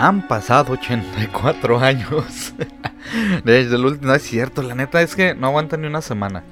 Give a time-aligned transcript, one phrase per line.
[0.00, 2.54] Han pasado 84 años.
[3.44, 4.08] Desde el último.
[4.08, 6.42] No es cierto, la neta es que no aguantan ni una semana.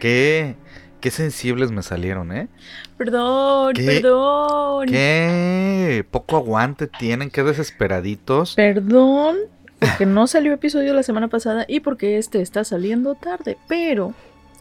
[0.00, 0.56] Qué,
[1.00, 2.48] qué sensibles me salieron, ¿eh?
[2.96, 3.84] Perdón, ¿Qué?
[3.84, 4.88] perdón.
[4.88, 8.54] Qué poco aguante tienen, qué desesperaditos.
[8.56, 9.36] Perdón,
[9.78, 14.12] porque no salió episodio la semana pasada y porque este está saliendo tarde, pero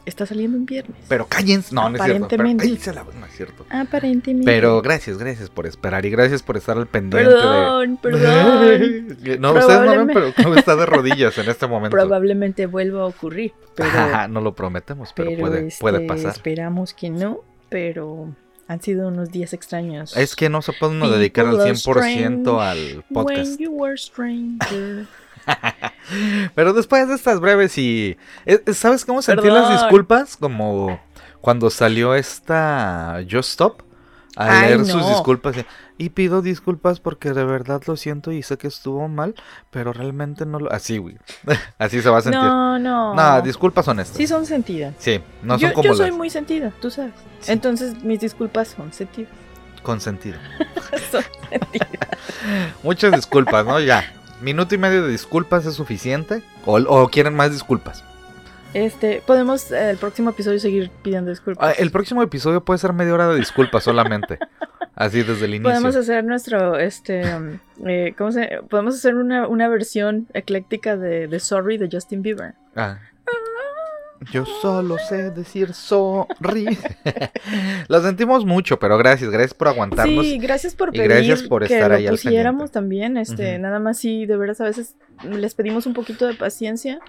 [0.07, 0.97] está saliendo en viernes.
[1.07, 1.75] Pero cállense.
[1.75, 2.27] No, no es cierto.
[2.27, 2.63] Pero Aparentemente.
[2.63, 3.65] cállense la No es cierto.
[3.69, 4.45] Aparentemente.
[4.51, 8.01] Pero gracias, gracias por esperar y gracias por estar al pendiente Perdón, de.
[8.01, 9.41] perdón.
[9.41, 11.95] no, ustedes no ven, pero está de rodillas en este momento.
[11.95, 16.31] Probablemente vuelva a ocurrir, pero, Ajá, no lo prometemos, pero, pero, puede, este, puede pasar.
[16.31, 18.33] Esperamos que no, pero
[18.67, 20.15] han sido unos días extraños.
[20.15, 23.59] Es que no se puede uno dedicar al People are 100% al When podcast.
[23.59, 25.05] you were stranger.
[26.55, 28.17] Pero después de estas breves y...
[28.45, 30.37] eh, eh, ¿Sabes cómo sentí las disculpas?
[30.37, 30.99] Como
[31.41, 33.81] cuando salió esta Just Stop.
[34.39, 35.57] A Ay, leer sus disculpas.
[35.57, 35.65] y-
[35.97, 39.33] Y pido disculpas porque de verdad lo siento y sé que estuvo mal,
[39.71, 40.71] pero realmente no lo...
[40.71, 41.17] Así, güey.
[41.79, 42.39] Así se va a sentir.
[42.39, 43.15] no, no.
[43.15, 44.15] No, disculpas honestas.
[44.15, 44.93] Sí son sentidas.
[44.99, 47.13] Sí, no yo, son como yo soy las muy sentida, tú sabes.
[47.39, 47.51] Sí.
[47.51, 49.31] Entonces mis disculpas son sentidas.
[49.81, 50.37] con sentido.
[51.11, 51.89] Son sentidas.
[52.83, 53.79] Muchas disculpas, ¿no?
[53.79, 54.13] Ya.
[54.41, 56.41] Minuto y medio de disculpas es suficiente.
[56.65, 58.03] O, o quieren más disculpas.
[58.73, 61.79] Este, podemos eh, el próximo episodio seguir pidiendo Ah, disculpas.
[61.79, 64.37] el próximo episodio puede ser media hora de disculpas solamente.
[64.95, 65.69] Así desde el inicio.
[65.69, 68.61] Podemos hacer nuestro, este, um, eh, ¿cómo se?
[68.67, 72.55] Podemos hacer una, una versión ecléctica de, de Sorry de Justin Bieber.
[72.75, 72.97] Ah.
[74.31, 76.77] Yo solo sé decir sorry.
[77.87, 80.25] Lo sentimos mucho, pero gracias, gracias por aguantarnos.
[80.25, 82.73] Sí, gracias por y pedir gracias por que estar lo ahí al pusiéramos pendiente.
[82.73, 83.61] también, este, Ujú.
[83.61, 86.99] nada más sí, de veras a veces les pedimos un poquito de paciencia,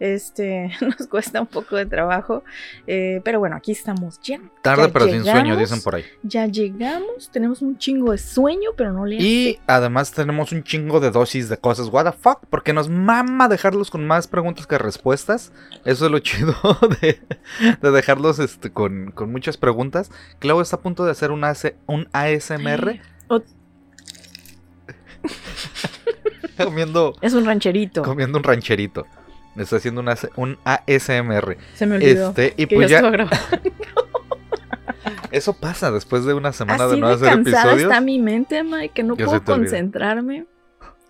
[0.00, 2.44] este, nos cuesta un poco de trabajo,
[2.86, 4.40] eh, pero bueno, aquí estamos ya.
[4.62, 6.04] Tarde ya pero sin sueño, llegamos, dicen por ahí.
[6.22, 11.00] Ya llegamos, tenemos un chingo de sueño, pero no le Y además tenemos un chingo
[11.00, 11.88] de dosis de cosas.
[11.88, 12.40] What the fuck?
[12.50, 15.52] Porque nos mama dejarlos con más preguntas que respuestas.
[15.84, 16.54] Eso es lo chido
[17.00, 17.20] de,
[17.80, 20.10] de dejarlos este, con, con muchas preguntas.
[20.38, 21.44] Clau está a punto de hacer un,
[22.12, 23.00] ASMR.
[23.28, 23.42] O-
[26.64, 29.06] comiendo, Es un rancherito, comiendo un rancherito.
[29.56, 31.56] Está haciendo un, AC un ASMR.
[31.74, 32.28] se me olvidó.
[32.28, 33.02] Este, y que pues ya
[35.32, 37.90] eso pasa después de una semana de no de hacer cansada episodios.
[37.90, 40.46] está mi mente, Mike, que no puedo concentrarme.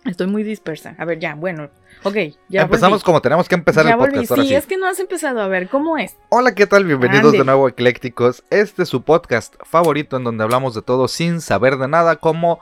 [0.05, 0.95] Estoy muy dispersa.
[0.97, 1.69] A ver, ya, bueno.
[2.03, 2.15] Ok,
[2.47, 3.03] ya Empezamos volví.
[3.03, 4.11] como tenemos que empezar ya el volví.
[4.13, 4.31] podcast.
[4.31, 4.55] ahora Sí, sí.
[4.55, 5.41] es que no has empezado.
[5.41, 6.15] A ver, ¿cómo es?
[6.29, 6.85] Hola, ¿qué tal?
[6.85, 7.39] Bienvenidos Ande.
[7.39, 8.43] de nuevo a Eclécticos.
[8.49, 12.59] Este es su podcast favorito en donde hablamos de todo sin saber de nada, como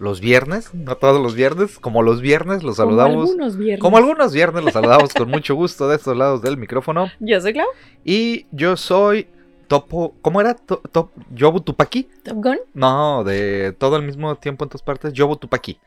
[0.00, 3.28] los viernes, no todos los viernes, como los viernes los Como saludamos.
[3.30, 3.80] algunos viernes.
[3.80, 7.08] Como algunos viernes los saludamos con mucho gusto de estos lados del micrófono.
[7.20, 7.66] Yo soy Clau.
[8.04, 9.26] Y yo soy
[9.66, 10.54] Topo, ¿cómo era?
[10.54, 12.08] To- top, Yobu Tupaki.
[12.24, 12.58] Top Gun.
[12.72, 15.12] No, de todo al mismo tiempo en todas partes.
[15.12, 15.78] Yobu Tupaki.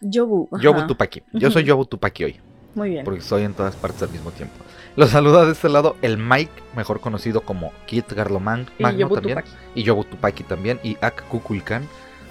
[0.00, 0.48] Yobu.
[0.52, 0.62] ajá.
[0.62, 1.22] Yobu Tupaki.
[1.32, 1.64] Yo soy.
[1.64, 2.40] Yobu Tupaki hoy.
[2.74, 3.04] Muy bien.
[3.04, 4.54] porque estoy en todas partes al mismo tiempo.
[4.96, 9.14] Los saluda de este lado el Mike, mejor conocido como Kit Garlomán Y Magno Yobu
[9.16, 9.56] también, Tupaki.
[9.74, 11.88] y Yobu Tupaki también, y Ak Kukulkan.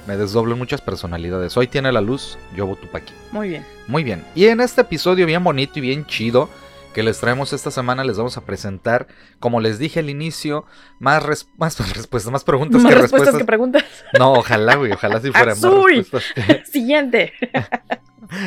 [0.08, 1.56] Me desdoblo en muchas personalidades.
[1.56, 3.14] Hoy tiene la luz Yobu Tupaki.
[3.32, 3.66] Muy bien.
[3.88, 4.24] Muy bien.
[4.36, 6.50] Y en este episodio bien bonito y bien chido
[6.94, 9.08] que les traemos esta semana, les vamos a presentar,
[9.40, 10.66] como les dije al inicio,
[11.00, 13.42] más, res- más respuestas, más preguntas Más que respuestas respuestas.
[13.42, 13.84] que preguntas.
[14.20, 16.24] No, ojalá, güey, ojalá si fueran más.
[16.72, 17.34] Siguiente.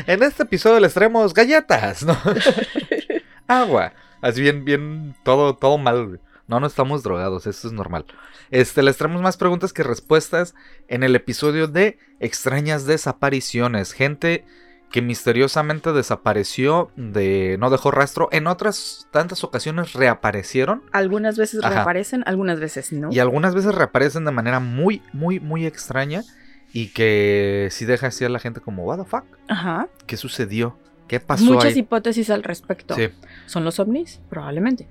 [0.09, 2.17] En este episodio les traemos galletas, ¿no?
[3.47, 3.93] Agua.
[4.21, 6.07] Así bien, bien, todo, todo mal.
[6.09, 6.21] güey.
[6.49, 8.05] No, no estamos drogados, esto es normal.
[8.51, 10.55] Este, les traemos más preguntas que respuestas
[10.89, 13.93] en el episodio de extrañas desapariciones.
[13.93, 14.45] Gente
[14.91, 18.29] que misteriosamente desapareció, de no dejó rastro.
[18.33, 20.83] En otras tantas ocasiones reaparecieron.
[20.93, 21.75] Algunas veces Ajá.
[21.75, 23.11] reaparecen, algunas veces no.
[23.11, 26.23] Y algunas veces reaparecen de manera muy, muy, muy extraña.
[26.73, 29.25] Y que sí deja así a la gente como, what the fuck?
[29.49, 29.89] Ajá.
[30.07, 30.79] ¿Qué sucedió?
[31.09, 31.79] ¿Qué pasó Muchas ahí?
[31.81, 32.95] hipótesis al respecto.
[32.95, 33.09] Sí.
[33.47, 34.21] ¿Son los ovnis?
[34.29, 34.89] Probablemente.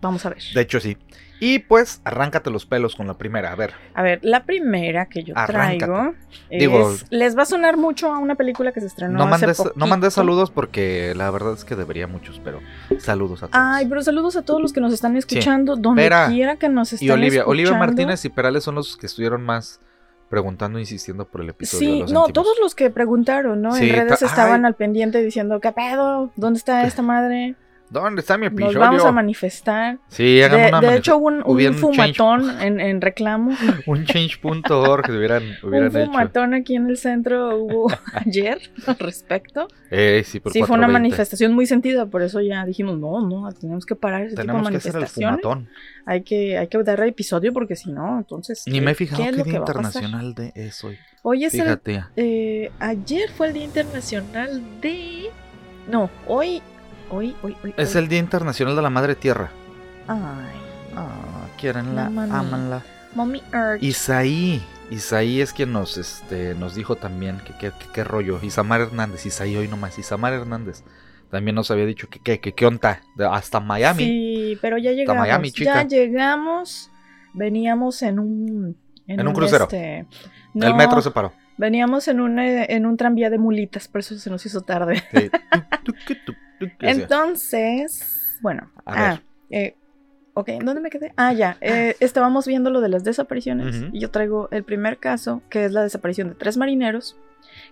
[0.00, 0.42] Vamos a ver.
[0.54, 0.96] De hecho, sí.
[1.40, 3.50] Y pues, arráncate los pelos con la primera.
[3.52, 3.72] A ver.
[3.94, 5.78] A ver, la primera que yo Arráncate.
[5.78, 6.14] traigo
[6.50, 9.30] es, Digo- les va a sonar mucho a una película que se estrenó No, hace
[9.46, 9.86] mandes, no poquito.
[9.86, 12.60] mandé saludos porque la verdad es que debería muchos, pero
[12.98, 13.58] saludos a todos.
[13.58, 16.28] Ay, pero saludos a todos los que nos están escuchando, donde Espera.
[16.28, 17.72] quiera que nos estén y Olivia, Olivia.
[17.74, 19.80] Martínez y Perales son los que estuvieron más
[20.28, 22.06] preguntando, insistiendo por el episodio.
[22.06, 23.72] Sí, no, todos los que preguntaron, ¿no?
[23.72, 24.68] Sí, en redes ta- estaban ay.
[24.68, 26.30] al pendiente diciendo, ¿qué pedo?
[26.36, 27.56] ¿Dónde está esta madre?
[27.90, 28.78] ¿Dónde está mi Nos episodio?
[28.80, 29.98] vamos a manifestar.
[30.08, 33.50] Sí, hagan De, una de hecho, hubo un, un change- fumatón en, en reclamo.
[33.86, 36.06] un change.org que hubieran, hubieran Un hecho.
[36.06, 39.66] fumatón aquí en el centro hubo ayer al respecto.
[39.90, 40.92] Eh, sí, por Sí, fue una 420.
[40.92, 44.70] manifestación muy sentida, por eso ya dijimos, no, no, tenemos que parar ese Tenemos tipo
[44.70, 45.68] que hacer el.
[46.06, 48.62] Hay que, hay que dar episodio porque si no, entonces.
[48.66, 50.96] Ni ¿qué- me he fijado qué es día internacional de es hoy.
[51.22, 51.78] Hoy es el.
[52.16, 55.24] Eh, ayer fue el Día Internacional de.
[55.90, 56.62] No, hoy.
[57.10, 57.74] Hoy, hoy, hoy.
[57.76, 59.50] Es el Día Internacional de la Madre Tierra.
[60.06, 60.56] Ay,
[60.96, 62.32] Ah, quierenla, La mami.
[62.32, 62.82] ámanla.
[63.14, 63.82] Mommy Earth.
[63.82, 64.62] Isaí.
[64.90, 68.40] Isaí es quien nos, este, nos dijo también que qué que, rollo.
[68.42, 69.24] Isamar Hernández.
[69.26, 69.98] Isaí hoy nomás.
[69.98, 70.82] Isamar Hernández.
[71.30, 73.00] También nos había dicho que qué que, qué onda.
[73.30, 74.04] Hasta Miami.
[74.04, 75.20] Sí, pero ya llegamos.
[75.20, 75.82] Miami, chica.
[75.82, 76.90] Ya llegamos.
[77.34, 78.76] Veníamos en un.
[79.06, 79.64] En un crucero.
[79.64, 80.06] este-
[80.54, 81.32] El metro se paró.
[81.60, 85.02] Veníamos en un, eh, en un tranvía de mulitas, por eso se nos hizo tarde.
[85.12, 85.30] Sí.
[86.80, 88.70] Entonces, bueno.
[88.86, 89.74] A ah, eh,
[90.32, 91.12] ok, ¿dónde me quedé?
[91.18, 91.58] Ah, ya.
[91.60, 95.72] eh, estábamos viendo lo de las desapariciones y yo traigo el primer caso, que es
[95.72, 97.18] la desaparición de tres marineros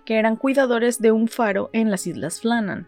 [0.05, 2.85] que eran cuidadores de un faro en las Islas Flannan.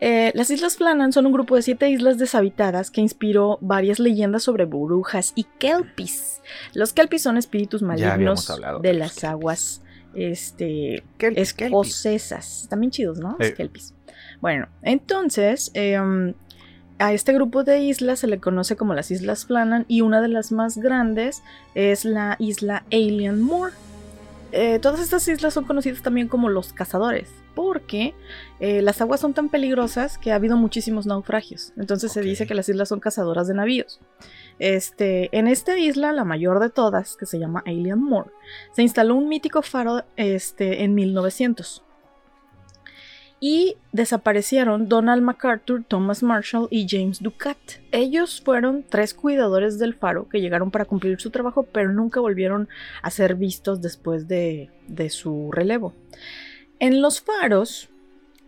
[0.00, 4.42] Eh, las Islas Flannan son un grupo de siete islas deshabitadas que inspiró varias leyendas
[4.42, 6.40] sobre brujas y kelpies.
[6.74, 8.46] Los kelpies son espíritus malignos
[8.80, 9.24] de las kelpies.
[9.24, 9.82] aguas
[10.14, 11.70] este, Kelpis, kelpis.
[11.70, 12.68] escocesas.
[12.76, 13.36] Bien chidos, ¿no?
[13.38, 13.54] Los Eh.
[13.54, 13.94] kelpies.
[14.40, 16.32] Bueno, entonces em,
[16.98, 20.28] a este grupo de islas se le conoce como las Islas Flannan y una de
[20.28, 21.42] las más grandes
[21.74, 23.72] es la isla Alien Moor.
[24.52, 28.14] Eh, todas estas islas son conocidas también como los cazadores porque
[28.60, 31.72] eh, las aguas son tan peligrosas que ha habido muchísimos naufragios.
[31.76, 34.00] Entonces se dice que las islas son cazadoras de navíos.
[34.58, 38.32] Este, en esta isla, la mayor de todas, que se llama Alien Moor,
[38.72, 41.82] se instaló un mítico faro este, en 1900.
[43.42, 47.56] Y desaparecieron Donald MacArthur, Thomas Marshall y James Ducat.
[47.90, 52.68] Ellos fueron tres cuidadores del faro que llegaron para cumplir su trabajo, pero nunca volvieron
[53.00, 55.94] a ser vistos después de, de su relevo.
[56.80, 57.88] En los faros,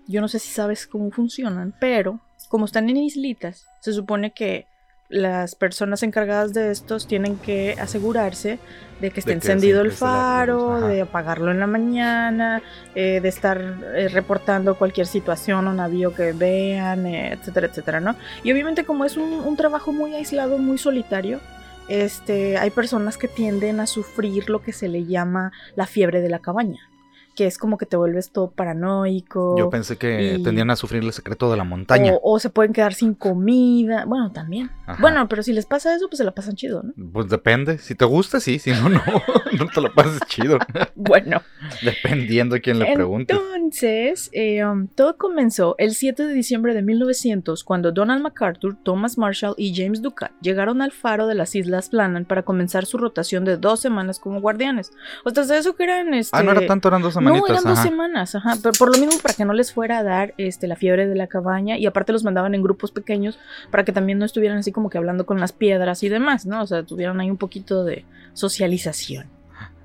[0.09, 4.67] yo no sé si sabes cómo funcionan, pero como están en islitas, se supone que
[5.09, 8.59] las personas encargadas de estos tienen que asegurarse
[9.03, 10.89] de que esté De que encendido el faro, ajá.
[10.89, 12.63] de apagarlo en la mañana,
[12.95, 13.61] eh, de estar
[13.95, 18.17] eh, reportando cualquier situación o navío que vean, eh, etcétera, etcétera, ¿no?
[18.43, 21.41] Y obviamente como es un, un trabajo muy aislado, muy solitario,
[21.89, 26.31] este, hay personas que tienden a sufrir lo que se le llama la fiebre de
[26.31, 26.89] la cabaña,
[27.35, 29.57] que es como que te vuelves todo paranoico.
[29.59, 32.13] Yo pensé que y- tendían a sufrir el secreto de la montaña.
[32.23, 34.05] O, o se pueden quedar sin comida.
[34.07, 34.71] Bueno, también.
[34.87, 35.01] Ajá.
[35.01, 36.93] Bueno, pero si les pasa eso, pues se la pasan chido, ¿no?
[37.13, 37.79] Pues depende.
[37.79, 38.59] Si te gusta, sí.
[38.59, 39.03] Si no, no.
[39.59, 40.59] No te lo pases chido.
[40.95, 41.43] Bueno.
[41.83, 43.35] Dependiendo de quién le pregunte.
[43.35, 49.19] Entonces, eh, um, todo comenzó el 7 de diciembre de 1900 cuando Donald MacArthur, Thomas
[49.19, 53.45] Marshall y James Ducat llegaron al faro de las Islas Flannan para comenzar su rotación
[53.45, 54.93] de dos semanas como guardianes.
[55.25, 56.15] O sea, eso que eran...
[56.15, 57.51] Este, Ah, no era tanto, eran dos No, semanitas.
[57.51, 58.55] eran dos semanas, ajá.
[58.63, 61.15] Pero por lo mismo, para que no les fuera a dar este, la fiebre de
[61.15, 61.77] la cabaña.
[61.79, 63.39] Y aparte los mandaban en grupos pequeños
[63.71, 66.63] para que también no estuvieran así como que hablando con las piedras y demás, ¿no?
[66.63, 68.05] O sea, tuvieran ahí un poquito de
[68.35, 69.27] socialización.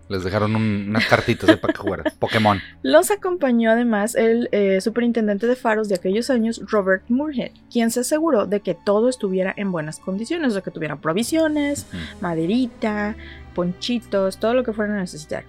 [0.10, 2.06] Les dejaron un- unas cartitas de para que jugaran.
[2.20, 2.62] Pokémon.
[2.82, 8.00] Los acompañó además el eh, superintendente de faros de aquellos años, Robert Moorhead, quien se
[8.00, 11.88] aseguró de que todo estuviera en buenas condiciones, o sea, que tuvieran provisiones,
[12.22, 13.18] maderita,
[13.54, 15.44] ponchitos, todo lo que fueran a necesitar.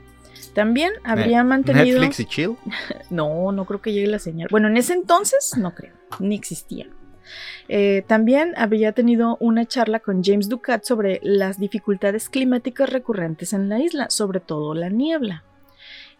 [0.54, 2.00] También habría mantenido...
[2.00, 2.56] Netflix y chill.
[3.10, 4.48] No, no creo que llegue la señal.
[4.50, 6.86] Bueno, en ese entonces no creo, ni existía.
[7.68, 13.68] Eh, también había tenido una charla con James Ducat sobre las dificultades climáticas recurrentes en
[13.68, 15.44] la isla, sobre todo la niebla.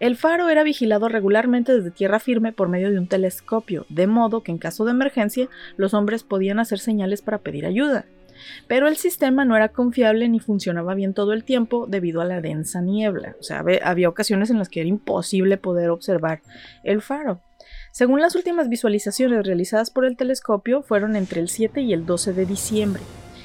[0.00, 4.42] El faro era vigilado regularmente desde tierra firme por medio de un telescopio, de modo
[4.42, 8.04] que en caso de emergencia los hombres podían hacer señales para pedir ayuda.
[8.66, 12.40] Pero el sistema no era confiable ni funcionaba bien todo el tiempo debido a la
[12.40, 13.36] densa niebla.
[13.40, 16.40] O sea, había ocasiones en las que era imposible poder observar
[16.84, 17.40] el faro.
[17.92, 22.32] Según las últimas visualizaciones realizadas por el telescopio, fueron entre el 7 y el 12
[22.32, 23.02] de diciembre.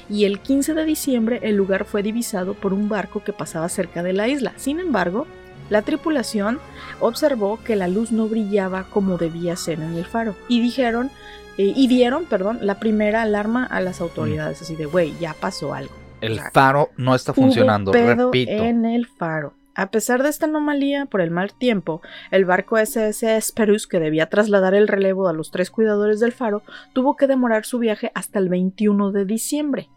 [0.08, 4.02] Y el 15 de diciembre el lugar fue divisado por un barco que pasaba cerca
[4.02, 4.52] de la isla.
[4.56, 5.26] Sin embargo,
[5.70, 6.60] la tripulación
[7.00, 10.36] observó que la luz no brillaba como debía ser en el faro.
[10.46, 11.10] Y dijeron,
[11.58, 15.74] eh, y dieron, perdón, la primera alarma a las autoridades, así de, güey, ya pasó
[15.74, 15.94] algo.
[16.20, 17.92] El O sea, faro no está Hubo funcionando.
[17.92, 18.50] pedo Repito.
[18.52, 19.54] en el faro.
[19.76, 24.30] A pesar de esta anomalía por el mal tiempo, el barco SS Esperus, que debía
[24.30, 28.38] trasladar el relevo a los tres cuidadores del faro, tuvo que demorar su viaje hasta
[28.38, 29.88] el 21 de diciembre.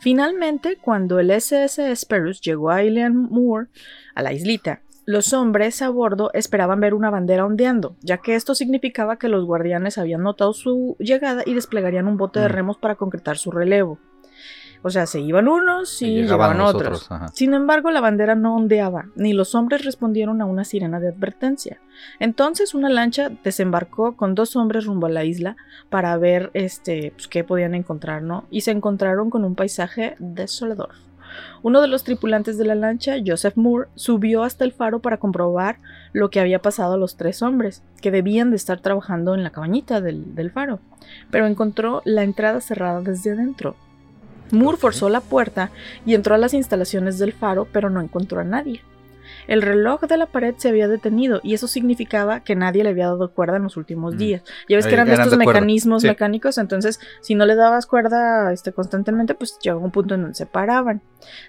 [0.00, 3.66] Finalmente, cuando el SS Esperus llegó a Island Moore,
[4.14, 8.54] a la islita, los hombres a bordo esperaban ver una bandera ondeando, ya que esto
[8.54, 12.52] significaba que los guardianes habían notado su llegada y desplegarían un bote de Mm.
[12.52, 13.98] remos para concretar su relevo.
[14.82, 17.08] O sea, se iban unos y, llegaban los otros.
[17.32, 21.80] Sin embargo, la bandera no ondeaba, ni los hombres respondieron a una sirena de advertencia.
[22.20, 25.56] Entonces, una lancha desembarcó con dos hombres rumbo a la isla
[25.88, 28.44] para ver este, pues, qué podían encontrar, ¿no?
[28.50, 31.07] Y se encontraron con un paisaje desolador.
[31.62, 35.78] Uno de los tripulantes de la lancha, Joseph Moore, subió hasta el faro para comprobar
[36.12, 39.50] lo que había pasado a los tres hombres, que debían de estar trabajando en la
[39.50, 40.80] cabañita del, del faro,
[41.30, 43.76] pero encontró la entrada cerrada desde adentro.
[44.50, 45.70] Moore forzó la puerta
[46.06, 48.80] y entró a las instalaciones del faro, pero no encontró a nadie.
[49.48, 53.06] El reloj de la pared se había detenido y eso significaba que nadie le había
[53.06, 54.18] dado cuerda en los últimos Mm.
[54.18, 54.42] días.
[54.68, 56.08] Ya ves que eran estos de mecanismos sí.
[56.08, 60.34] mecánicos, entonces si no le dabas cuerda este, constantemente, pues llegó un punto en donde
[60.36, 61.00] se paraban.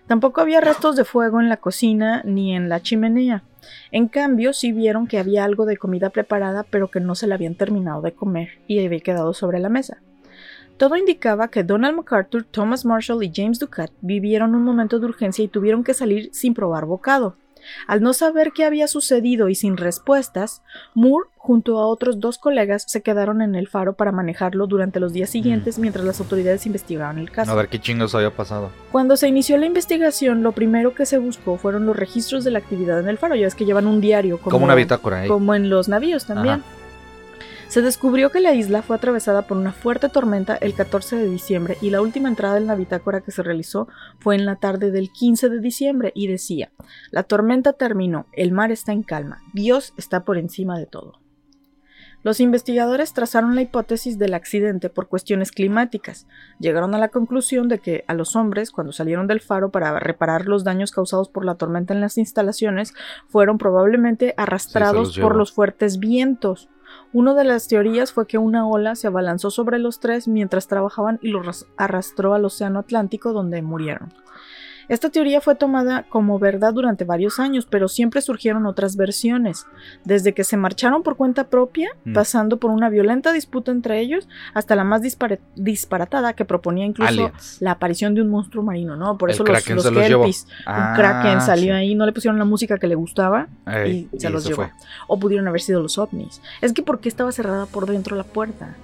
[0.08, 3.44] Tampoco había restos de fuego en la cocina ni en la chimenea.
[3.92, 7.36] En cambio, sí vieron que había algo de comida preparada, pero que no se la
[7.36, 9.98] habían terminado de comer y había quedado sobre la mesa.
[10.78, 15.44] Todo indicaba que Donald MacArthur, Thomas Marshall y James Ducat vivieron un momento de urgencia
[15.44, 17.36] y tuvieron que salir sin probar bocado.
[17.88, 20.62] Al no saber qué había sucedido y sin respuestas,
[20.94, 25.14] Moore, junto a otros dos colegas, se quedaron en el faro para manejarlo durante los
[25.14, 27.52] días siguientes mientras las autoridades investigaban el caso.
[27.52, 28.70] A ver qué chingos había pasado.
[28.92, 32.60] Cuando se inició la investigación, lo primero que se buscó fueron los registros de la
[32.60, 33.36] actividad en el faro.
[33.36, 35.28] Ya ves que llevan un diario como, Como, una bitácora ahí.
[35.28, 36.56] como en los navíos también.
[36.56, 36.79] Ajá.
[37.70, 41.78] Se descubrió que la isla fue atravesada por una fuerte tormenta el 14 de diciembre
[41.82, 45.12] y la última entrada en la bitácora que se realizó fue en la tarde del
[45.12, 46.72] 15 de diciembre y decía,
[47.12, 51.20] la tormenta terminó, el mar está en calma, Dios está por encima de todo.
[52.24, 56.28] Los investigadores trazaron la hipótesis del accidente por cuestiones climáticas.
[56.60, 60.48] Llegaron a la conclusión de que a los hombres, cuando salieron del faro para reparar
[60.48, 62.94] los daños causados por la tormenta en las instalaciones,
[63.28, 66.68] fueron probablemente arrastrados por los fuertes vientos.
[67.14, 71.20] Una de las teorías fue que una ola se abalanzó sobre los tres mientras trabajaban
[71.22, 74.14] y los ras- arrastró al Océano Atlántico donde murieron.
[74.90, 79.66] Esta teoría fue tomada como verdad durante varios años, pero siempre surgieron otras versiones,
[80.04, 82.14] desde que se marcharon por cuenta propia, Mm.
[82.14, 85.02] pasando por una violenta disputa entre ellos, hasta la más
[85.56, 87.58] disparatada que proponía incluso Aliens.
[87.62, 89.18] la aparición de un monstruo marino, ¿no?
[89.18, 90.24] Por El eso los, los llevó.
[90.24, 91.80] Kelpies, Ah, un Kraken salió sí.
[91.80, 93.48] ahí, no le pusieron la música que le gustaba
[93.88, 94.56] y se los llevó.
[94.64, 94.72] fue.
[95.08, 96.42] O pudieron haber sido los ovnis.
[96.62, 98.76] Es que ¿por qué estaba cerrada por dentro la puerta?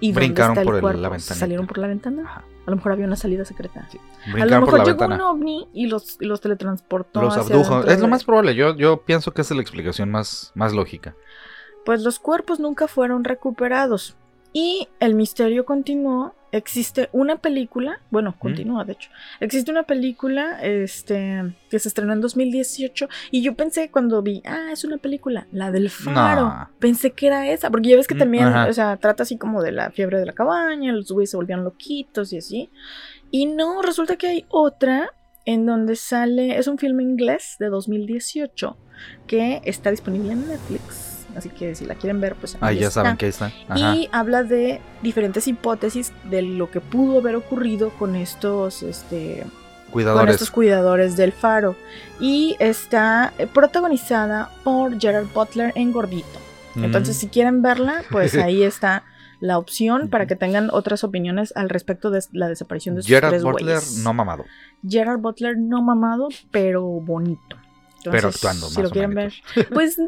[0.00, 1.34] ¿Y Brincaron el por el- la ventanita.
[1.34, 2.22] ¿Salieron por la ventana?
[2.24, 2.42] Ajá.
[2.68, 3.88] A lo mejor había una salida secreta.
[3.90, 3.98] Sí.
[4.38, 5.14] A lo mejor llegó ventana.
[5.14, 7.22] un ovni y los, y los teletransportó.
[7.22, 7.82] Los hacia abdujo.
[7.86, 8.54] Es lo más probable.
[8.54, 11.16] Yo, yo pienso que esa es la explicación más, más lógica.
[11.86, 14.16] Pues los cuerpos nunca fueron recuperados.
[14.52, 16.34] Y el misterio continuó.
[16.50, 19.10] Existe una película, bueno, continúa de hecho.
[19.38, 24.70] Existe una película este, que se estrenó en 2018 y yo pensé cuando vi, ah,
[24.72, 26.44] es una película, la del faro.
[26.44, 26.70] No.
[26.78, 28.66] Pensé que era esa, porque ya ves que Mm, también, ajá.
[28.66, 31.64] o sea, trata así como de la fiebre de la cabaña, los güeyes se volvían
[31.64, 32.70] loquitos y así.
[33.30, 35.10] Y no, resulta que hay otra
[35.44, 38.74] en donde sale, es un filme inglés de 2018
[39.26, 41.07] que está disponible en Netflix.
[41.36, 43.02] Así que si la quieren ver, pues Ah, ahí ya está.
[43.02, 43.52] saben que ahí está.
[43.68, 43.94] Ajá.
[43.96, 49.92] Y habla de diferentes hipótesis de lo que pudo haber ocurrido con estos, este, con
[49.92, 50.34] Cuidadores.
[50.34, 51.76] estos cuidadores del faro.
[52.18, 56.38] Y está eh, protagonizada por Gerard Butler en gordito.
[56.74, 56.84] Mm.
[56.84, 59.04] Entonces, si quieren verla, pues ahí está
[59.40, 63.30] la opción para que tengan otras opiniones al respecto de la desaparición de estos Gerard
[63.30, 63.98] tres Butler güeyes.
[63.98, 64.44] no mamado.
[64.86, 67.56] Gerard Butler no mamado, pero bonito.
[68.04, 69.32] Pero actuando Si más lo o quieren ver,
[69.72, 69.98] pues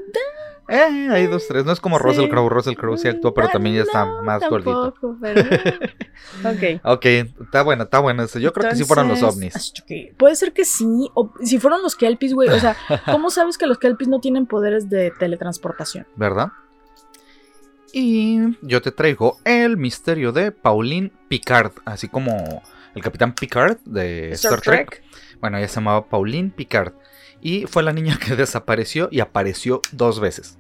[0.69, 1.65] Eh, hay dos, tres.
[1.65, 2.05] No es como Sí.
[2.05, 2.49] Russell Crowe.
[2.49, 4.93] Russell Crowe sí actuó, pero también ya está no, más gordito.
[4.93, 5.41] tampoco, pero-
[6.45, 6.81] ok.
[6.85, 7.05] Ok,
[7.43, 8.23] está bueno, está bueno.
[8.23, 8.39] eso.
[8.39, 9.73] Yo creo que sí fueron los ovnis.
[10.17, 12.49] Puede ser que sí, o si fueron los Kelpies, güey.
[12.51, 12.77] O sea,
[13.11, 16.07] ¿cómo sabes que los Kelpies no tienen poderes de teletransportación?
[16.15, 16.49] ¿Verdad?
[17.93, 22.63] Y yo te traigo el misterio de Pauline Picard, así como
[22.95, 25.03] el capitán Picard de Star, Trek.
[25.41, 26.93] Bueno, ella se llamaba Pauline Picard.
[27.41, 30.59] Y fue la niña que desapareció y apareció dos veces.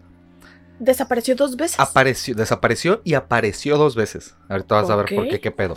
[0.78, 1.78] Desapareció dos veces.
[1.78, 4.34] Apareció, desapareció y apareció dos veces.
[4.48, 5.76] Ahorita vas a ver por qué, qué pedo.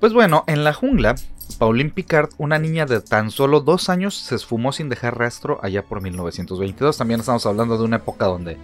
[0.00, 1.16] Pues bueno, en la jungla,
[1.58, 5.84] Pauline Picard, una niña de tan solo dos años, se esfumó sin dejar rastro allá
[5.84, 6.96] por 1922.
[6.96, 8.56] También estamos hablando de una época donde,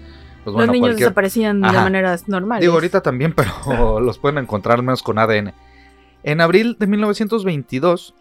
[0.45, 1.09] pues bueno, los niños cualquier...
[1.09, 2.63] desaparecían de maneras normales.
[2.63, 3.35] Digo, ahorita también,
[3.67, 5.53] pero los pueden encontrar al menos con ADN.
[6.23, 8.15] En abril de 1922,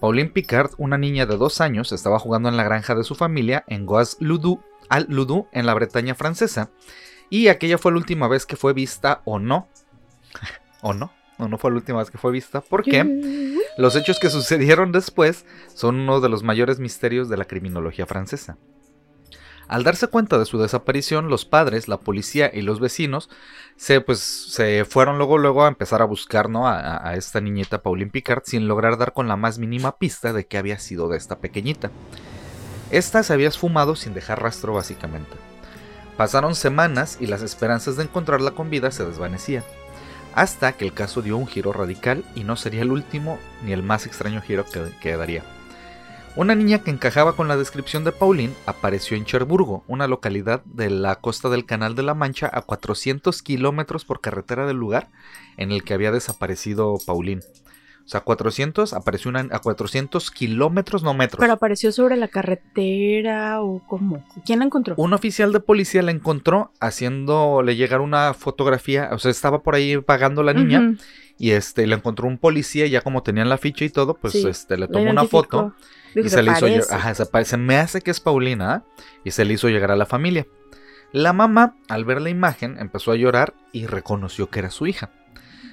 [0.00, 3.64] Pauline Picard, una niña de dos años, estaba jugando en la granja de su familia
[3.68, 6.70] en Goaz Ludu, al Ludu, en la Bretaña francesa,
[7.30, 9.68] y aquella fue la última vez que fue vista o no,
[10.82, 13.04] o no, no, no fue la última vez que fue vista, porque
[13.78, 18.58] los hechos que sucedieron después son uno de los mayores misterios de la criminología francesa.
[19.66, 23.30] Al darse cuenta de su desaparición, los padres, la policía y los vecinos
[23.76, 26.68] se, pues, se fueron luego, luego a empezar a buscar ¿no?
[26.68, 30.58] a, esta niñita Pauline Picard sin lograr dar con la más mínima pista de qué
[30.58, 31.90] había sido de esta pequeñita.
[32.90, 35.32] Esta se había esfumado sin dejar rastro básicamente.
[36.16, 39.64] Pasaron semanas y las esperanzas de encontrarla con vida se desvanecían,
[40.34, 43.82] hasta que el caso dio un giro radical y no sería el último ni el
[43.82, 45.42] más extraño giro que, que daría.
[46.36, 50.90] Una niña que encajaba con la descripción de Pauline apareció en Cherburgo, una localidad de
[50.90, 55.10] la costa del Canal de la Mancha a 400 kilómetros por carretera del lugar
[55.56, 57.42] en el que había desaparecido Pauline.
[58.04, 61.38] O sea, 400, apareció una, a 400 kilómetros, no metros.
[61.38, 64.26] Pero apareció sobre la carretera o cómo.
[64.44, 64.94] ¿Quién la encontró?
[64.98, 69.08] Un oficial de policía la encontró haciéndole llegar una fotografía.
[69.12, 70.96] O sea, estaba por ahí pagando la niña.
[71.38, 74.46] Y este, le encontró un policía, ya como tenían la ficha y todo, pues Sí,
[74.46, 75.74] este, le La tomó una foto.
[76.14, 76.94] Dijo, y se le hizo.
[76.94, 77.56] Ajá, se parece.
[77.56, 78.72] Me hace que es Paulina.
[78.74, 78.82] ¿ah?
[79.24, 80.46] Y se le hizo llegar a la familia.
[81.12, 85.10] La mamá, al ver la imagen, empezó a llorar y reconoció que era su hija.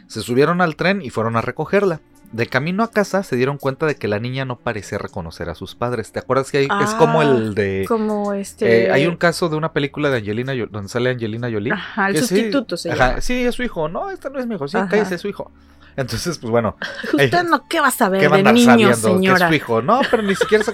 [0.07, 2.01] Se subieron al tren y fueron a recogerla.
[2.31, 5.55] De camino a casa se dieron cuenta de que la niña no parecía reconocer a
[5.55, 6.13] sus padres.
[6.13, 7.83] ¿Te acuerdas que hay- es como Ah, el de...
[7.87, 8.85] Como este.
[8.85, 11.73] eh, hay un caso de una película de Angelina donde sale Angelina Jolie.
[11.73, 13.21] Ajá, el que sí, sustituto se ajá, llama.
[13.21, 13.89] sí, es su hijo.
[13.89, 14.65] No, este no es mi hijo.
[14.69, 14.87] Sí, Ajá.
[14.87, 15.51] cállese, es su hijo.
[15.95, 16.77] Entonces, pues bueno,
[17.13, 19.81] Usted no, ¿qué va a saber ¿Qué va a de sabiendo que es su hijo?
[19.81, 20.73] No, pero ni siquiera se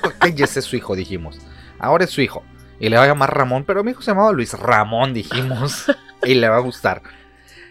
[0.59, 1.39] es su hijo, dijimos.
[1.79, 2.43] Ahora es su hijo.
[2.79, 5.86] Y le va a llamar Ramón, pero mi hijo se llamaba Luis Ramón, dijimos.
[6.24, 7.01] y le va a gustar.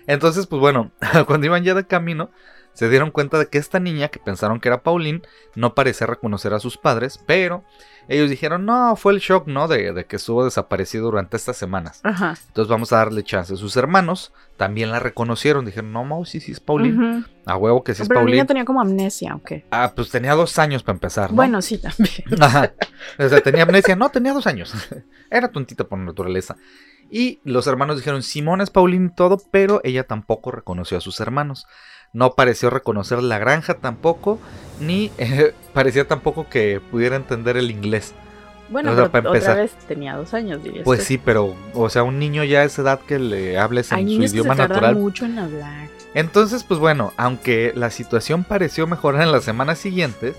[0.07, 0.91] Entonces, pues bueno,
[1.26, 2.31] cuando iban ya de camino,
[2.73, 5.23] se dieron cuenta de que esta niña, que pensaron que era Pauline,
[5.55, 7.65] no parecía reconocer a sus padres, pero
[8.09, 9.69] ellos dijeron, no, fue el shock, ¿no?
[9.69, 12.01] De, de que estuvo desaparecido durante estas semanas.
[12.05, 12.35] Ajá.
[12.47, 13.57] Entonces vamos a darle chance.
[13.57, 17.19] Sus hermanos también la reconocieron, dijeron, no, Mau, sí, sí es Pauline.
[17.19, 17.27] Ujú.
[17.47, 18.37] A huevo que sí es Pero Pauline.
[18.37, 19.65] niña tenía como amnesia, ¿o qué?
[19.71, 21.37] Ah, pues tenía dos años para empezar, ¿no?
[21.37, 22.23] Bueno, sí, también.
[22.41, 22.73] Ajá.
[23.19, 23.97] O sea, tenía amnesia.
[23.97, 24.73] No, tenía dos años.
[25.31, 26.57] Era tontita por naturaleza.
[27.11, 31.21] Y los hermanos dijeron, Simón es Paulín y todo, pero ella tampoco reconoció a sus
[31.21, 31.67] hermanos.
[32.17, 34.39] No pareció reconocer la granja tampoco,
[34.81, 38.15] ni eh, parecía tampoco que pudiera entender el inglés.
[38.71, 39.57] Bueno, O sea, pero para otra empezar.
[39.59, 40.83] vez tenía dos años, dirías.
[40.83, 44.00] Pues sí, pero, o sea, un niño ya a esa edad que le hables Hay
[44.00, 44.97] en su niños que se idioma natural.
[44.97, 45.89] mucho en hablar.
[46.15, 50.37] Entonces, pues bueno, aunque la situación pareció mejorar en las semanas siguientes,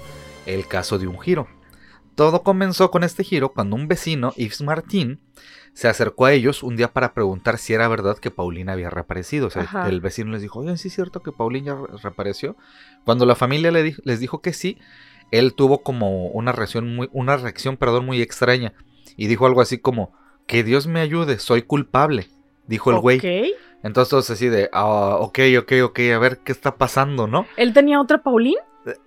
[0.48, 1.48] el caso dio un giro.
[2.17, 5.19] Todo comenzó con este giro cuando un vecino, Yves Martín,
[5.73, 9.45] se acercó a ellos un día para preguntar si era verdad que Paulina había reaparecido.
[9.45, 9.88] O sea, Ajá.
[9.88, 12.58] el vecino les dijo, oigan, ¿sí es cierto que Paulina re- reapareció?
[13.06, 14.80] Cuando la familia le di- les dijo que sí,
[15.30, 18.73] él tuvo como una reacción muy, una reacción, perdón, muy extraña.
[19.15, 20.12] Y dijo algo así como,
[20.47, 22.30] que Dios me ayude, soy culpable.
[22.65, 23.19] Dijo el güey.
[23.19, 23.56] Ok.
[23.84, 27.45] Entonces todos así de, ah, ok, ok, ok, a ver qué está pasando, ¿no?
[27.58, 28.56] ¿Él tenía otra Paulín?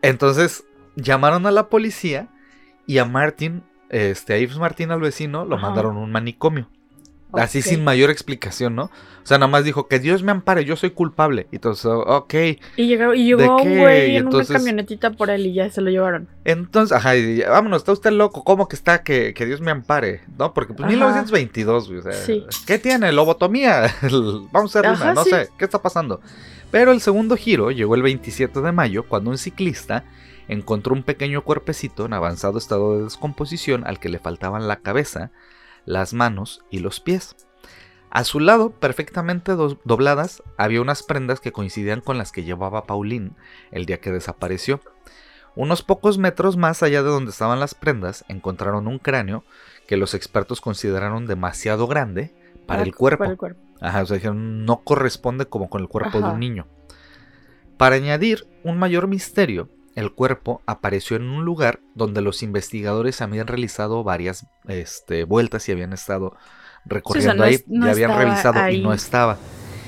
[0.01, 0.63] Entonces
[0.95, 2.29] llamaron a la policía
[2.91, 5.67] y a Martin, este, a Yves Martín al vecino, lo Ajá.
[5.69, 6.69] mandaron a un manicomio.
[7.33, 8.85] Así sin mayor explicación, ¿no?
[8.87, 8.91] O
[9.27, 11.47] sea, nada más dijo que Dios me ampare, yo soy culpable.
[11.53, 12.35] Y entonces, ok.
[12.77, 15.81] Y llegó, y llegó un güey en entonces- una camionetita por él y ya se
[15.81, 16.27] lo llevaron.
[16.45, 19.05] Entonces, ajá, y, vámonos, está usted loco, ¿cómo que está?
[19.05, 20.53] Que, que Dios me ampare, ¿no?
[20.53, 20.91] Porque pues Ajá.
[20.93, 22.45] 1922, güey, o sea, Sí.
[22.67, 23.13] ¿qué tiene?
[23.13, 23.95] Lobotomía.
[24.51, 25.31] Vamos a hacer una, no sí.
[25.31, 26.21] sé, ¿qué está pasando?
[26.73, 30.03] Pero el segundo giro llegó el 27 de mayo, cuando un ciclista
[30.53, 35.31] encontró un pequeño cuerpecito en avanzado estado de descomposición al que le faltaban la cabeza,
[35.87, 37.37] las manos y los pies.
[38.11, 42.85] A su lado, perfectamente do- dobladas, había unas prendas que coincidían con las que llevaba
[42.85, 43.33] Pauline
[43.71, 44.81] el día que desapareció.
[45.55, 49.45] Unos pocos metros más allá de donde estaban las prendas, encontraron un cráneo
[49.87, 52.35] que los expertos consideraron demasiado grande
[52.67, 53.19] para el cuerpo.
[53.25, 53.61] Para el cuerpo.
[53.81, 56.67] Ajá, o sea, dijeron, no corresponde como con el cuerpo de un niño.
[57.77, 63.47] Para añadir un mayor misterio, el cuerpo apareció en un lugar donde los investigadores habían
[63.47, 66.37] realizado varias este, vueltas y habían estado
[66.85, 69.39] recorriendo no ahí, no ya habían revisado y no estaba.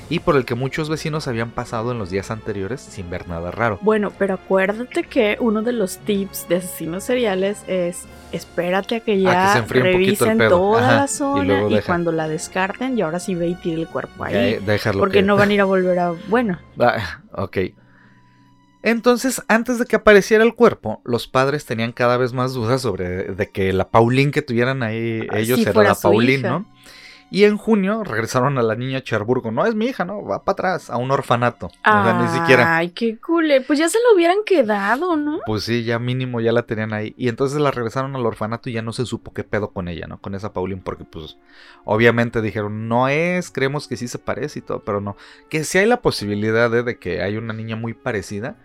[0.09, 3.51] Y por el que muchos vecinos habían pasado en los días anteriores sin ver nada
[3.51, 3.79] raro.
[3.81, 9.19] Bueno, pero acuérdate que uno de los tips de asesinos seriales es espérate a que
[9.21, 13.19] ya que poquito el revisen toda Ajá, la zona y, cuando la descarten y ahora
[13.19, 14.59] sí ve y tire el cuerpo ahí.
[14.99, 16.13] Porque que- no van a ir a volver a...
[16.27, 17.57] Bueno, Ah, ok.
[18.83, 23.23] Entonces, antes de que apareciera el cuerpo, los padres tenían cada vez más dudas sobre
[23.33, 26.49] de que la Pauline que tuvieran ahí Ah, ellos sí era la Pauline, hija.
[26.49, 26.65] ¿no?
[27.31, 29.49] Y en junio regresaron a la niña a Cherburgo.
[29.49, 30.23] No es mi hija, ¿no?
[30.23, 31.65] Va para atrás, a un orfanato.
[31.65, 32.77] O sea, ni siquiera.
[32.77, 33.49] Ay, qué cool.
[33.65, 35.39] Pues ya se lo hubieran quedado, ¿no?
[35.47, 37.15] Pues sí, ya mínimo ya la tenían ahí.
[37.17, 40.05] Y entonces la regresaron al orfanato y ya no se supo qué pedo con ella,
[40.05, 40.21] ¿no?
[40.21, 41.37] Con esa Pauline, porque pues
[41.85, 45.17] obviamente dijeron, no es, creemos que sí se parece y todo, pero no.
[45.49, 48.57] Que sí hay la posibilidad de, de que hay una niña muy parecida.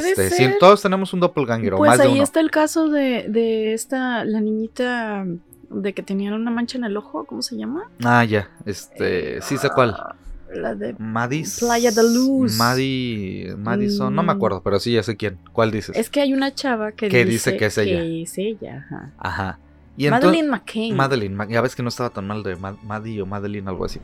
[0.00, 0.56] Puede Este, ser.
[0.58, 2.22] todos tenemos un doppelganger o Pues más de ahí uno.
[2.22, 5.24] está el caso de, de esta, la niñita
[5.70, 7.90] de que tenían una mancha en el ojo, ¿cómo se llama?
[8.04, 8.50] Ah, ya.
[8.66, 9.94] Este, sí sé cuál.
[9.98, 10.14] Ah,
[10.54, 11.60] La de Madis.
[11.60, 12.58] Playa de Luz.
[12.58, 14.36] Madi, Madison, no me Mm.
[14.36, 15.38] acuerdo, pero sí ya sé quién.
[15.52, 15.96] ¿Cuál dices?
[15.96, 18.00] Es que hay una chava que, Que dice que es ella.
[18.00, 19.10] que es ella, ajá.
[19.18, 19.58] Ajá.
[19.96, 20.94] Y entonces, Madeleine McCain.
[20.96, 23.84] Madeline, Ma- ya ves que no estaba tan mal de Ma- Maddie o Madeline, algo
[23.86, 23.98] así.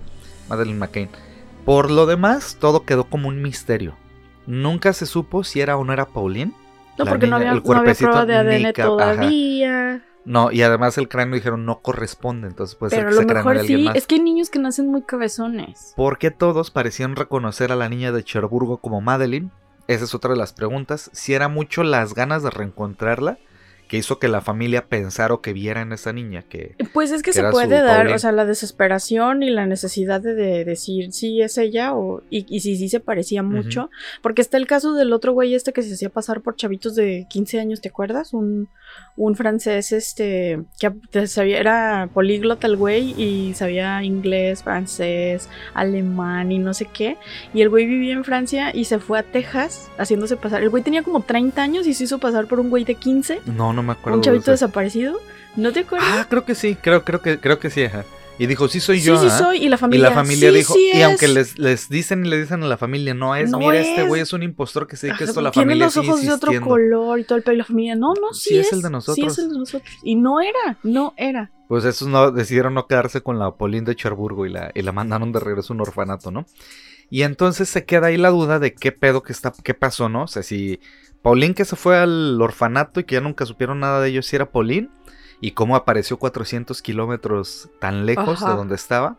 [0.49, 1.09] Madeline McCain.
[1.67, 3.95] Por lo demás, todo quedó como un misterio.
[4.49, 6.53] Nunca se supo si era o no era Pauline.
[6.97, 8.89] no, porque no había, el no había cuerpecito, prueba de ADN ca- ajá.
[8.91, 10.05] todavía.
[10.25, 13.25] No, y además el cráneo dijeron no corresponde, entonces puede pero a ser lo que
[13.25, 13.85] ese cráneo mejor de alguien sí.
[13.85, 13.97] más.
[13.97, 15.93] Es que hay niños que nacen muy cabezones.
[15.97, 19.51] ¿Por qué todos parecían reconocer a la niña de Cherburgo como Madeline?
[19.87, 21.11] Esa es otra de las preguntas.
[21.13, 23.39] Si era mucho las ganas de reencontrarla
[23.89, 27.23] que hizo que la familia pensara o que viera en esa niña que Pues es
[27.23, 31.13] que Que se puede dar, o sea, la desesperación y la necesidad de, de decir
[31.13, 33.91] si es ella o y, y si sí se parecía mucho.
[34.23, 37.27] Porque está el caso del otro güey este que se hacía pasar por chavitos de
[37.31, 38.35] 15 años, ¿te acuerdas?
[38.35, 38.69] Un,
[39.17, 46.59] un francés este que sabía, era políglota el güey y sabía inglés, francés, alemán y
[46.59, 47.17] no sé qué.
[47.55, 50.63] Y el güey vivía en Francia y se fue a Texas haciéndose pasar.
[50.63, 53.41] El güey tenía como 30 años y se hizo pasar por un güey de 15,
[53.47, 55.19] no no me acuerdo un chavito desaparecido.
[55.57, 56.09] ¿No te acuerdas?
[56.13, 58.05] ah creo que sí creo creo que creo que sí ajá.
[58.39, 59.39] y dijo sí soy sí, yo sí ajá.
[59.39, 59.59] soy.
[59.65, 61.05] Y la y familia, la familia "Sí, dijo sí y es".
[61.05, 64.03] aunque les, les dicen y le dicen a la familia no es No mira este
[64.03, 64.07] es.
[64.09, 66.31] güey es un impostor que se Ajá, esto la tiene familia los sigue ojos de
[66.33, 67.55] otro color y todo el pelo.
[67.55, 69.33] Y la familia, no, no, sí, Sí, es es, el de Sí, nosotros.
[69.33, 69.91] es el de nosotros.
[70.05, 71.51] Y no era, no era.
[71.67, 74.93] Pues esos no decidieron no quedarse con la Pauline de Cherburgo y la, y la
[74.93, 76.47] mandaron de regreso a un orfanato, ¿no?
[77.11, 80.25] Y entonces se queda ahí la duda de qué pedo que está, qué pasó, ¿no?
[80.25, 80.79] O sea, si
[81.23, 84.37] Pauline que se fue al orfanato y que ya nunca supieron nada de ellos si
[84.37, 84.89] era Pauline
[85.41, 88.51] y cómo apareció 400 kilómetros tan lejos Ajá.
[88.53, 89.17] de donde estaba.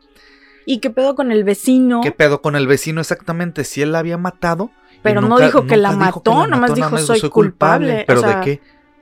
[0.65, 2.01] ¿Y qué pedo con el vecino?
[2.01, 3.63] ¿Qué pedo con el vecino exactamente?
[3.63, 4.71] Si él la había matado.
[5.01, 8.03] Pero no dijo que la nunca dijo mató, nomás dijo, "Soy culpable".
[8.05, 8.61] ¿Pero O sea, de qué?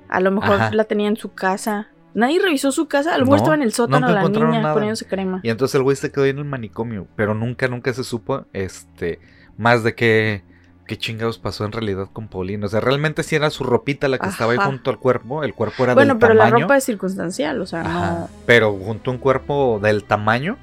[0.10, 0.72] A lo mejor Ajá.
[0.72, 1.90] la tenía en su casa.
[2.14, 3.14] Nadie revisó su casa.
[3.14, 4.74] A lo mejor No, estaba en el sótano la niña nada.
[4.74, 5.40] poniéndose crema.
[5.44, 8.46] Y entonces el güey se quedó ahí en el manicomio, pero nunca, nunca se supo,
[8.54, 9.20] este,
[9.58, 10.44] más de qué,
[10.88, 12.66] qué chingados pasó en realidad con Pauline.
[12.66, 15.54] O sea, realmente sí era su ropita la que estaba ahí junto al cuerpo, el
[15.54, 16.56] cuerpo era Bueno, del pero tamaño.
[16.56, 18.30] la ropa es circunstancial, o sea, Ajá, no.
[18.46, 20.58] pero junto a un cuerpo del tamaño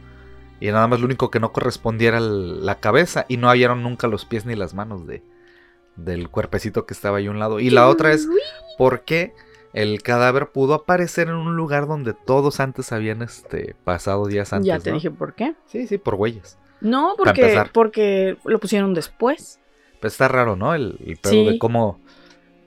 [0.60, 4.08] y nada más lo único que no correspondía era la cabeza y no hallaron nunca
[4.08, 5.22] los pies ni las manos de,
[5.96, 7.60] del cuerpecito que estaba ahí a un lado.
[7.60, 8.26] Y la otra es,
[8.78, 9.34] ¿por qué
[9.74, 14.66] el cadáver pudo aparecer en un lugar donde todos antes habían este, pasado días antes?
[14.68, 14.96] Ya te ¿no?
[14.96, 15.54] dije por qué.
[15.66, 16.58] Sí, sí, por huellas.
[16.80, 19.58] No, porque, porque lo pusieron después.
[20.05, 20.75] Pero está raro, ¿no?
[20.75, 21.45] El, el pedo Sí.
[21.47, 21.99] de cómo...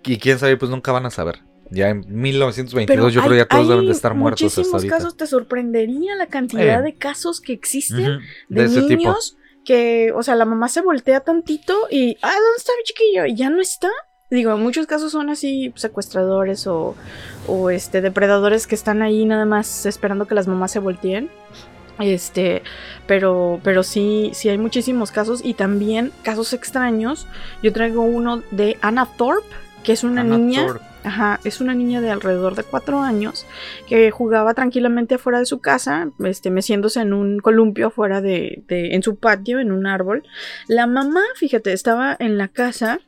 [0.04, 1.40] Y quién sabe, pues nunca van a saber.
[1.70, 4.82] Ya en 1922 Pero yo creo hay- ya todos deben de estar muertos hasta muchísimos
[4.82, 4.98] ahorita.
[4.98, 6.82] casos, te sorprendería la cantidad Eh.
[6.84, 8.96] de casos que existen de, de ese tipo.
[9.04, 13.26] niños que, o sea, la mamá se voltea tantito y, ah, ¿dónde está mi chiquillo?
[13.28, 13.90] Y ya no está.
[14.32, 16.96] Digo, en muchos casos son así secuestradores o,
[17.48, 21.30] o este depredadores que están ahí nada más esperando que las mamás se volteen.
[22.00, 22.62] Este,
[23.08, 27.28] pero, pero sí, sí hay muchísimos casos y también casos extraños.
[27.64, 29.48] Yo traigo uno de Anna Thorpe,
[29.84, 30.68] que es una Anna niña.
[30.68, 30.86] Thorpe.
[31.04, 33.46] Ajá, es una niña de alrededor de cuatro años
[33.88, 38.94] que jugaba tranquilamente afuera de su casa, este, meciéndose en un columpio afuera de, de-
[38.94, 40.24] en su patio, en un árbol.
[40.68, 43.00] La mamá, fíjate, estaba en la casa,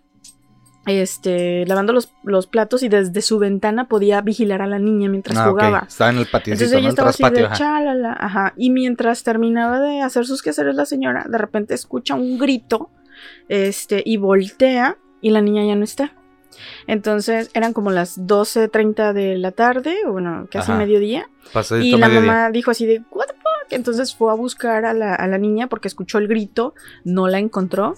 [0.97, 5.37] este, lavando los, los platos y desde su ventana podía vigilar a la niña mientras
[5.37, 5.85] Ah, jugaba.
[5.87, 6.87] Estaba en el patincito, Entonces ella ¿no?
[6.87, 8.53] El estaba así de chalala, ajá.
[8.57, 12.89] Y mientras terminaba de hacer sus quehaceres la señora, de repente escucha un grito,
[13.49, 16.13] este, y voltea y la niña ya no está.
[16.87, 20.79] Entonces eran como las 12.30 de la tarde, o bueno, casi Ajá.
[20.79, 21.29] mediodía.
[21.53, 22.31] Pasadito Y la mediodía.
[22.31, 23.71] mamá dijo así de, ¿What the fuck?
[23.71, 26.73] Entonces fue a buscar a la, a la niña porque escuchó el grito,
[27.03, 27.95] no la encontró.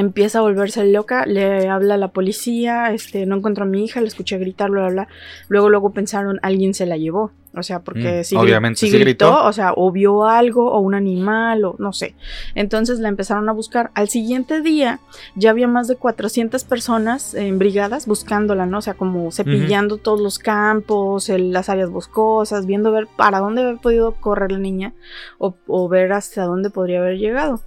[0.00, 4.00] Empieza a volverse loca, le habla a la policía, este, no encontró a mi hija,
[4.00, 5.08] le escuché gritar, bla, bla, bla.
[5.48, 7.32] Luego, luego pensaron, alguien se la llevó.
[7.52, 9.44] O sea, porque Mm, si, obviamente, si gritó, gritó.
[9.44, 12.14] o sea, o vio algo, o un animal, o no sé.
[12.54, 13.90] Entonces la empezaron a buscar.
[13.94, 15.00] Al siguiente día
[15.34, 18.78] ya había más de 400 personas en brigadas buscándola, ¿no?
[18.78, 23.62] O sea, como cepillando todos los campos, el- las áreas boscosas, viendo ver para dónde
[23.64, 24.94] había podido correr la niña
[25.38, 27.60] o, o ver hasta dónde podría haber llegado.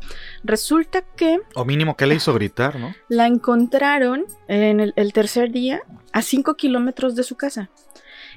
[0.45, 2.93] Resulta que O mínimo, ¿qué le hizo gritar, no?
[3.09, 5.81] la encontraron en el, el tercer día
[6.13, 7.69] a 5 kilómetros de su casa.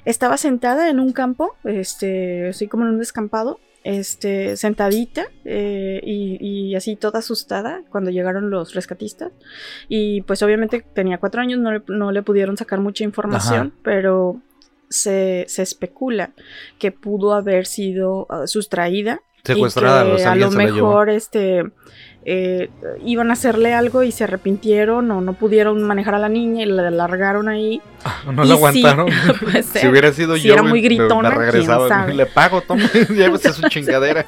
[0.07, 6.37] Estaba sentada en un campo, este, así como en un descampado, este, sentadita eh, y,
[6.39, 9.33] y así toda asustada cuando llegaron los rescatistas.
[9.89, 13.75] Y pues obviamente tenía cuatro años, no le, no le pudieron sacar mucha información, Ajá.
[13.83, 14.41] pero
[14.87, 16.31] se, se especula
[16.79, 19.19] que pudo haber sido ah, sustraída.
[19.43, 21.65] y Secuestrada, que o sea, a lo mejor este
[22.29, 22.69] eh,
[23.05, 26.65] iban a hacerle algo y se arrepintieron o no pudieron manejar a la niña y
[26.65, 27.81] la largaron ahí.
[28.25, 29.07] No Y la sí, aguantaron.
[29.41, 29.89] puede Si ser.
[29.89, 31.87] hubiera sido Si yo, era me- muy me- gritona, me regresaba.
[31.87, 32.13] sabe.
[32.13, 34.25] Le pago, toma, llévese su chingadera.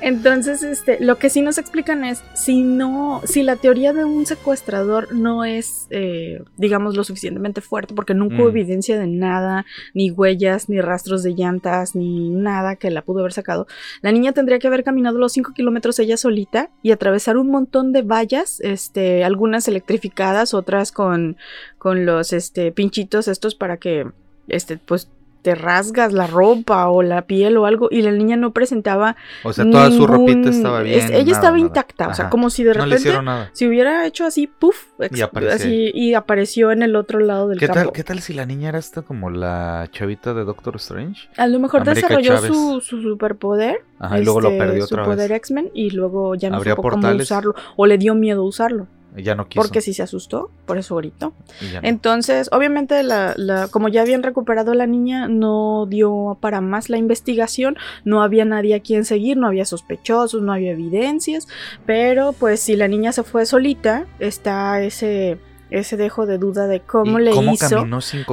[0.00, 4.26] Entonces, este, lo que sí nos explican es si no, si la teoría de un
[4.26, 8.56] secuestrador no es, eh, digamos, lo suficientemente fuerte, porque nunca hubo Mm.
[8.56, 13.32] evidencia de nada, ni huellas, ni rastros de llantas, ni nada que la pudo haber
[13.32, 13.66] sacado.
[14.02, 17.92] La niña tendría que haber caminado los 5 kilómetros ella solita y atravesar un montón
[17.92, 21.36] de vallas, este, algunas electrificadas, otras con,
[21.78, 24.06] con los, este, pinchitos estos para que,
[24.48, 25.10] este, pues
[25.46, 29.52] te rasgas la ropa o la piel o algo y la niña no presentaba O
[29.52, 30.98] sea, toda su ropita estaba bien.
[30.98, 31.66] es- ella nada, estaba nada.
[31.68, 32.30] intacta, o sea, Ajá.
[32.30, 33.50] como si de No le repente nada.
[33.52, 37.46] si hubiera hecho así, puff, ex- Y apareció así, y apareció en el otro lado
[37.46, 37.80] del ¿Qué campo.
[37.80, 41.28] tal, ¿Qué tal si la niña era esta como la chavita de Doctor Strange?
[41.36, 44.94] A lo mejor América desarrolló su, su superpoder, Ajá, y luego lo este, perdió su
[44.96, 45.36] otra poder vez.
[45.38, 47.22] X-Men y luego ya no supo cómo portales.
[47.22, 49.60] usarlo o le dio miedo usarlo, Ya no quiso.
[49.62, 51.32] porque sí se asustó, por eso gritó.
[51.72, 51.80] no.
[51.82, 56.90] Entonces, obviamente, la, la- como ya habían recuperado a la niña, no dio para más
[56.90, 61.48] la investigación, no había nadie a quien seguir, no había sospechosos, no había evidencias,
[61.86, 65.38] pero pues si la niña se fue solita, está ese,
[65.70, 67.84] ese dejo de duda de cómo ¿Y le cómo hizo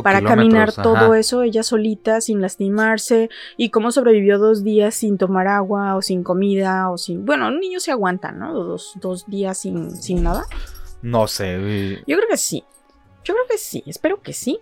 [0.04, 5.48] para caminar todo eso ella solita, sin lastimarse, y cómo sobrevivió dos días sin tomar
[5.48, 7.26] agua o sin comida o sin...
[7.26, 8.54] Bueno, un niño se aguanta, ¿no?
[8.54, 10.46] Dos, dos días sin, sin nada.
[11.02, 12.02] No sé.
[12.08, 12.64] Yo creo que sí.
[13.24, 13.84] Yo creo que sí.
[13.86, 14.60] Espero que sí.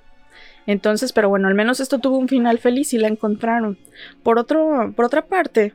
[0.65, 3.77] Entonces, pero bueno, al menos esto tuvo un final feliz y la encontraron.
[4.23, 5.73] Por, otro, por otra parte,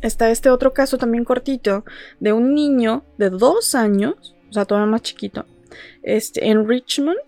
[0.00, 1.84] está este otro caso también cortito
[2.20, 5.46] de un niño de dos años, o sea, todavía más chiquito,
[6.02, 7.18] este, en Richmond.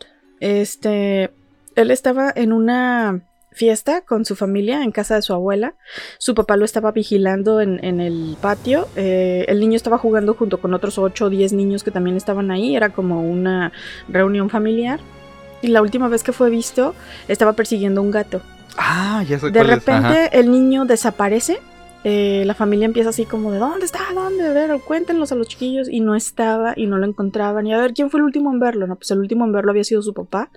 [0.40, 1.30] Este,
[1.76, 3.22] él estaba en una
[3.54, 5.74] fiesta con su familia en casa de su abuela.
[6.18, 8.88] Su papá lo estaba vigilando en, en el patio.
[8.96, 12.50] Eh, el niño estaba jugando junto con otros 8 o 10 niños que también estaban
[12.50, 12.76] ahí.
[12.76, 13.72] Era como una
[14.08, 15.00] reunión familiar.
[15.62, 16.94] Y la última vez que fue visto,
[17.28, 18.42] estaba persiguiendo un gato.
[18.76, 20.08] Ah, ya sé De cuál es, ajá.
[20.08, 21.58] repente el niño desaparece.
[22.04, 24.00] Eh, la familia empieza así como de ¿dónde está?
[24.14, 24.46] ¿Dónde?
[24.46, 25.88] A ver, cuéntenlos a los chiquillos.
[25.88, 27.66] Y no estaba y no lo encontraban.
[27.66, 28.86] Y a ver, ¿quién fue el último en verlo?
[28.86, 30.50] No, pues el último en verlo había sido su papá.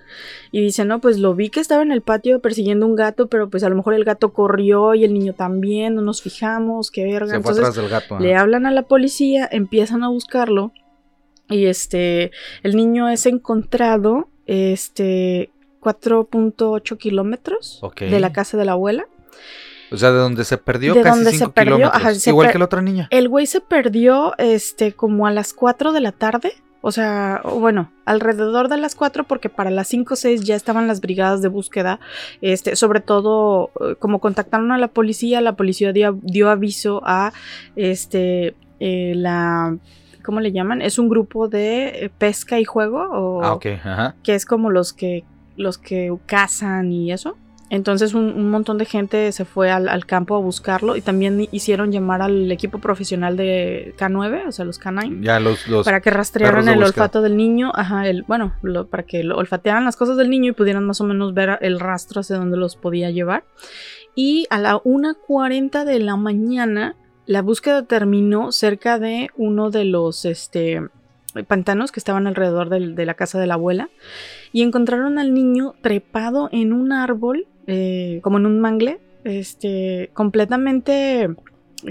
[0.52, 3.48] Y dice, no, pues lo vi que estaba en el patio persiguiendo un gato, pero
[3.48, 7.04] pues a lo mejor el gato corrió y el niño también, no nos fijamos, qué
[7.04, 7.26] verga.
[7.34, 8.18] Se fue Entonces atrás del gato.
[8.18, 10.72] le hablan a la policía, empiezan a buscarlo
[11.48, 12.30] y este,
[12.62, 19.06] el niño es encontrado, este, 4.8 kilómetros de la casa de la abuela.
[19.90, 22.02] O sea, de donde se perdió De casi donde se 5 perdió, kilómetros.
[22.02, 23.08] ajá, se Igual per- que la otra niña.
[23.10, 26.52] El güey se perdió, este, como a las 4 de la tarde.
[26.80, 30.86] O sea, bueno, alrededor de las 4 porque para las 5 o 6 ya estaban
[30.86, 31.98] las brigadas de búsqueda.
[32.40, 37.32] Este, sobre todo, eh, como contactaron a la policía, la policía dio, dio aviso a
[37.76, 39.76] este eh, la
[40.24, 40.82] ¿cómo le llaman?
[40.82, 43.66] Es un grupo de eh, pesca y juego o Ah, ok.
[43.82, 44.14] Ajá.
[44.22, 45.24] que es como los que
[45.56, 47.36] los que cazan y eso.
[47.70, 51.48] Entonces un, un montón de gente se fue al, al campo a buscarlo y también
[51.52, 55.68] hicieron llamar al equipo profesional de K9, o sea, los K9, Ya los.
[55.68, 59.36] los para que rastrearan el olfato del niño, ajá, el, bueno, lo- para que lo
[59.36, 62.56] olfatearan las cosas del niño y pudieran más o menos ver el rastro hacia dónde
[62.56, 63.44] los podía llevar.
[64.14, 70.24] Y a la 1.40 de la mañana, la búsqueda terminó cerca de uno de los
[70.24, 70.80] este,
[71.46, 73.90] pantanos que estaban alrededor de la casa de la abuela
[74.52, 81.28] y encontraron al niño trepado en un árbol, eh, como en un mangle, este, completamente,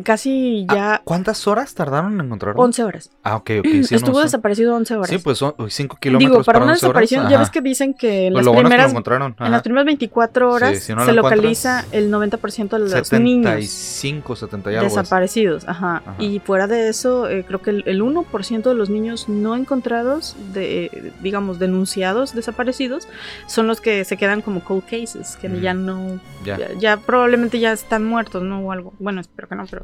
[0.03, 2.61] casi ya Ah, ¿Cuántas horas tardaron en encontrarlo?
[2.61, 3.09] 11 horas.
[3.23, 3.65] Ah, ok, ok.
[3.83, 5.09] sí, Estuvo no desaparecido 11 horas.
[5.09, 7.93] Sí, pues son 5 kilómetros Digo, para una 11 horas, desaparición, ya ves que dicen
[7.93, 9.35] que en Pues las es que lo primeras encontraron.
[9.39, 13.11] en las primeras 24 horas Sí, si no lo se localiza el 90% de los
[13.13, 14.87] niños 75, 70 y algo.
[14.87, 14.93] es.
[14.95, 15.67] desaparecidos.
[15.67, 15.97] Ajá.
[16.05, 16.15] Ajá.
[16.19, 20.35] Y fuera de eso, eh, creo que el, el 1% de los niños no encontrados,
[20.53, 23.07] de, digamos, denunciados, desaparecidos,
[23.47, 26.57] son los que se quedan como cold cases, que ya no, Ya.
[26.57, 28.59] ya, ya probablemente ya están muertos, ¿no?
[28.61, 28.93] O algo.
[28.99, 29.76] Bueno, espero que no, pero,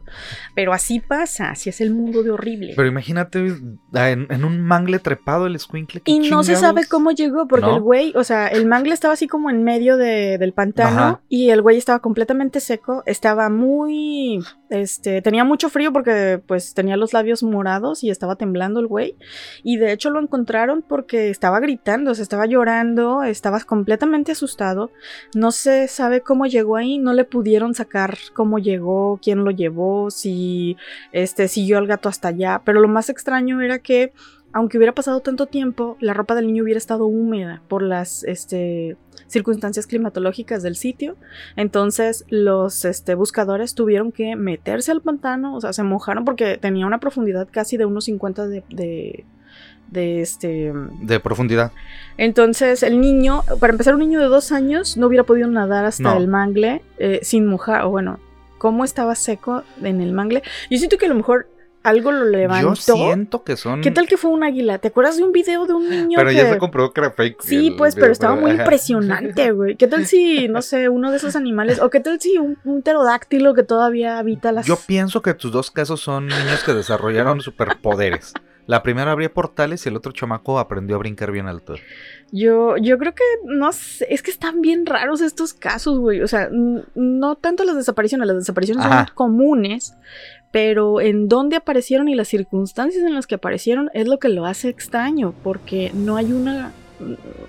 [0.56, 2.73] pero así pasa, así es el mundo de horrible.
[2.75, 3.56] Pero imagínate
[3.93, 6.01] ah, en, en un mangle trepado el squinkle.
[6.01, 6.60] ¿qué Y no se chingados?
[6.62, 7.75] sabe cómo llegó, porque ¿No?
[7.77, 11.21] el güey, o sea, el mangle estaba así como en medio de- del pantano Ajá.
[11.29, 16.97] y el güey estaba completamente seco, estaba muy, este, tenía mucho frío porque pues tenía
[16.97, 19.15] los labios morados y estaba temblando el güey.
[19.63, 24.91] Y de hecho lo encontraron porque estaba gritando, se estaba llorando, estaba completamente asustado.
[25.36, 29.83] No se sabe cómo llegó ahí, no le pudieron sacar cómo llegó, quién lo llevó
[30.10, 30.78] si
[31.12, 32.62] este, siguió al gato hasta allá.
[32.65, 34.13] Pero lo más extraño era que,
[34.52, 38.98] aunque hubiera pasado tanto tiempo, la ropa del niño hubiera estado húmeda por las este,
[39.28, 41.15] circunstancias climatológicas del sitio.
[41.56, 46.86] Entonces los este, buscadores tuvieron que meterse al pantano, o sea, se mojaron porque tenía
[46.86, 49.26] una profundidad casi de unos 50 de, de,
[49.89, 50.72] de este...
[51.02, 51.72] De profundidad.
[52.17, 56.04] Entonces el niño, para empezar un niño de dos años, no hubiera podido nadar hasta
[56.04, 56.17] No.
[56.17, 58.19] el mangle eh, sin mojar, o bueno,
[58.63, 60.41] cómo estaba seco en el mangle.
[60.69, 61.49] Yo siento que a lo mejor
[61.84, 62.69] algo lo levantó.
[62.69, 63.82] Yo siento que son.
[63.82, 64.78] ¿Qué tal que fue un águila?
[64.78, 66.36] ¿Te acuerdas de un video de un niño Pero que...
[66.38, 67.41] ya se comprobó que era fake.
[67.41, 69.76] Sí, el pues, pero estaba muy impresionante, güey.
[69.76, 72.84] ¿Qué tal si, no sé, uno de esos animales, o qué tal si un, un
[72.84, 74.65] pterodáctilo que todavía habita las...
[74.65, 78.34] Yo pienso que tus dos casos son niños que desarrollaron superpoderes.
[78.65, 81.76] La primera abría portales y el otro chamaco aprendió a brincar bien alto.
[82.32, 86.21] Yo, yo creo que, no sé, es que están bien raros estos casos, güey.
[86.21, 89.06] O sea, no tanto las desapariciones, las desapariciones Ajá.
[89.06, 89.95] son comunes,
[90.52, 94.45] pero en dónde aparecieron y las circunstancias en las que aparecieron es lo que lo
[94.45, 96.71] hace extraño, porque no hay una,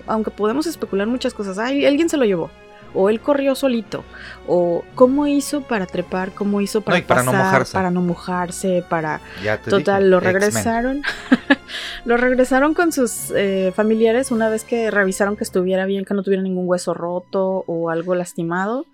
[0.07, 2.49] aunque podemos especular muchas cosas, ay, alguien se lo llevó.
[2.95, 4.03] O él corrió solito.
[4.47, 7.73] O cómo hizo para trepar, cómo hizo para, y para no pasar, mojarse.
[7.73, 11.01] para no mojarse, para Ya te Total, dije, lo regresaron.
[12.05, 16.23] lo regresaron con sus eh, familiares una vez que revisaron que estuviera bien, que no
[16.23, 18.85] tuviera ningún hueso roto o algo lastimado.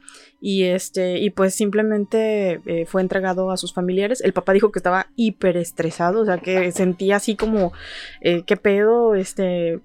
[0.43, 4.21] Y este, y pues simplemente eh, fue entregado a sus familiares.
[4.21, 7.73] El papá dijo que estaba hiper estresado, o sea que sentía así como,
[8.21, 9.13] eh, ¿qué pedo?
[9.13, 9.79] Este.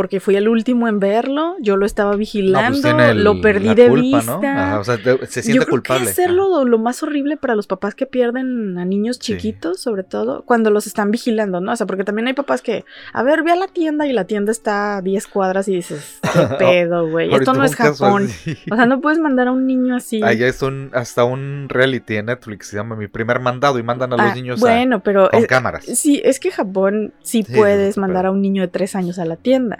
[0.00, 3.74] Porque fui el último en verlo, yo lo estaba No, vigilando, pues el- lo perdí
[3.74, 4.38] de culpa, vista.
[4.40, 4.48] ¿no?
[4.48, 6.04] Ajá, o sea, te- se Yo siente creo culpable.
[6.04, 9.34] que hacerlo lo más horrible para los papás que pierden a niños Sí.
[9.34, 11.72] chiquitos, sobre todo cuando los están vigilando, ¿no?
[11.72, 14.24] O sea, porque también hay papás que, a ver, ve a la tienda y la
[14.24, 17.34] tienda está a 10 cuadras y dices, qué pedo, güey.
[17.34, 18.26] Esto no es Japón.
[18.70, 20.22] O sea, no puedes mandar a un niño así.
[20.22, 24.14] Allá es un, hasta un reality en Netflix, se llama Mi Primer Mandado y mandan
[24.14, 25.84] a los Ah, niños a- bueno, pero con es- cámaras.
[25.84, 29.24] sí, es que Japón sí, Sí, puedes mandar a un niño de 3 años a
[29.24, 29.78] la tienda.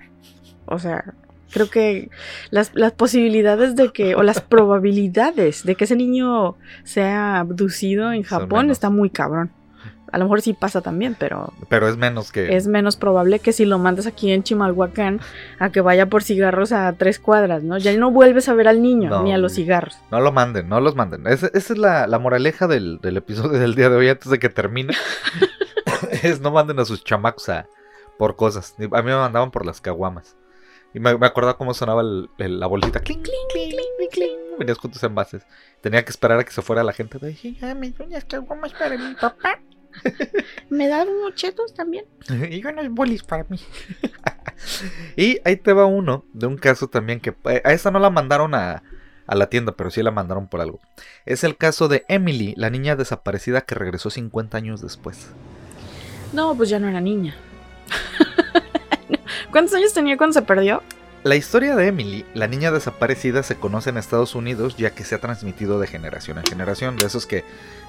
[0.70, 1.14] O sea,
[1.52, 2.10] creo que
[2.50, 8.22] las, las posibilidades de que, o las probabilidades de que ese niño sea abducido en
[8.22, 9.50] Japón está muy cabrón.
[10.12, 12.56] A lo mejor sí pasa también, pero Pero es menos que...
[12.56, 15.20] es menos probable que si lo mandas aquí en Chimalhuacán
[15.60, 17.78] a que vaya por cigarros a tres cuadras, ¿no?
[17.78, 19.96] Ya no vuelves a ver al niño No, ni a los cigarros.
[20.10, 21.28] No lo manden, no los manden.
[21.28, 24.40] Esa, esa es la, la moraleja del, del episodio del día de hoy antes de
[24.40, 24.94] que termine.
[26.22, 27.66] es no manden a sus chamacos a,
[28.18, 28.74] por cosas.
[28.78, 30.36] A mí me mandaban por las caguamas.
[30.92, 33.00] Y me, me acordaba cómo sonaba el- el- la bolsita.
[33.00, 34.38] Cling, cling, cling, cling, cling.
[34.58, 35.42] Venías con tus envases.
[35.80, 37.18] Tenía que esperar a que se fuera la gente.
[37.24, 39.60] Dije, ya, mis uñas caguamas para mi papá.
[40.70, 42.04] ¿Me dan unos chetos también?
[42.50, 43.58] y unos bolis para mí.
[45.16, 48.10] y ahí te va uno de un caso también que eh, a esta no la
[48.10, 48.82] mandaron a,
[49.26, 50.80] a la tienda, pero sí la mandaron por algo.
[51.24, 55.28] Es el caso de Emily, la niña desaparecida que regresó 50 años después.
[56.32, 57.34] No, pues ya no era niña.
[59.50, 60.82] ¿Cuántos años tenía cuando se perdió?
[61.22, 65.14] La historia de Emily, la niña desaparecida, se conoce en Estados Unidos ya que se
[65.14, 66.96] ha transmitido de generación en generación.
[66.96, 67.44] De esos que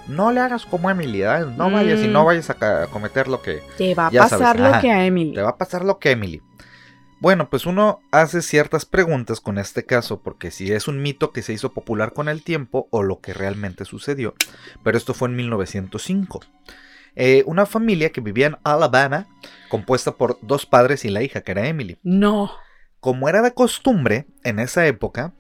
[0.07, 1.45] no le hagas como Emily, ¿eh?
[1.55, 2.11] no vayas y Mm.
[2.11, 4.81] no vayas a a cometer lo que, Te va a pasar sabes, lo ajá.
[4.81, 5.33] que a Emily.
[5.33, 6.41] Te va a pasar lo que Emily.
[7.21, 11.43] Bueno, pues uno hace ciertas preguntas con este caso, porque si es un mito que
[11.43, 14.33] se hizo popular con el tiempo o lo que realmente sucedió.
[14.83, 16.41] Pero esto fue en 1905.
[17.15, 19.27] Eh, una familia que vivía en Alabama,
[19.69, 21.97] compuesta por dos padres y la hija, que era Emily.
[22.03, 22.51] No.
[22.99, 25.33] Como era de costumbre en esa época,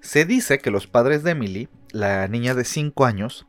[0.00, 3.46] se dice que los padres de Emily, la niña de 5 años,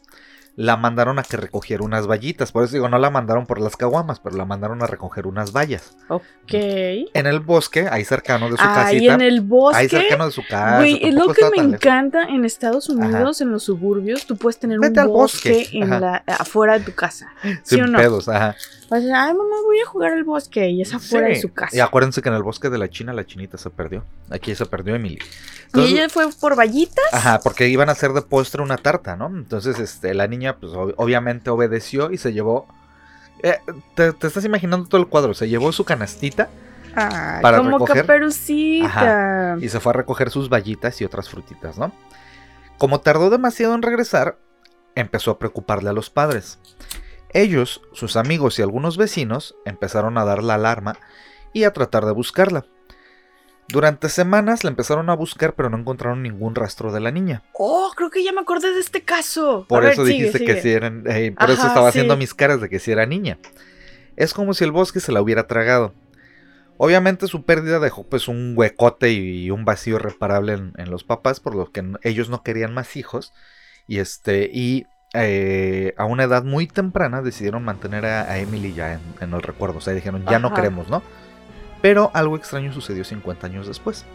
[0.58, 2.52] la mandaron a que recogiera unas vallitas.
[2.52, 5.52] Por eso digo, no la mandaron por las caguamas, pero la mandaron a recoger unas
[5.52, 5.96] vallas.
[6.10, 6.52] Ok.
[6.52, 9.13] En el bosque, ahí cercano de su Ahí casita.
[9.13, 9.78] en el bosque.
[9.78, 10.78] Ahí cercano de su casa.
[10.78, 14.80] Güey, es lo que me encanta en Estados Unidos, en los suburbios, tú puedes tener
[14.80, 17.32] Vete un bosque, bosque, en la, afuera de tu casa.
[17.43, 18.00] ¿Sí Sin o no?
[18.00, 18.56] pedos, ajá.
[18.89, 21.76] O sea, ay mamá, voy a jugar al bosque y es afuera de su casa.
[21.76, 24.04] Y acuérdense que en el bosque de la China la chinita se perdió.
[24.30, 25.19] Aquí se perdió Emily.
[25.73, 27.04] y ella fue por vallitas.
[27.12, 29.28] Ajá, porque iban a hacer de postre una tarta, ¿no?
[29.28, 32.65] Entonces, este, la niña, pues ob- obviamente obedeció y se llevó.
[33.43, 33.58] eh,
[33.95, 35.34] te, te estás imaginando todo el cuadro.
[35.34, 36.50] Se llevó su canastita
[36.95, 38.04] Ay, para como recoger.
[38.04, 39.58] caperucita.
[39.62, 41.91] y se fue a recoger sus vallitas y otras frutitas, ¿no?
[42.78, 44.38] Como tardó demasiado en regresar,
[44.95, 46.58] empezó a preocuparle a los padres.
[47.33, 50.97] Ellos, sus amigos y algunos vecinos empezaron a dar la alarma
[51.53, 52.65] y a tratar de buscarla.
[53.69, 57.43] Durante semanas la empezaron a buscar, pero no encontraron ningún rastro de la niña.
[57.53, 59.65] Oh, creo que ya me acordé de este caso.
[59.67, 61.03] Por A ver, eso sigue, dijiste que sí eran.
[61.07, 61.99] eh, por eso estaba sí.
[61.99, 63.39] haciendo mis caras de que sí era niña.
[64.15, 65.93] Es como si el bosque se la hubiera tragado.
[66.78, 71.39] Obviamente su pérdida dejó pues un huecote y un vacío irreparable en, en los papás,
[71.39, 73.34] por lo que ellos no querían más hijos.
[73.88, 74.49] Y este.
[74.53, 79.34] Y eh, a una edad muy temprana decidieron mantener a, a Emily ya en, en
[79.34, 79.78] el recuerdo.
[79.78, 81.01] O sea, dijeron, ya no queremos, ¿no?
[81.82, 84.05] Pero algo extraño sucedió 50 años después.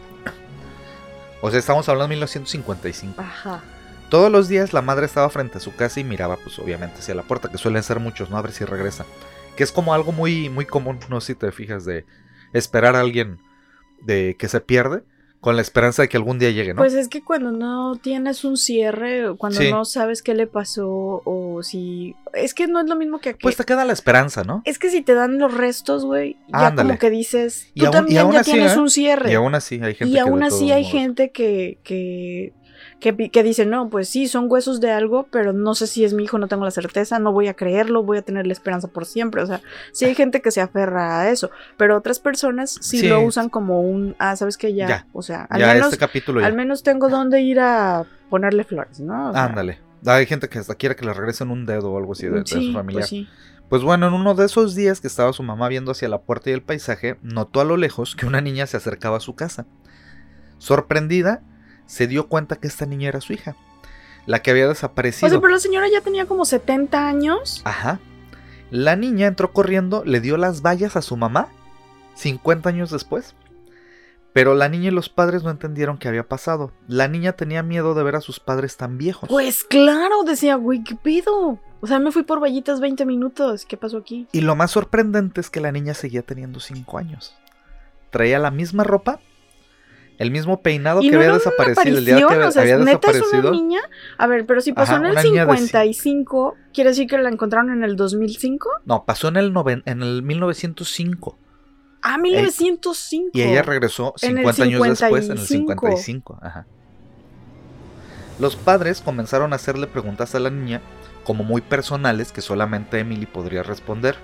[1.41, 3.21] O sea, estamos hablando de 1955.
[3.21, 3.61] Ajá.
[4.09, 7.15] Todos los días la madre estaba frente a su casa y miraba, pues obviamente hacia
[7.15, 8.37] la puerta, que suelen ser muchos, ¿no?
[8.37, 9.05] A ver si regresa.
[9.57, 12.05] Que es como algo muy, muy común, no sé si te fijas, de
[12.53, 13.39] esperar a alguien
[14.01, 15.03] de que se pierde
[15.43, 16.77] con la esperanza de que algún día llegue, ¿no?
[16.77, 19.69] Pues es que cuando no tienes un cierre, cuando Sí.
[19.69, 22.15] no sabes qué le pasó, o si.
[22.33, 23.39] Es que no es lo mismo que aquí.
[23.43, 24.61] Pues te queda la esperanza, ¿no?
[24.63, 26.87] Es que si te dan los restos, güey, ya Ándale.
[26.87, 28.79] como que dices, Y tú y también aún ya así, tienes ¿eh?
[28.79, 29.31] un cierre.
[29.31, 32.53] Y aún así hay gente Y que aún así hay gente que, que,
[32.99, 36.13] que, que dice, no, pues sí, son huesos de algo, pero no sé si es
[36.13, 38.87] mi hijo, no tengo la certeza, no voy a creerlo, voy a tener la esperanza
[38.87, 39.41] por siempre.
[39.41, 43.07] O sea, sí hay gente que se aferra a eso, pero otras personas sí, Sí.
[43.07, 44.73] lo usan como un, ah, ¿sabes qué?
[44.73, 45.07] Ya, Ya.
[45.13, 46.47] o sea, al, Ya menos, este capítulo ya.
[46.47, 49.29] al menos tengo donde ir a ponerle flores, ¿no?
[49.29, 49.79] O sea, Ándale.
[50.05, 52.73] Hay gente que hasta quiere que le regresen un dedo o algo así de, su
[52.73, 52.99] familia.
[53.01, 53.27] pues sí.
[53.69, 56.49] Pues bueno, en uno de esos días que estaba su mamá viendo hacia la puerta
[56.49, 59.65] y el paisaje, notó a lo lejos que una niña se acercaba a su casa.
[60.57, 61.41] Sorprendida,
[61.85, 63.55] se dio cuenta que esta niña era su hija,
[64.25, 65.27] la que había desaparecido.
[65.27, 67.61] O sea, pero la señora ya tenía como 70 años.
[67.65, 67.99] Ajá.
[68.71, 71.49] La niña entró corriendo, le dio las vallas a su mamá,
[72.15, 73.35] 50 años después.
[74.33, 76.71] Pero la niña y los padres no entendieron qué había pasado.
[76.87, 79.29] La niña tenía miedo de ver a sus padres tan viejos.
[79.29, 81.59] Pues claro, decía, güey, ¿qué pido?
[81.81, 83.65] O sea, me fui por vallitas 20 minutos.
[83.65, 84.27] ¿Qué pasó aquí?
[84.31, 87.35] Y lo más sorprendente es que la niña seguía teniendo 5 años.
[88.09, 89.19] Traía la misma ropa,
[90.19, 91.97] el mismo peinado Y que no había desaparecido.
[91.97, 93.51] El día que o sea, había neta es una desaparecido.
[93.51, 93.81] niña.
[94.17, 97.07] A ver, pero si pasó Ajá, en el una niña de ci- 55, ¿quiere decir
[97.07, 98.69] que la encontraron en el 2005?
[98.85, 101.37] No, pasó en el, noven- en el 1905.
[102.01, 103.29] Ah, 1905.
[103.33, 105.97] Y ella regresó En el 50 años después, en el 55.
[105.97, 106.39] 55.
[106.41, 106.65] Ajá.
[108.39, 110.81] Los padres comenzaron a hacerle preguntas a la niña,
[111.23, 114.15] como muy personales, que solamente Emily podría responder,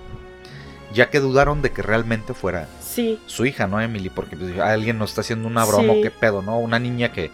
[0.92, 3.20] ya que dudaron de que realmente fuera Sí.
[3.26, 4.10] su hija, ¿no, Emily?
[4.10, 6.02] Porque pues, alguien nos está haciendo una broma, Sí.
[6.02, 6.58] qué pedo, ¿no?
[6.58, 7.30] Una niña que,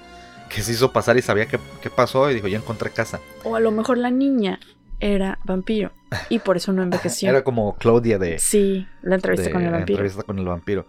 [0.48, 3.20] que se hizo pasar y sabía qué, qué pasó y dijo, ya encontré casa.
[3.44, 4.60] O a lo mejor la niña
[5.00, 5.92] era vampiro
[6.30, 7.28] y por eso no envejeció.
[7.30, 9.96] Era como Claudia de, Sí, la entrevista de con el la vampiro.
[9.98, 10.86] entrevista con el vampiro.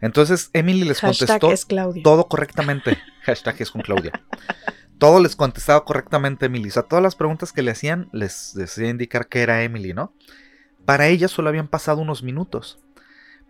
[0.00, 2.96] Entonces Emily les Hashtag contestó todo correctamente.
[3.22, 4.12] Hashtag es con Claudia.
[4.98, 6.68] Todo les contestaba correctamente Emily.
[6.68, 10.12] O sea, todas las preguntas que le hacían les decía indicar que era Emily, ¿no?
[10.84, 12.78] Para ella solo habían pasado unos minutos.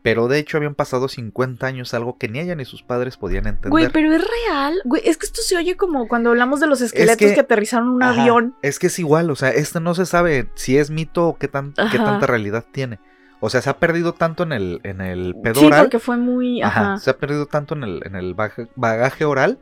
[0.02, 3.46] Pero de hecho habían pasado 50 años, algo que ni ella ni sus padres podían
[3.46, 3.70] entender.
[3.70, 4.80] Güey, pero es real.
[4.86, 7.88] Güey, es que esto se oye como cuando hablamos de los esqueletos que- que, aterrizaron
[7.88, 8.54] en un Ajá, avión.
[8.62, 11.48] Es que es igual, o sea, este no se sabe si es mito o qué,
[11.48, 12.98] tan, qué tanta realidad tiene.
[13.40, 15.82] O sea, se ha perdido tanto en el, en el pedo Sí, oral.
[15.82, 16.62] porque fue muy.
[16.62, 16.96] Ajá, Ajá.
[16.98, 18.34] se ha perdido tanto en el, en el
[18.76, 19.58] bagaje oral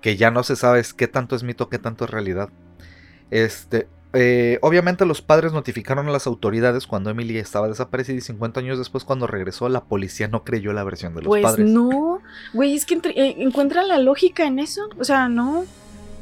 [0.00, 2.48] que ya no se sabe qué tanto es mito, qué tanto es realidad.
[3.30, 8.60] Este, eh, obviamente los padres notificaron a las autoridades cuando Emily estaba desaparecida y 50
[8.60, 11.68] años después cuando regresó la policía no creyó la versión de los Pues padres.
[11.68, 12.20] no.
[12.52, 14.88] Güey, es que entre- eh, encuentran la lógica en eso.
[14.98, 15.64] O sea, no.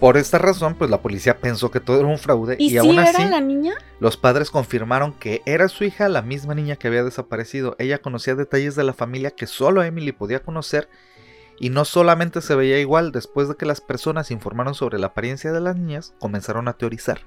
[0.00, 2.76] Por esta razón, pues la policía pensó que todo era un fraude ¿Y, y, si
[2.78, 3.74] aún era así la niña?
[4.00, 7.76] los padres confirmaron que era su hija, la misma niña que había desaparecido.
[7.78, 10.88] Ella conocía detalles de la familia que solo Emily podía conocer
[11.60, 15.52] y no solamente se veía igual, después de que las personas informaron sobre la apariencia
[15.52, 17.20] de las niñas, comenzaron a teorizar.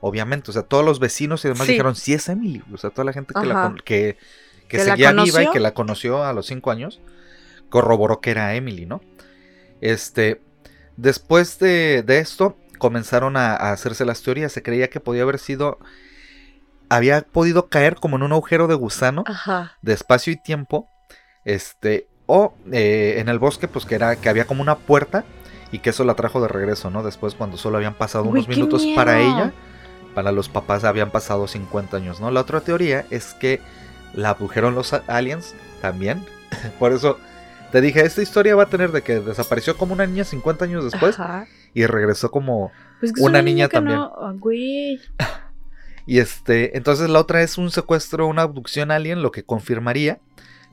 [0.00, 1.72] Obviamente, o sea, todos los vecinos y demás Sí.
[1.72, 4.16] dijeron, sí es Emily, o sea, toda la gente que, la que,
[4.68, 5.52] que ¿Que la seguía viva y conoció?
[5.52, 7.00] que la conoció a los cinco años,
[7.68, 9.00] corroboró que era Emily, ¿no?
[9.80, 10.40] Este,
[10.96, 15.38] después de, de esto, comenzaron a, a hacerse las teorías, se creía que podía haber
[15.38, 15.78] sido,
[16.88, 19.72] había podido caer como en un agujero de gusano, Ajá.
[19.82, 20.88] de espacio y tiempo,
[21.44, 25.24] este, o eh, en el bosque, pues que era que había como una puerta
[25.72, 27.02] y que eso la trajo de regreso, ¿no?
[27.02, 29.52] Después cuando solo habían pasado unos minutos para ella,
[30.18, 32.32] para los papás habían pasado 50 años, ¿no?
[32.32, 33.60] La otra teoría es que
[34.14, 36.24] la abdujeron los aliens también,
[36.80, 37.20] por eso
[37.70, 40.82] te dije, esta historia va a tener de que desapareció como una niña 50 años
[40.90, 41.46] después Ajá.
[41.72, 43.98] y regresó como Pues que Una niña también.
[43.98, 45.00] no- ah, güey.
[46.04, 50.18] Y este, entonces la otra es un secuestro, una abducción alien, lo que confirmaría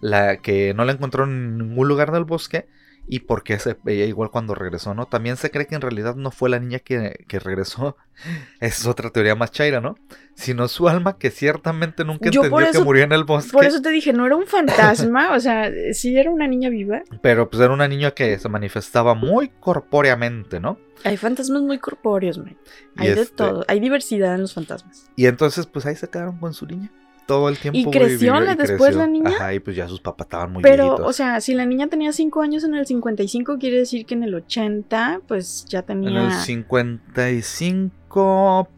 [0.02, 2.68] la que no la encontraron en ningún lugar del bosque
[3.08, 5.06] y por qué se veía igual cuando regresó, ¿no?
[5.06, 7.98] También se cree que en realidad no fue la niña que, que regresó,
[8.60, 9.96] es otra teoría más chaira, ¿no?
[10.34, 13.82] Sino su alma que ciertamente nunca Yo entendió que murió en el bosque, Por eso
[13.82, 15.34] te dije, no era un fantasma.
[15.36, 17.04] o sea, sí era una niña viva.
[17.22, 20.78] pero pues era una niña que se manifestaba muy corpóreamente, ¿no?
[21.04, 22.58] Hay fantasmas muy corpóreos, man.
[22.98, 23.66] Y Hay de este- todo.
[23.68, 25.10] Hay diversidad en los fantasmas.
[25.16, 26.92] Y entonces pues ahí se quedaron con su niña.
[27.26, 27.80] Todo el tiempo.
[27.80, 28.98] ¿Y creció vivió- la- y después creció.
[29.00, 29.30] la niña?
[29.30, 31.10] Ajá, y pues ya sus papás estaban muy Pero, viejitos.
[31.10, 34.24] o sea, si la niña tenía 5 años en el 55, quiere decir que en
[34.24, 36.28] el 80, pues ya En tenía.
[36.28, 36.32] el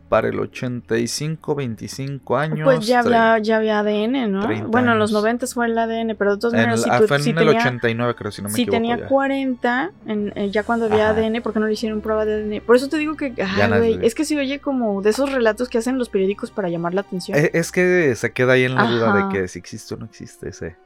[0.10, 2.62] Para el 85, 25 años.
[2.64, 4.46] Pues ya había, ya había ADN, ¿no?
[4.48, 5.22] 30 Bueno, en los años.
[5.22, 7.52] 90 fue el ADN, pero de maneras, el- si ah, fue en si el tenía,
[7.60, 8.78] 89, creo, si no me si equivoco.
[8.78, 9.08] tenía ya.
[9.08, 11.20] 40, en- eh, ya cuando había Ajá.
[11.20, 12.62] ADN, ¿por qué no le hicieron prueba de ADN?
[12.62, 13.76] Por eso te digo que, ay, no
[14.06, 17.02] es que se oye como de esos relatos que hacen los periódicos para llamar la
[17.02, 17.38] atención.
[17.38, 20.06] Eh, Es que se queda ahí en la duda de que si existe o no
[20.06, 20.78] existe ese,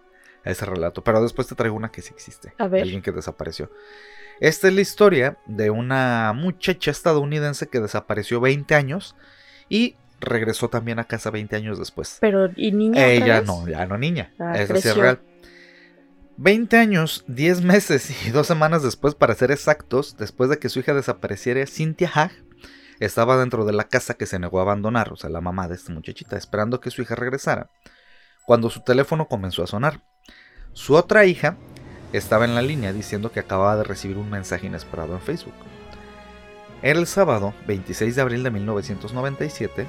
[0.43, 1.03] ese relato.
[1.03, 2.53] Pero después te traigo una que sí existe.
[2.57, 2.81] A ver.
[2.81, 3.69] Alguien que desapareció.
[4.41, 9.15] Esta es la historia de una muchacha estadounidense que desapareció 20 años
[9.69, 12.17] y regresó también a casa 20 años después.
[12.19, 13.05] Pero, ¿y niña?
[13.05, 13.47] Ella vez?
[13.47, 14.33] no, ya no niña.
[14.39, 15.21] Ah, Esa sí es real.
[16.37, 20.79] 20 años, 10 meses y 2 semanas después, para ser exactos, después de que su
[20.79, 22.31] hija desapareciera, Cynthia Hag
[22.99, 25.75] estaba dentro de la casa que se negó a abandonar, o sea, la mamá de
[25.75, 27.69] esta muchachita, esperando que su hija regresara,
[28.47, 30.01] cuando su teléfono comenzó a sonar.
[30.73, 31.57] Su otra hija
[32.17, 35.53] estaba en la línea diciendo que acababa de recibir un mensaje inesperado en Facebook.
[36.81, 39.85] Era el sábado 26 de abril de 1997,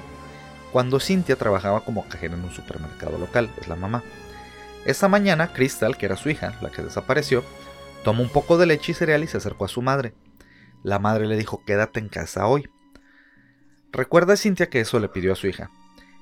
[0.71, 4.03] cuando Cynthia trabajaba como cajera en un supermercado local, es la mamá.
[4.85, 7.43] Esa mañana, Crystal, que era su hija, la que desapareció,
[8.03, 10.13] tomó un poco de leche y cereal y se acercó a su madre.
[10.83, 12.69] La madre le dijo, quédate en casa hoy.
[13.91, 15.69] Recuerda Cynthia que eso le pidió a su hija.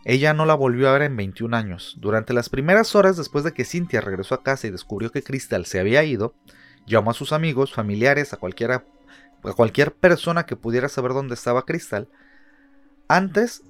[0.03, 1.95] Ella no la volvió a ver en 21 años.
[1.99, 5.65] Durante las primeras horas después de que Cynthia regresó a casa y descubrió que Crystal
[5.65, 6.33] se había ido,
[6.87, 8.85] llamó a sus amigos, familiares, a cualquiera,
[9.43, 12.07] a cualquier persona que pudiera saber dónde estaba Crystal.
[13.07, 13.63] Antes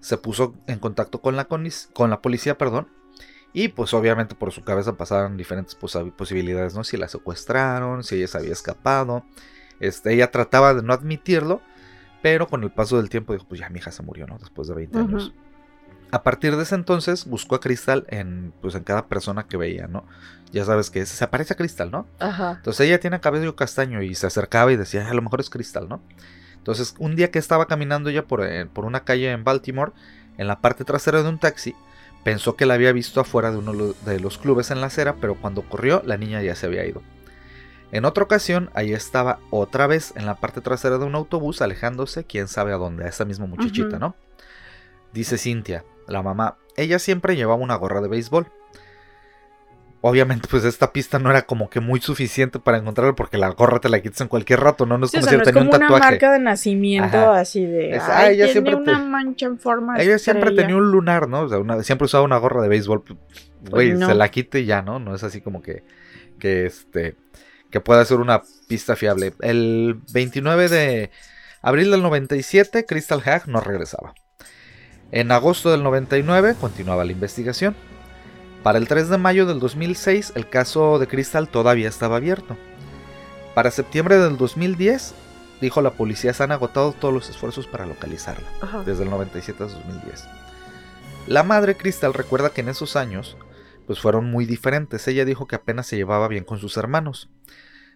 [0.00, 2.88] se puso en contacto con la, con la policía, perdón,
[3.52, 6.82] y pues obviamente por su cabeza pasaban diferentes posibilidades, ¿no?
[6.82, 9.24] Si la secuestraron, si ella se había escapado.
[9.80, 11.62] Este, ella trataba de no admitirlo,
[12.20, 14.38] pero con el paso del tiempo dijo, pues ya mi hija se murió, ¿no?
[14.38, 15.08] Después de 20 Ujú.
[15.08, 15.34] años.
[16.14, 19.88] A partir de ese entonces buscó a Crystal en, pues, en cada persona que veía,
[19.88, 20.04] ¿no?
[20.52, 22.06] Ya sabes que se aparece a Crystal, ¿no?
[22.20, 22.52] Ajá.
[22.52, 25.50] Entonces ella tiene cabello castaño y se acercaba y decía, "Ah, a lo mejor es
[25.50, 26.00] Crystal, ¿no?
[26.56, 29.90] Entonces un día que estaba caminando ella por, eh, por una calle en Baltimore,
[30.38, 31.74] en la parte trasera de un taxi,
[32.22, 35.34] pensó que la había visto afuera de uno de los clubes en la acera, pero
[35.34, 37.02] cuando corrió la niña ya se había ido.
[37.90, 42.22] En otra ocasión, ahí estaba otra vez en la parte trasera de un autobús alejándose,
[42.22, 43.98] quién sabe a dónde, a esa misma muchachita.
[43.98, 44.14] ¿no?
[45.12, 48.46] Dice Cintia, la mamá, ella siempre llevaba una gorra de béisbol.
[50.06, 53.80] Obviamente, pues esta pista no era como que muy suficiente para encontrarla porque la gorra
[53.80, 54.98] te la quitas en cualquier rato, ¿no?
[54.98, 56.10] No es Sí, o como sea, si no es tenía un como una tatuaje.
[56.12, 57.40] marca de nacimiento Ajá.
[57.40, 57.96] así de.
[57.96, 59.96] Es- ay, ella tiene siempre una te- mancha en forma.
[59.96, 60.62] de Ella siempre estrella".
[60.68, 61.40] tenía un lunar, ¿no?
[61.42, 63.02] O sea, una- siempre usaba una gorra de béisbol.
[63.02, 63.18] pues,
[63.70, 64.06] Güey, no.
[64.06, 64.98] se la quite y ya, ¿no?
[64.98, 65.84] No es así como que,
[66.38, 67.16] que este,
[67.70, 69.32] que pueda ser una pista fiable.
[69.40, 71.10] El 29 de
[71.62, 74.12] abril del 97, Crystal Hag no regresaba.
[75.14, 77.76] En agosto del 99 continuaba la investigación.
[78.64, 82.56] Para el 3 de mayo del 2006, el caso de Crystal todavía estaba abierto.
[83.54, 85.14] Para septiembre del 2010,
[85.60, 88.82] dijo la policía, se han agotado todos los esfuerzos para localizarla Ajá.
[88.82, 90.24] desde el 97 a 2010.
[91.28, 93.36] La madre Crystal recuerda que en esos años
[93.86, 95.06] pues fueron muy diferentes.
[95.06, 97.30] Ella dijo que apenas se llevaba bien con sus hermanos.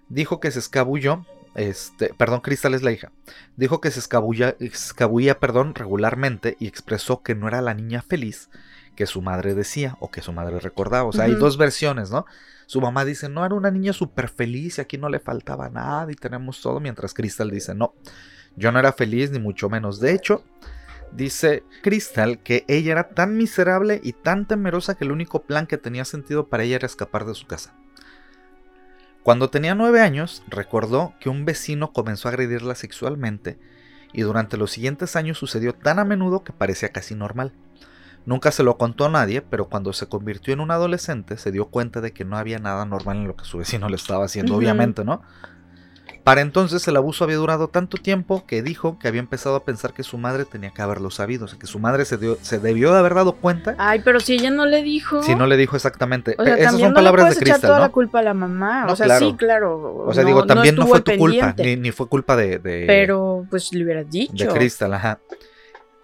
[0.08, 3.12] Dijo que se escabulló, este, perdón, Crystal es la hija.
[3.56, 8.48] Dijo que se escabulla, escabullía, perdón, regularmente y expresó que no era la niña feliz
[8.98, 11.08] que su madre decía o que su madre recordaba.
[11.08, 12.26] O sea, hay dos versiones, ¿no?
[12.66, 16.10] Su mamá dice, no, era una niña súper feliz y aquí no le faltaba nada
[16.10, 17.94] y tenemos todo, mientras Crystal dice, no,
[18.56, 20.00] yo no era feliz ni mucho menos.
[20.00, 20.42] De hecho,
[21.12, 25.78] dice Crystal que ella era tan miserable y tan temerosa que el único plan que
[25.78, 27.74] tenía sentido para ella era escapar de su casa.
[29.28, 33.58] Cuando tenía nueve años, recordó que un vecino comenzó a agredirla sexualmente
[34.14, 37.52] y durante los siguientes años sucedió tan a menudo que parecía casi normal.
[38.24, 41.66] Nunca se lo contó a nadie, pero cuando se convirtió en un adolescente se dio
[41.66, 44.56] cuenta de que no había nada normal en lo que su vecino le estaba haciendo,
[44.56, 45.20] obviamente, ¿no?
[46.28, 49.94] Para entonces el abuso había durado tanto tiempo que dijo que había empezado a pensar
[49.94, 52.58] que su madre tenía que haberlo sabido, o sea, que su madre se, dio- se
[52.58, 55.22] debió de haber dado cuenta Ay, pero si ella no le dijo.
[55.22, 56.34] si no le dijo exactamente.
[56.38, 58.22] O sea, Esas también son no palabras le de puedes echar toda la culpa a
[58.22, 58.84] la mamá.
[58.84, 59.26] No, o sea, claro.
[59.30, 60.04] sí, claro.
[60.06, 63.46] O sea, digo, también no, fue tu culpa, ni, ni fue culpa de, de, Pero,
[63.48, 64.32] pues le hubieras dicho.
[64.44, 65.20] de Crystal, ajá.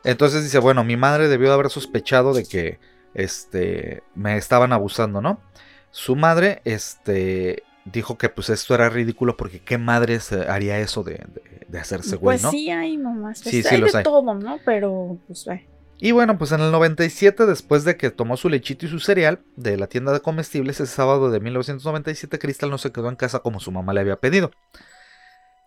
[0.05, 2.79] Entonces dice, bueno, mi madre debió de haber sospechado de que
[3.15, 5.39] este me estaban abusando, ¿no?
[5.91, 11.03] Su madre este dijo que pues esto era ridículo porque qué madre se haría eso
[11.03, 12.51] de, de- de hacerse güey, Pues ¿no?
[12.51, 13.39] sí hay mamás.
[13.39, 14.05] Sí, pues, sí hay los de hay.
[14.05, 14.59] todo, ¿no?
[14.65, 15.67] Pero, pues, eh.
[15.99, 19.41] Y bueno, pues en el 97, después de que tomó su lechito y su cereal
[19.57, 23.39] de la tienda de comestibles, ese sábado de 1997, Crystal no se quedó en casa
[23.41, 24.51] como su mamá le había pedido.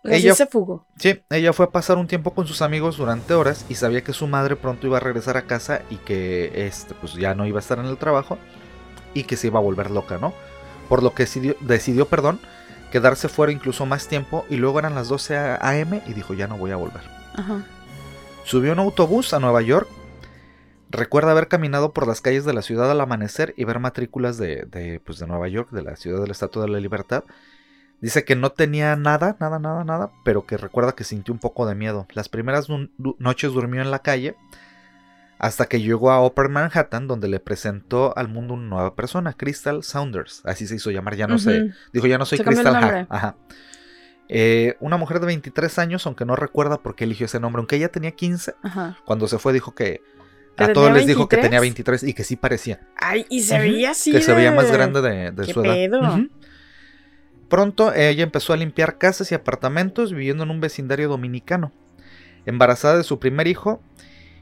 [0.02, 0.86] Pues Ella- sí se fugó.
[0.98, 4.12] Sí, ella fue a pasar un tiempo con sus amigos durante horas y sabía que
[4.12, 7.58] su madre pronto iba a regresar a casa y que este, pues ya no iba
[7.58, 8.38] a estar en el trabajo
[9.14, 10.32] y que se iba a volver loca, ¿no?
[10.88, 12.40] Por lo que decidió, decidió perdón,
[12.90, 16.46] quedarse fuera incluso más tiempo y luego eran las 12 a- am y dijo ya
[16.46, 17.02] no voy a volver.
[17.34, 17.62] Ajá.
[18.44, 19.88] Subió un autobús a Nueva York.
[20.90, 24.64] Recuerda haber caminado por las calles de la ciudad al amanecer y ver matrículas de,
[24.70, 27.24] de, pues de Nueva York, de la ciudad de la Estatua de la Libertad.
[28.00, 31.66] Dice que no tenía nada, nada, nada, nada, pero que recuerda que sintió un poco
[31.66, 32.06] de miedo.
[32.14, 32.68] Las primeras
[33.18, 34.34] noches durmió en la calle
[35.38, 39.82] hasta que llegó a Upper Manhattan, donde le presentó al mundo una nueva persona, Crystal
[39.84, 40.42] Saunders.
[40.44, 41.70] Así se hizo llamar, ya no sé.
[41.92, 43.36] Dijo, ya no soy Crystal Ajá.
[44.28, 47.76] Eh, una mujer de 23 años, aunque no recuerda por qué eligió ese nombre, aunque
[47.76, 48.54] ella tenía 15,
[49.04, 50.02] cuando se fue dijo que
[50.56, 52.80] a todos les dijo que tenía 23 y que sí parecía.
[52.96, 54.12] Ay, y se veía así.
[54.12, 56.18] Que se veía más grande de, su edad.
[57.48, 61.72] Pronto ella empezó a limpiar casas y apartamentos viviendo en un vecindario dominicano.
[62.44, 63.80] Embarazada de su primer hijo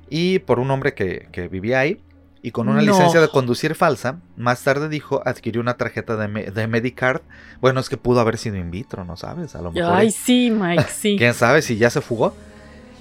[0.08, 2.00] y por un hombre que, vivía ahí
[2.42, 6.66] y con una licencia de conducir falsa, más tarde dijo adquirió una tarjeta de, de,
[6.68, 7.22] Medicard.
[7.60, 9.56] Bueno, es que pudo haber sido in vitro, ¿no sabes?
[9.56, 9.92] A lo mejor.
[9.92, 11.16] Ay, sí, Mike, sí.
[11.18, 12.34] ¿Quién sabe si ya se fugó?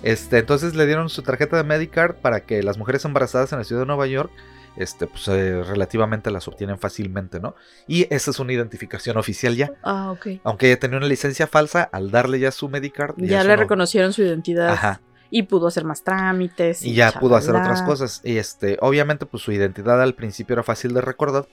[0.02, 3.66] Este, entonces le dieron su tarjeta de Medicard para que las mujeres embarazadas en la
[3.66, 4.32] ciudad de Nueva York
[4.78, 7.56] este, pues, eh, relativamente las obtienen fácilmente, ¿no?
[7.88, 9.72] Y esa es una identificación oficial ya.
[9.84, 10.42] Ah, ok.
[10.44, 13.16] Aunque ella tenía una licencia falsa, al darle ya su Medicard.
[13.18, 14.70] Ya, le reconocieron su identidad.
[14.70, 15.02] Ajá.
[15.38, 16.82] Y pudo hacer más trámites.
[16.82, 18.22] Y, ya pudo hacer otras cosas.
[18.24, 21.46] Y este, obviamente, pues su identidad al principio era fácil de recordar,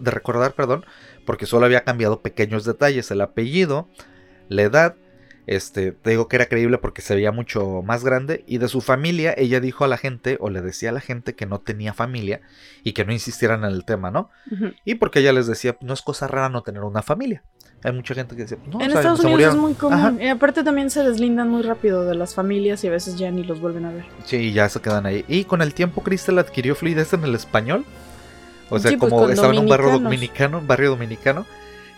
[0.00, 0.86] de recordar, perdón,
[1.26, 3.90] porque solo había cambiado pequeños detalles, el apellido,
[4.48, 4.96] la edad
[5.46, 8.42] este, te digo que era creíble porque se veía mucho más grande.
[8.46, 11.34] Y de su familia, ella dijo a la gente, o le decía a la gente
[11.34, 12.40] que no tenía familia
[12.82, 14.30] y que no insistieran en el tema, ¿no?
[14.84, 17.44] Y porque ella les decía, no es cosa rara no tener una familia.
[17.82, 20.18] Hay mucha gente que decía, no, En Estados Unidos es muy común.
[20.20, 23.44] Y aparte también se deslindan muy rápido de las familias y a veces ya ni
[23.44, 24.06] los vuelven a ver.
[24.24, 25.24] Sí, ya se quedan ahí.
[25.28, 27.84] Y con el tiempo, Crystal adquirió fluidez en el español.
[28.70, 31.46] O sea, pues como estaba en un barrio dominicano, un barrio dominicano,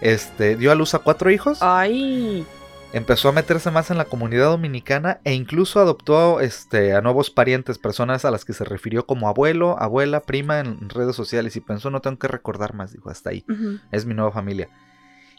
[0.00, 1.58] este, dio a luz a cuatro hijos.
[1.62, 2.44] Ay.
[2.92, 7.78] Empezó a meterse más en la comunidad dominicana e incluso adoptó este, a nuevos parientes,
[7.78, 11.90] personas a las que se refirió como abuelo, abuela, prima en redes sociales y pensó
[11.90, 13.44] no tengo que recordar más, dijo hasta ahí,
[13.92, 14.70] es mi nueva familia.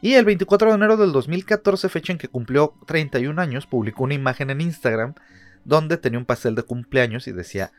[0.02, 4.14] Y el 24 de enero del 2014, fecha en que cumplió 31 años, publicó una
[4.14, 5.14] imagen en Instagram
[5.66, 7.72] donde tenía un pastel de cumpleaños y decía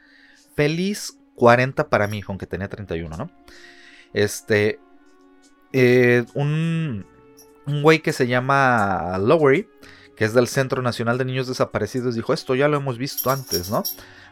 [0.55, 3.31] feliz 40 para hijo, aunque tenía 31, ¿no?
[4.12, 4.79] Este,
[5.73, 7.07] eh, un,
[7.66, 9.66] un güey que se llama Lowery,
[10.21, 13.71] que es del Centro Nacional de Niños Desaparecidos, dijo, esto ya lo hemos visto antes,
[13.71, 13.83] ¿no?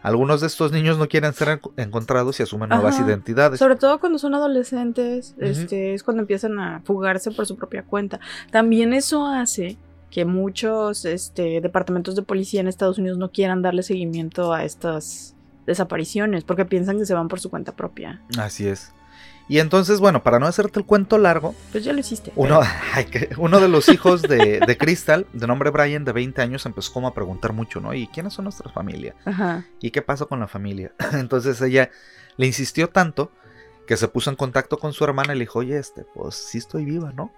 [0.03, 3.59] Algunos de estos niños no quieren ser encontrados y asumen nuevas identidades.
[3.59, 8.21] Sobre todo cuando son adolescentes, este, es cuando empiezan a fugarse por su propia cuenta.
[8.51, 9.79] También eso hace
[10.11, 15.37] que muchos este, departamentos de policía en Estados Unidos no quieran darle seguimiento a estas
[15.67, 18.21] desapariciones porque piensan que se van por su cuenta propia.
[18.37, 18.93] Así es.
[19.49, 21.55] Y entonces, bueno, para no hacerte el cuento largo.
[21.73, 22.33] Pues ya lo hiciste.
[22.37, 22.61] Uno,
[23.39, 27.09] uno de los hijos de, de, Crystal, de nombre Brian, de 20 años, empezó como
[27.09, 27.95] a preguntar mucho, ¿no?
[27.95, 29.17] ¿Y quiénes son nuestras familias?
[29.25, 29.65] Ajá.
[29.81, 30.93] ¿Y qué pasa con la familia?
[31.15, 31.91] Entonces ella
[32.37, 33.33] le insistió tanto
[33.87, 36.59] que se puso en contacto con su hermana y le dijo, oye, este, pues sí
[36.59, 37.33] estoy viva, ¿no?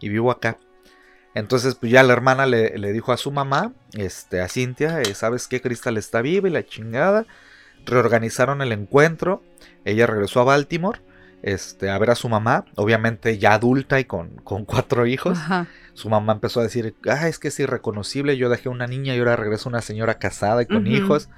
[0.00, 0.58] Y vivo acá.
[1.34, 5.14] Entonces, pues ya la hermana le, le, dijo a su mamá, este, a Cintia, eh,
[5.14, 5.62] ¿sabes qué?
[5.62, 7.24] Cristal está viva y la chingada.
[7.86, 9.42] Reorganizaron el encuentro.
[9.86, 11.00] Ella regresó a Baltimore
[11.42, 15.38] este, a ver a su mamá, obviamente ya adulta y con, con cuatro hijos.
[15.94, 19.18] Su mamá empezó a decir, ah, es que es irreconocible, yo dejé una niña y
[19.18, 21.28] ahora regreso una señora casada y con hijos.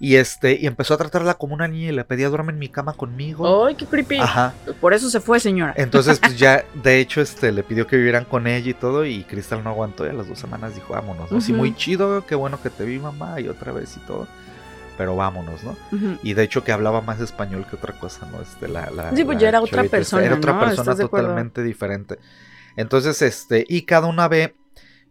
[0.00, 2.68] Y este, y empezó a tratarla como una niña y le pedía duerme en mi
[2.68, 3.66] cama conmigo.
[3.66, 4.18] ¡Ay, qué creepy!
[4.18, 4.52] Ajá.
[4.80, 5.72] Por eso se fue, señora.
[5.76, 9.22] Entonces, pues ya, de hecho, este, le pidió que vivieran con ella y todo, y
[9.22, 11.30] Cristal no aguantó, y a las dos semanas dijo, vámonos.
[11.50, 14.26] Muy chido, qué bueno que te vi, mamá, y otra vez y todo
[14.96, 15.76] pero vámonos, ¿no?
[16.22, 18.40] Y de hecho que hablaba más español que otra cosa, ¿no?
[18.40, 20.24] Este, la, la, sí, pues ya era otra persona.
[20.24, 22.18] Era otra persona totalmente diferente.
[22.76, 24.54] Entonces, este, y cada una ve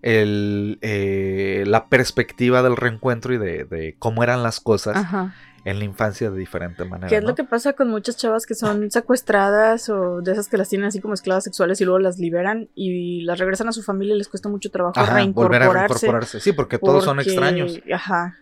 [0.01, 5.05] el, eh, la perspectiva del reencuentro y de, cómo eran las cosas
[5.65, 7.07] en la infancia de diferente manera.
[7.07, 10.57] ¿Qué es lo que pasa con muchas chavas que son secuestradas o de esas que
[10.57, 13.81] las tienen así como esclavas sexuales y luego las liberan y las regresan a su
[13.81, 15.33] familia y les cuesta mucho trabajo reincorporarse?
[15.33, 16.39] Volver a reincorporarse.
[16.41, 17.79] Sí, porque todos son extraños.
[17.93, 18.39] Ajá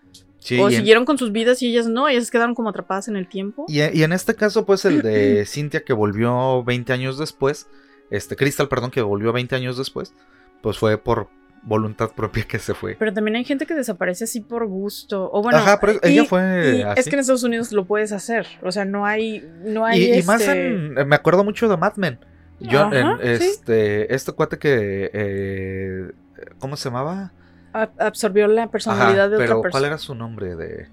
[0.60, 3.66] o siguieron con sus vidas y ellas no, ellas quedaron como atrapadas en el tiempo.
[3.68, 7.68] Y, en este caso, pues el de Cintia que volvió 20 años después,
[8.10, 10.14] este Crystal, perdón, que volvió 20 años después,
[10.62, 11.30] pues fue por
[11.64, 12.96] voluntad propia que se fue.
[12.96, 15.30] Pero también hay gente que desaparece así por gusto.
[15.32, 16.84] O bueno, Ajá, pero ella fue.
[16.98, 18.48] Es que en Estados Unidos lo puedes hacer.
[18.64, 19.48] O sea, no hay.
[19.64, 21.08] No hay y, más este en.
[21.08, 22.20] Me acuerdo mucho de Mad Men.
[22.60, 25.10] Yo, en, este, este cuate que.
[25.14, 26.12] Eh,
[26.60, 27.32] ¿Cómo se llamaba?
[27.74, 29.72] Absorbió la personalidad de otra pero persona.
[29.72, 30.90] ¿Cuál era su nombre de.?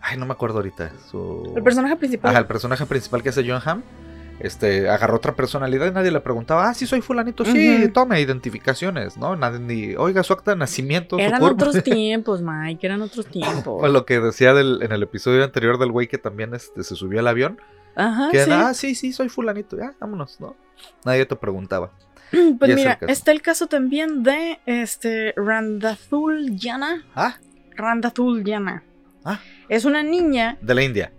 [0.00, 0.90] Ay, no me acuerdo ahorita.
[1.56, 2.30] El personaje principal.
[2.30, 3.82] Ajá, el personaje principal que hace John Hamm.
[4.40, 7.92] este, agarró otra personalidad y nadie le preguntaba, ah, sí soy fulanito, sí, Ujú.
[7.92, 9.36] tome identificaciones, ¿no?
[9.36, 13.80] Nadie ni, oiga, su acta de nacimiento, Eran otros tiempos, Mike, eran otros tiempos.
[13.80, 16.96] O lo que decía del, en el episodio anterior del güey que también este, se
[16.96, 17.60] subió al avión,
[17.94, 18.50] Ajá, que sí.
[18.52, 20.56] ah, sí, sí, soy fulanito, ya, vámonos, ¿no?
[21.04, 21.92] Nadie te preguntaba.
[22.58, 27.04] Pues el mira, está el caso también de este Randathul Yana.
[27.14, 27.36] Ah,
[27.76, 28.82] Randathul Yana.
[29.24, 29.40] Ah.
[29.68, 31.12] Es una niña, de la India.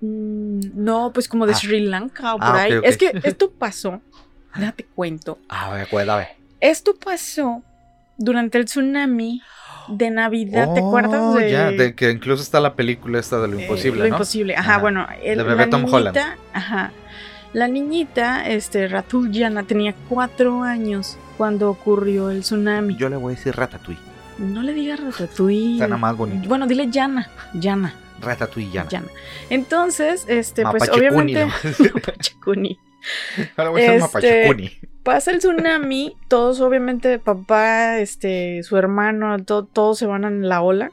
[0.00, 1.56] mm, no, pues como de Ah.
[1.56, 2.72] Sri Lanka o por Ah, ok, ahí.
[2.84, 4.00] Es que esto pasó,
[4.56, 5.38] déjate cuento.
[5.48, 6.28] Ah, a ver.
[6.60, 7.62] Esto pasó
[8.18, 9.40] durante el tsunami
[9.88, 13.48] de Navidad, ¿te Oh, acuerdas de, Ya, de que incluso está la película esta de
[13.48, 14.14] lo eh, imposible, lo ¿no?
[14.14, 14.80] imposible, ajá, Ajá.
[14.80, 16.16] bueno, el- De bebé la Tom Holland.
[16.16, 16.92] niñita, ajá,
[17.52, 22.96] la niñita, este, Ratul Yana tenía cuatro años cuando ocurrió el tsunami.
[22.96, 24.00] Yo le voy a decir Ratatouille.
[24.38, 25.78] No le digas Ratatouille.
[25.78, 26.48] Suena más bonito.
[26.48, 28.88] Bueno, dile Yana, Yana, Ratatouille ya.
[28.88, 29.08] Yana.
[29.50, 31.46] Entonces, este, pues obviamente, a.
[31.94, 32.78] Mapachecuni.
[33.56, 34.80] Ahora voy a decir Este.
[35.02, 40.62] Pasa el tsunami, todos obviamente, papá, este, su hermano, to- todos se van en la
[40.62, 40.92] ola.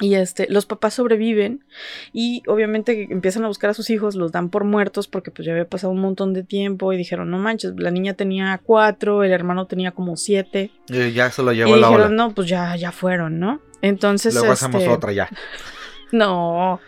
[0.00, 1.64] Y este, los papás sobreviven
[2.12, 5.52] y obviamente empiezan a buscar a sus hijos, los dan por muertos porque pues ya
[5.52, 9.30] había pasado un montón de tiempo y dijeron, no manches, la niña tenía cuatro, el
[9.30, 10.72] hermano tenía como siete.
[10.92, 12.16] Eh, ya se lo Y llevó la dijeron, ola.
[12.24, 13.60] no, pues ya, ya fueron, ¿no?
[13.82, 15.28] Entonces, Luego hacemos este, otra ya.
[16.12, 16.80] no,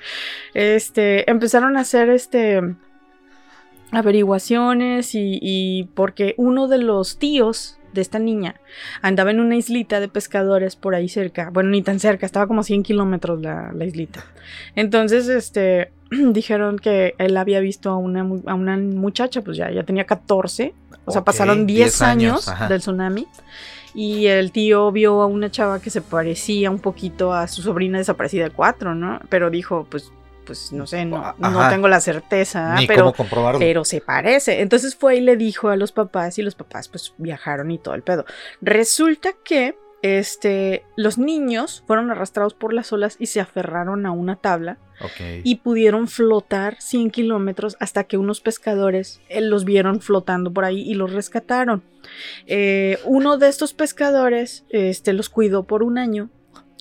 [0.53, 2.61] este, empezaron a hacer este
[3.93, 8.57] averiguaciones y, y porque uno de los tíos de esta niña
[9.03, 12.61] andaba en una islita de pescadores por ahí cerca, bueno, ni tan cerca, estaba como
[12.61, 14.25] a 100 kilómetros la, la islita.
[14.75, 19.83] Entonces, este, dijeron que él había visto a una, a una muchacha, pues ya, ya
[19.85, 20.75] tenía 14,
[21.05, 22.69] o sea, pasaron 10 años, ajá.
[22.69, 23.27] del tsunami.
[23.95, 27.97] Y el tío vio a una chava que se parecía un poquito a su sobrina
[27.97, 29.21] desaparecida de cuatro, ¿no?
[29.31, 30.13] Pero dijo, pues,
[30.47, 31.69] pues no sé, no, no Ajá.
[31.71, 33.59] tengo la certeza, Ni pero, cómo comprobarlo.
[33.59, 34.61] pero se parece.
[34.63, 37.95] Entonces fue y le dijo a los papás y los papás pues viajaron y todo
[37.95, 38.25] el pedo.
[38.63, 44.37] Resulta que este, los niños fueron arrastrados por las olas y se aferraron a una
[44.37, 44.79] tabla
[45.45, 50.81] y pudieron flotar 100 kilómetros hasta que unos pescadores eh, los vieron flotando por ahí
[50.81, 51.83] y los rescataron.
[52.47, 56.31] Eh, uno de estos pescadores este, los cuidó por un año.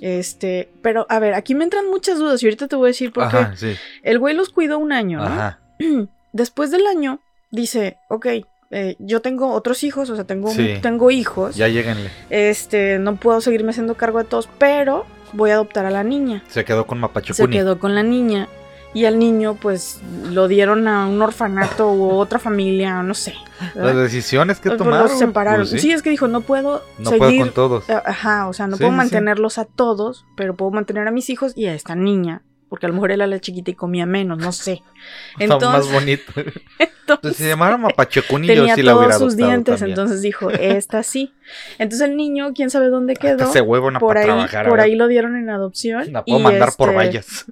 [0.01, 3.11] Este, pero a ver, aquí me entran muchas dudas y ahorita te voy a decir
[3.13, 3.47] por qué.
[3.55, 3.75] Sí.
[4.03, 5.25] El güey los cuidó un año, ¿no?
[5.25, 5.59] Ajá.
[6.33, 7.19] Después del año,
[7.51, 8.25] dice, ok,
[8.71, 10.75] eh, yo tengo otros hijos, o sea, tengo, Sí.
[10.81, 11.55] tengo hijos.
[11.55, 12.09] Ya lleguenle.
[12.29, 16.43] Este, no puedo seguirme haciendo cargo de todos, pero voy a adoptar a la niña.
[16.49, 17.55] Se quedó con Se Mapachecuni.
[17.55, 18.49] quedó con la niña.
[18.95, 19.99] Y al niño, pues,
[20.31, 23.35] lo dieron a un orfanato u otra familia, no sé.
[23.75, 23.93] ¿verdad?
[23.93, 25.09] Las decisiones que Pues, tomaron.
[25.09, 25.67] Los separaron.
[25.69, 25.91] pues, sí.
[25.91, 27.41] es que dijo, no puedo No puedo seguir.
[27.41, 27.89] con todos.
[27.89, 28.97] a- Ajá, o sea, no Sí, puedo sí.
[28.97, 32.41] mantenerlos a todos, pero puedo mantener a mis hijos y a esta niña.
[32.70, 34.82] Porque a lo mejor era la chiquita y comía menos, no sé.
[35.39, 36.34] Está más Entonces, bonito.
[37.05, 39.91] Entonces, entonces si se llamara Mapachecuni, yo tenía sí la hubiera todos sus dientes, también.
[39.91, 41.36] entonces dijo, esta sí.
[41.78, 43.47] Entonces el niño, quién sabe dónde quedó.
[43.47, 44.68] ese huevo no Por ahí, trabajar.
[44.68, 46.11] por ahí lo dieron en adopción.
[46.11, 47.45] La puedo y mandar por este, vallas.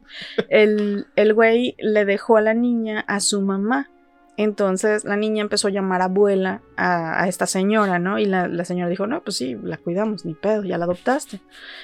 [0.49, 3.91] el, el güey le dejó a la niña a su mamá.
[4.38, 8.17] Entonces la niña empezó a llamar abuela a, esta señora, ¿no?
[8.19, 11.39] Y la, la señora dijo, no, pues sí, la cuidamos, ni pedo, ya la adoptaste.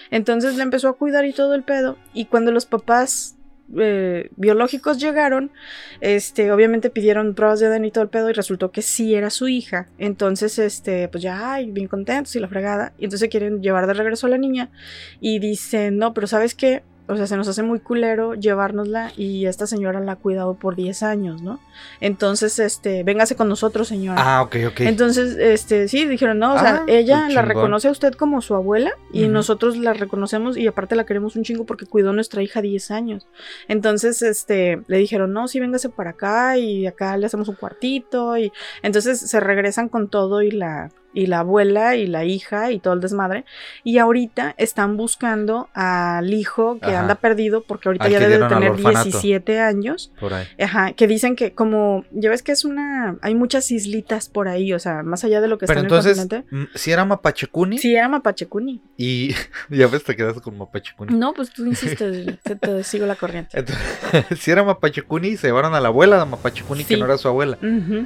[0.09, 1.97] Entonces la empezó a cuidar y todo el pedo.
[2.13, 3.39] Y cuando los papás
[3.77, 5.51] eh, biológicos llegaron,
[6.01, 9.29] este, obviamente pidieron pruebas de ADN y todo el pedo y resultó que sí era
[9.29, 9.89] su hija.
[9.97, 12.93] Entonces, este, pues ya, ay, bien contentos y la fregada.
[12.97, 14.71] Y entonces quieren llevar de regreso a la niña
[15.19, 16.83] y dicen, no, pero ¿sabes qué?
[17.09, 20.75] O sea, se nos hace muy culero llevárnosla y esta señora la ha cuidado por
[20.75, 21.59] 10 años, ¿no?
[21.99, 24.21] Entonces, este, véngase con nosotros, señora.
[24.23, 24.79] Ah, ok, ok.
[24.81, 28.55] Entonces, este, sí, dijeron, no, o sea, Ah, ella la reconoce a usted como su
[28.55, 32.41] abuela y nosotros la reconocemos y aparte la queremos un chingo porque cuidó a nuestra
[32.41, 33.27] hija 10 años.
[33.67, 38.37] Entonces, este, le dijeron, no, sí, véngase para acá y acá le hacemos un cuartito
[38.37, 38.51] y
[38.83, 42.93] entonces se regresan con todo y la y la abuela y la hija y todo
[42.93, 43.45] el desmadre
[43.83, 46.99] y ahorita están buscando al hijo que Ajá.
[47.01, 49.03] anda perdido porque ahorita Al ya que debe de tener orfanato.
[49.05, 50.45] 17 años Por ahí.
[50.61, 54.71] Ajá, que dicen que como, ya ves que es una, hay muchas islitas por ahí,
[54.73, 56.55] o sea, más allá de lo que Pero está entonces, en el continente.
[56.55, 58.81] mm, si era Mapachecuni Sí, era Mapachecuni.
[58.97, 59.33] y
[59.69, 61.15] ya ves, te quedaste con Mapachecuni.
[61.17, 63.57] No, pues tú insistes, te, te sigo la corriente.
[63.59, 66.99] Entonces, si era Mapachecuni, se llevaron a la abuela de Mapachecuni, que Sí.
[66.99, 67.57] no era su abuela.
[67.61, 68.05] Ujú.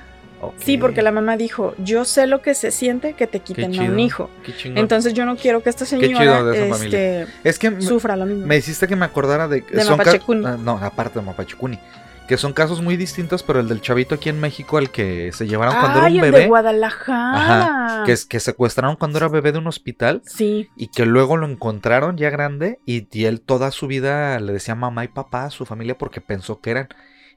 [0.57, 3.83] Sí, porque la mamá dijo, yo sé lo que se siente que te quiten a
[3.83, 4.29] un hijo.
[4.65, 8.45] Entonces yo no quiero que esta señora de este, es que sufra lo mismo.
[8.45, 9.61] me hiciste que me acordara de...
[9.61, 10.45] De son Mapachecuni.
[10.45, 11.79] ah, no, aparte de Mapachecuni.
[12.27, 15.45] Que son casos muy distintos, pero el del chavito aquí en México, al que se
[15.45, 18.03] llevaron cuando era un el de bebé, Guadalajara.
[18.05, 21.45] que, es- que secuestraron cuando era bebé de un hospital Sí, y que luego lo
[21.45, 25.49] encontraron ya grande y, y él toda su vida le decía mamá y papá a
[25.49, 26.87] su familia porque pensó que eran.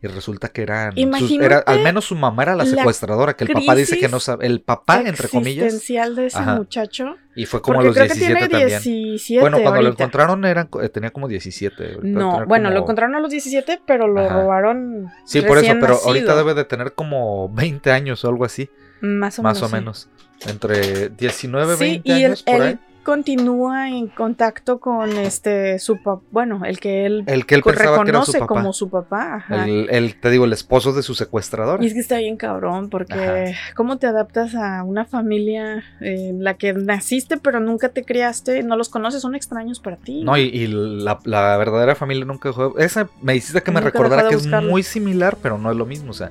[0.02, 3.50] Y resulta que eran sus- era, al menos su mamá era la secuestradora, que el
[3.50, 6.54] papá dice que no sabe, el papá entre comillas, Existencial de ese Ajá.
[6.56, 7.16] muchacho.
[7.34, 8.82] y fue como a los creo que 17 tiene también.
[8.82, 10.02] 17 Bueno, cuando lo ahorita.
[10.04, 11.82] encontraron eran, tenía como 17.
[11.84, 14.40] ahorita debe No, bueno, lo como- encontraron a los 17, pero lo Ajá.
[14.42, 15.10] robaron.
[15.24, 16.08] Sí, por eso, pero nacido.
[16.08, 18.70] ahorita debe de tener como 20 años o algo así,
[19.00, 19.62] Más o más menos.
[19.62, 19.74] o sí.
[19.74, 20.08] menos.
[20.46, 22.78] Entre 19, Sí, 20 y él, años por ahí.
[23.06, 28.02] Continúa en contacto con este su papá, bueno, el que él El que él pensaba
[28.04, 28.46] que era su reconoce papá.
[28.48, 29.34] como su papá.
[29.36, 29.64] Ajá.
[29.64, 31.82] El, el- te digo, el esposo de su secuestradora.
[31.82, 36.54] Y es que está bien cabrón, porque ¿cómo te adaptas a una familia en la
[36.54, 38.64] que naciste pero nunca te criaste?
[38.64, 40.24] No los conoces, son extraños para ti.
[40.24, 42.76] No, y, y la, la verdadera familia nunca dejó.
[42.76, 45.86] Esa me hiciste que me Nunca recordara que es muy similar, pero no es lo
[45.86, 46.10] mismo.
[46.10, 46.30] O sea,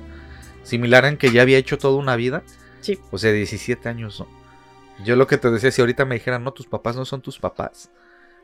[0.62, 2.42] similar en que ya había hecho toda una vida.
[2.82, 2.98] Sí.
[3.10, 4.20] O sea, 17 años.
[4.20, 4.35] ¿no?
[5.04, 7.38] Yo lo que te decía, si ahorita me dijeran, no, tus papás no son tus
[7.38, 7.90] papás.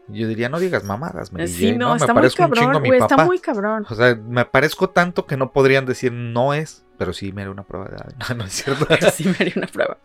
[0.08, 2.82] Yo diría, no digas mamadas, Mary Sí, Jane, no, Me está muy chingo a cabrón,
[2.82, 3.86] mi güey, está muy cabrón.
[3.88, 7.50] O sea, me parezco tanto que no podrían decir no es, pero sí me haré
[7.52, 8.14] una prueba de.
[8.28, 8.84] No, no es cierto.
[8.88, 9.98] Pero sí me haría una prueba.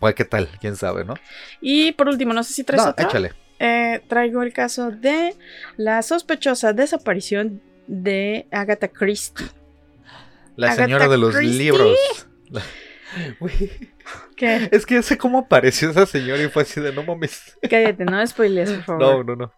[0.00, 0.48] pues, ¿qué tal?
[0.60, 1.14] ¿Quién sabe, no?
[1.60, 3.06] Y por último, no sé si traes No, otro.
[3.06, 3.32] échale.
[3.58, 5.36] Eh, traigo el caso de
[5.76, 9.46] la sospechosa desaparición de Agatha Christie.
[10.56, 11.58] La Agatha señora de los Christie.
[11.58, 11.98] libros.
[12.50, 12.62] La-
[13.40, 13.90] Güey,
[14.36, 17.56] Que Es que ya sé cómo apareció esa señora y fue así de no mames.
[17.70, 19.02] cállate, no spoilees, por favor.
[19.02, 19.52] No, no, no.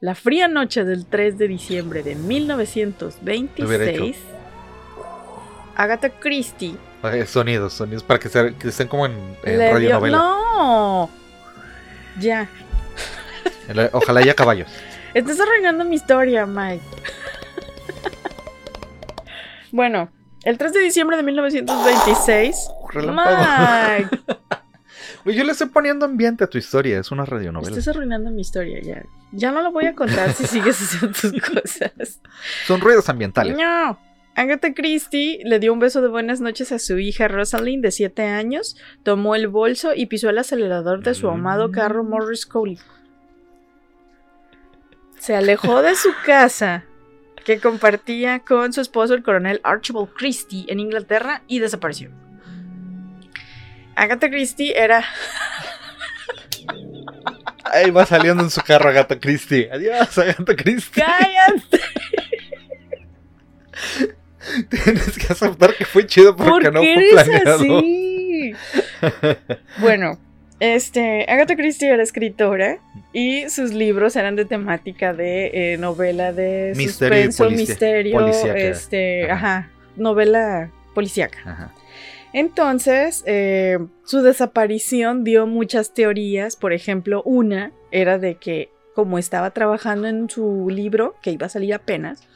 [0.00, 4.16] La fría noche del 3 de diciembre de Lo hubiera 1926,
[5.74, 6.76] Agatha Christie
[7.26, 9.12] Sonidos, sonidos para que, sea- que estén como en,
[9.44, 9.72] en le dio...
[9.74, 10.16] radionovela.
[10.18, 11.10] No,
[12.18, 12.48] ya.
[13.92, 14.68] Ojalá haya caballos.
[15.14, 16.82] Estás arruinando mi historia, Mike.
[19.72, 20.10] bueno,
[20.44, 24.08] el 3 de diciembre de 1926, Relámpago.
[25.24, 27.70] Güey, yo le estoy poniendo ambiente a tu historia, es una radionovela.
[27.76, 29.02] estás arruinando mi historia ya.
[29.32, 31.32] Ya no la voy a contar si sigues haciendo tus
[31.62, 32.20] cosas.
[32.66, 33.56] Son ruidos ambientales.
[33.56, 33.98] No.
[34.38, 38.22] Agatha Christie le dio un beso de buenas noches a su hija Rosalind de 7
[38.24, 42.08] años, tomó el bolso y pisó el acelerador de su amado carro Mm.
[42.10, 42.78] Morris Coley.
[45.18, 46.84] Se alejó de su casa
[47.44, 52.10] que compartía con su esposo el coronel Archibald Christie en Inglaterra y desapareció.
[53.96, 55.04] Agatha Christie era
[57.64, 59.68] Ahí va saliendo en su carro Agatha Christie.
[59.72, 61.02] Adiós, Agatha Christie.
[61.02, 61.80] ¡Cállate!
[64.84, 67.78] Tienes que aceptar que fue chido porque ¿Por no fue planeado.
[67.78, 68.52] así?
[69.78, 70.18] bueno,
[70.60, 72.78] este, Agatha Christie era escritora
[73.12, 79.56] y sus libros eran de temática de eh, novela de Misterio suspenso, misterio, este, Ajá.
[79.56, 79.70] ajá.
[79.96, 81.38] novela policíaca.
[81.44, 81.72] Ajá.
[82.40, 86.54] Entonces, eh, su desaparición dio muchas teorías.
[86.54, 91.48] Por ejemplo, una era de que, como estaba trabajando en su libro, que iba a
[91.48, 92.28] salir apenas,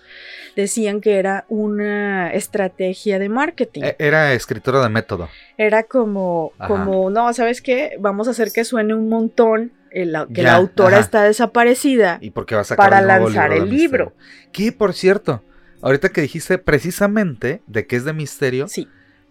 [0.57, 3.83] decían que era una estrategia de marketing.
[3.83, 5.29] E- Era escritora de método.
[5.59, 6.69] Era como, Ajá.
[6.69, 7.97] como, no, ¿sabes qué?
[8.01, 11.05] Vamos a hacer que suene un montón el- que la autora ajá.
[11.05, 14.13] está desaparecida Y porque va a sacar para el lanzar libro el libro.
[14.51, 15.45] Que por cierto,
[15.83, 18.89] ahorita que dijiste precisamente de que es de misterio, Sí.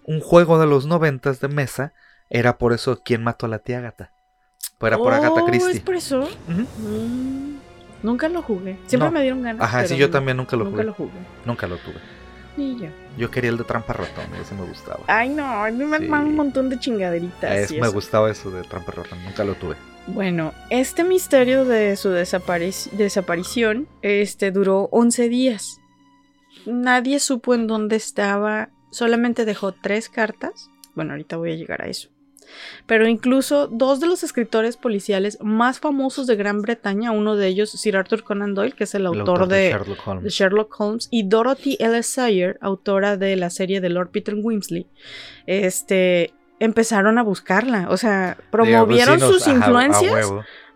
[0.10, 1.94] Un juego de los noventas de mesa
[2.30, 4.12] era por eso quién mató a la tía Agatha.
[4.82, 5.72] Era por Agatha Oh, Christie.
[5.74, 6.28] ¿Es por eso?
[6.48, 7.58] Mm,
[8.02, 8.78] nunca lo jugué.
[8.88, 9.12] Siempre No.
[9.12, 9.62] me dieron ganas.
[9.62, 10.84] Ajá, sí, yo también nunca lo nunca jugué.
[10.86, 11.12] lo jugué.
[11.46, 12.00] Nunca lo tuve.
[12.58, 12.88] Ni yo.
[13.18, 15.02] Yo quería el de trampa ratón, ese me gustaba.
[15.08, 16.06] Ay, no, a mí me Sí.
[16.08, 17.52] un montón de chingaderitas.
[17.56, 17.94] Es- y me eso.
[17.94, 19.76] gustaba eso de trampa ratón, nunca lo tuve.
[20.08, 25.78] Bueno, este misterio de su desapari- desaparición este, duró 11 días.
[26.66, 30.70] Nadie supo en dónde estaba, solamente dejó tres cartas.
[30.96, 32.10] Bueno, ahorita voy a llegar a eso.
[32.86, 37.70] Pero incluso dos de los escritores policiales más famosos de Gran Bretaña, uno de ellos
[37.70, 40.24] Sir Arthur Conan Doyle, que es el El autor, de, Sherlock Holmes.
[40.24, 42.02] de Sherlock Holmes, y Dorothy L.
[42.02, 44.88] Sayre, autora de la serie de Lord Peter Wimsley,
[45.46, 47.88] este, empezaron a buscarla.
[47.90, 50.32] O sea, promovieron Digo, pues sus ajá, a influencias.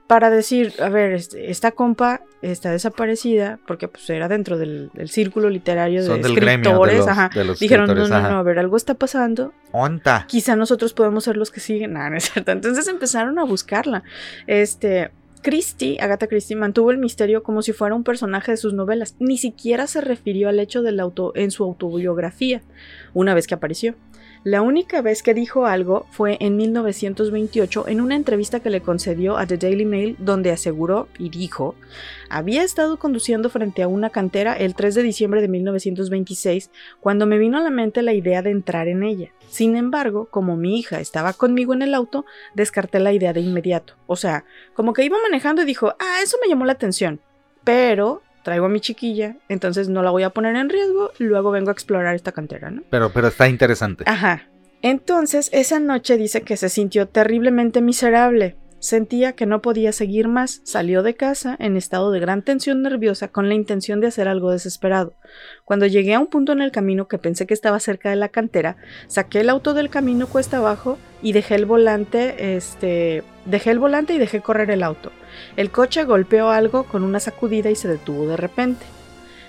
[0.07, 5.09] Para decir, a ver, este, esta compa está desaparecida porque pues era dentro del, del
[5.09, 7.29] círculo literario de Son escritores, los, ajá.
[7.33, 8.29] de los Dijeron, no, escritores, no, ajá.
[8.33, 9.53] no, a ver, algo está pasando.
[9.71, 10.25] Onta.
[10.27, 11.93] Quizá nosotros podemos ser los que siguen.
[11.93, 12.51] No, no es cierto.
[12.51, 14.03] Entonces empezaron a buscarla.
[14.45, 19.15] Este, Christie, Agatha Christie, mantuvo el misterio como si fuera un personaje de sus novelas.
[19.19, 22.61] Ni siquiera se refirió al hecho del auto en su autobiografía,
[23.13, 23.95] una vez que apareció.
[24.43, 29.37] La única vez que dijo algo fue en 1928 en una entrevista que le concedió
[29.37, 31.75] a The Daily Mail donde aseguró y dijo,
[32.29, 37.37] había estado conduciendo frente a una cantera el 3 de diciembre de 1926 cuando me
[37.37, 39.31] vino a la mente la idea de entrar en ella.
[39.47, 43.93] Sin embargo, como mi hija estaba conmigo en el auto, descarté la idea de inmediato.
[44.07, 47.21] O sea, como que iba manejando y dijo, ah, eso me llamó la atención.
[47.63, 51.69] Pero traigo a mi chiquilla, entonces no la voy a poner en riesgo, luego vengo
[51.69, 52.83] a explorar esta cantera, ¿no?
[52.89, 54.03] Pero, pero está interesante.
[54.07, 54.43] Ajá.
[54.81, 58.57] Entonces, esa noche dice que se sintió terriblemente miserable.
[58.83, 63.29] Sentía que no podía seguir más, salió de casa en estado de gran tensión nerviosa
[63.29, 65.13] con la intención de hacer algo desesperado.
[65.63, 68.27] Cuando llegué a un punto en el camino que pensé que estaba cerca de la
[68.27, 68.75] cantera,
[69.07, 74.15] saqué el auto del camino cuesta abajo y dejé el volante, este, dejé el volante
[74.15, 75.13] y dejé correr el auto.
[75.55, 78.85] El coche golpeó algo con una sacudida y se detuvo de repente.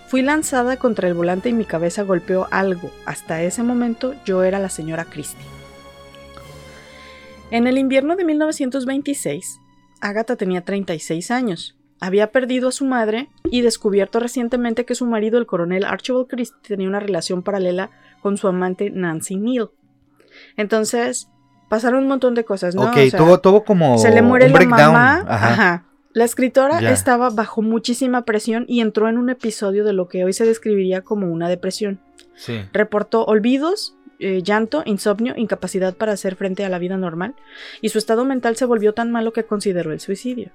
[0.07, 2.93] Fui lanzada contra el volante y mi cabeza golpeó algo.
[3.05, 5.64] Hasta ese momento yo era la señora Christie.
[7.51, 9.61] En el invierno de 1926,
[10.01, 11.77] Agatha tenía 36 años.
[12.01, 16.59] Había perdido a su madre y descubierto recientemente que su marido, el coronel Archibald Christie,
[16.67, 17.91] tenía una relación paralela
[18.21, 19.71] con su amante Nancy Neal.
[20.57, 21.29] Entonces,
[21.69, 22.83] pasaron un montón de cosas, ¿no?
[22.83, 22.97] Ok,
[23.43, 23.99] tuvo, como.
[23.99, 25.25] Se le muere la mamá.
[25.27, 25.87] Ajá.
[26.13, 30.33] La escritora estaba bajo muchísima presión y entró en un episodio de lo que hoy
[30.33, 32.01] se describiría como una depresión.
[32.37, 32.61] Sí.
[32.73, 37.35] Reportó olvidos, eh, llanto, insomnio, incapacidad para hacer frente a la vida normal,
[37.81, 40.51] y su estado mental se volvió tan malo que consideró el suicidio.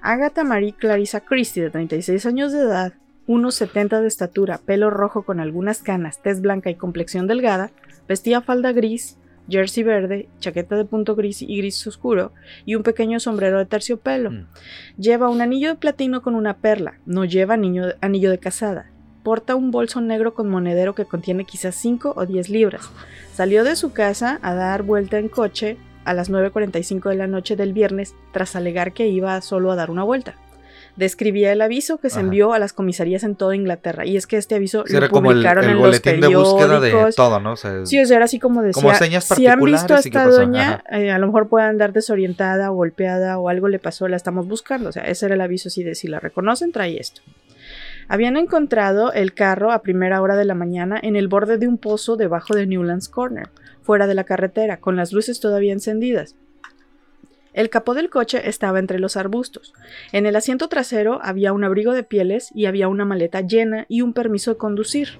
[0.00, 2.94] Agatha Marie Clarissa Christie, de 36 años de edad,
[3.26, 7.70] 1,70 de estatura, pelo rojo con algunas canas, tez blanca y complexión delgada,
[8.06, 9.16] vestía falda gris,
[9.48, 12.32] jersey verde, chaqueta de punto gris y gris oscuro
[12.66, 14.30] y un pequeño sombrero de terciopelo.
[14.30, 14.46] Mm.
[14.98, 18.93] Lleva un anillo de platino con una perla, no lleva anillo de casada
[19.24, 22.90] porta un bolso negro con monedero que contiene quizás 5 o 10 libras.
[23.34, 27.56] Salió de su casa a dar vuelta en coche a las 9.45 de la noche
[27.56, 30.36] del viernes tras alegar que iba solo a dar una vuelta.
[30.96, 34.06] Describía el aviso que se envió a las comisarías en toda Inglaterra.
[34.06, 36.30] Y es que este aviso lo publicaron en los periódicos.
[36.30, 37.56] de búsqueda de todo, ¿no?
[37.56, 39.20] sí, o sea, era así como decía.
[39.20, 43.38] si han visto a esta doña, eh, a lo mejor puede andar desorientada o golpeada
[43.38, 44.90] o algo le pasó, la estamos buscando.
[44.90, 47.22] O sea, ese era el aviso así de si la reconocen, trae esto.
[48.08, 51.78] Habían encontrado el carro a primera hora de la mañana en el borde de un
[51.78, 53.48] pozo debajo de Newlands Corner,
[53.82, 56.36] fuera de la carretera, con las luces todavía encendidas.
[57.52, 59.74] El capó del coche estaba entre los arbustos.
[60.10, 64.02] En el asiento trasero había un abrigo de pieles y había una maleta llena y
[64.02, 65.10] un permiso de conducir.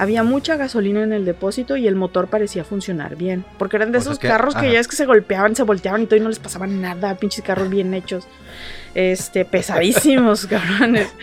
[0.00, 3.44] Había mucha gasolina en el depósito y el motor parecía funcionar bien.
[3.58, 6.16] Porque eran de esos carros que ya es que se golpeaban, se volteaban y todo
[6.16, 7.16] y no les pasaba nada.
[7.16, 8.26] Pinches carros bien hechos.
[8.94, 11.14] Este, pesadísimos, cabrones.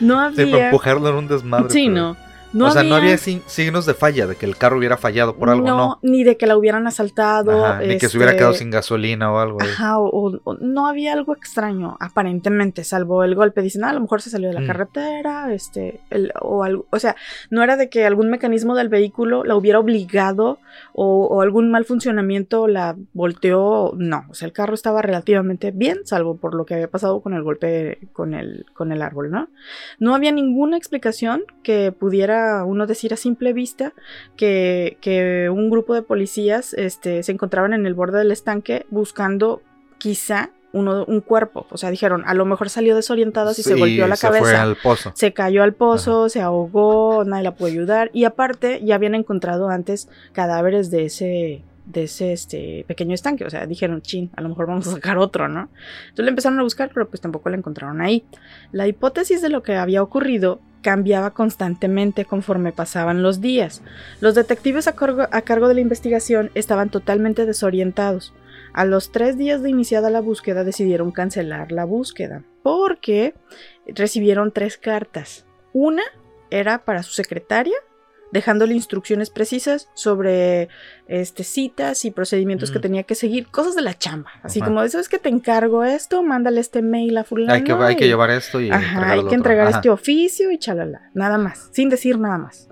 [0.00, 0.46] No había.
[0.46, 1.70] Sí, para empujarlo en un desmadre.
[1.70, 2.16] Sí, no
[2.58, 5.66] o sea, no había signos de falla, de que el carro hubiera fallado por algo,
[5.66, 5.98] ¿no?
[6.02, 7.78] ni de que la hubieran asaltado.
[7.80, 9.58] ni que se hubiera quedado este, sin gasolina o algo.
[9.60, 13.62] Ajá, o, no había algo extraño, aparentemente, salvo el golpe.
[13.62, 14.66] Dicen, ah, a lo mejor se salió de la mm.
[14.66, 16.00] carretera, este,
[16.40, 16.86] o algo.
[16.90, 17.16] O sea,
[17.50, 20.58] no era de que algún mecanismo del vehículo la hubiera obligado
[20.92, 23.92] o, algún mal funcionamiento la volteó.
[23.96, 27.34] No, o sea, el carro estaba relativamente bien, salvo por lo que había pasado con
[27.34, 29.48] el golpe con el, con el árbol, ¿no?
[29.98, 33.92] No había ninguna explicación que pudiera uno decir a simple vista
[34.36, 39.62] que, un grupo de policías este, se encontraban en el borde del estanque buscando
[39.98, 41.66] quizá uno, un cuerpo.
[41.70, 44.44] O sea, dijeron, a lo mejor salió desorientada y se golpeó la cabeza.
[44.44, 45.12] Fue al pozo.
[45.14, 48.10] Se cayó al pozo, se ahogó, nadie la pudo ayudar.
[48.12, 53.44] Y aparte, ya habían encontrado antes cadáveres de ese de ese este, pequeño estanque.
[53.44, 55.68] O sea, dijeron, chin, a lo mejor vamos a sacar otro, ¿no?
[56.04, 58.24] Entonces le empezaron a buscar, pero pues tampoco la encontraron ahí.
[58.72, 63.82] La hipótesis de lo que había ocurrido cambiaba constantemente conforme pasaban los días.
[64.20, 68.34] Los detectives a cargo, de la investigación estaban totalmente desorientados.
[68.74, 73.34] A los tres días de iniciada la búsqueda decidieron cancelar la búsqueda porque
[73.86, 75.46] recibieron tres cartas.
[75.72, 76.02] Una
[76.50, 77.76] era para su secretaria
[78.34, 80.68] dejándole instrucciones precisas sobre
[81.06, 84.32] este, citas y procedimientos que tenía que seguir, cosas de la chamba.
[84.42, 86.20] Así como, ¿sabes que te encargo esto?
[86.24, 87.52] Mándale este mail a fulano.
[87.52, 91.10] Hay que, hay que llevar esto y hay que entregar este oficio y chalala.
[91.14, 92.68] Nada más, sin decir nada más.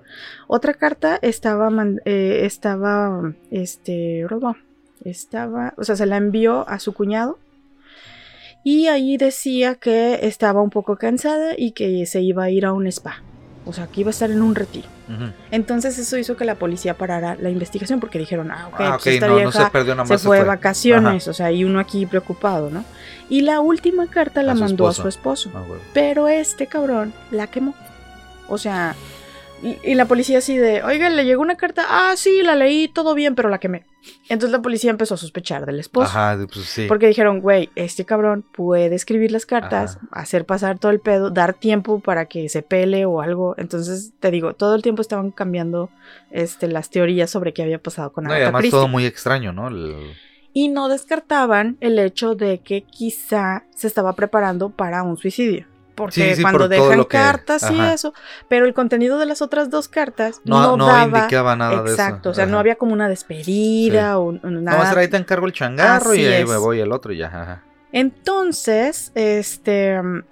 [0.47, 1.71] Otra carta estaba,
[2.03, 4.27] eh, estaba, este,
[5.05, 7.39] estaba, o sea, se la envió a su cuñado
[8.65, 12.73] y ahí decía que estaba un poco cansada y que se iba a ir a
[12.73, 13.23] un spa.
[13.65, 14.87] O sea, que iba a estar en un retiro.
[15.51, 19.15] Entonces eso hizo que la policía parara la investigación porque dijeron, ah, ok, ah, pues
[19.15, 22.83] esta vieja se, perdió, se, fue de vacaciones, o sea, y uno aquí preocupado, ¿no?
[23.29, 25.51] Y la última carta la mandó a su esposo.
[25.53, 27.73] Ah, pero este cabrón la quemó.
[28.47, 28.95] O sea,
[29.63, 33.13] y, la policía así de, oiga, le llegó una carta, ah, sí, la leí, todo
[33.15, 33.85] bien, pero la quemé.
[34.27, 36.07] Entonces la policía empezó a sospechar del esposo.
[36.07, 36.85] Ajá, pues sí.
[36.87, 41.53] Porque dijeron, güey, este cabrón puede escribir las cartas, hacer pasar todo el pedo, dar
[41.53, 43.55] tiempo para que se pele o algo.
[43.57, 45.89] Entonces, te digo, todo el tiempo estaban cambiando
[46.31, 49.69] este, las teorías sobre qué había pasado con no, y además todo muy extraño, ¿no?
[50.51, 55.65] Y no descartaban el hecho de que quizá se estaba preparando para un suicidio.
[55.95, 58.13] Porque Sí, sí, cuando por dejan que- cartas y eso,
[58.47, 61.91] pero el contenido de las otras dos cartas no, No, no, daba indicaba nada de
[61.91, 61.93] eso.
[61.93, 64.97] exacto, o sea, no había como una despedida o, o No, nada.
[64.99, 66.49] ahí te encargo el changarro Así y ahí es.
[66.49, 67.27] me voy el otro y ya.
[67.27, 67.63] Ajá.
[67.91, 70.23] Entonces, este mm,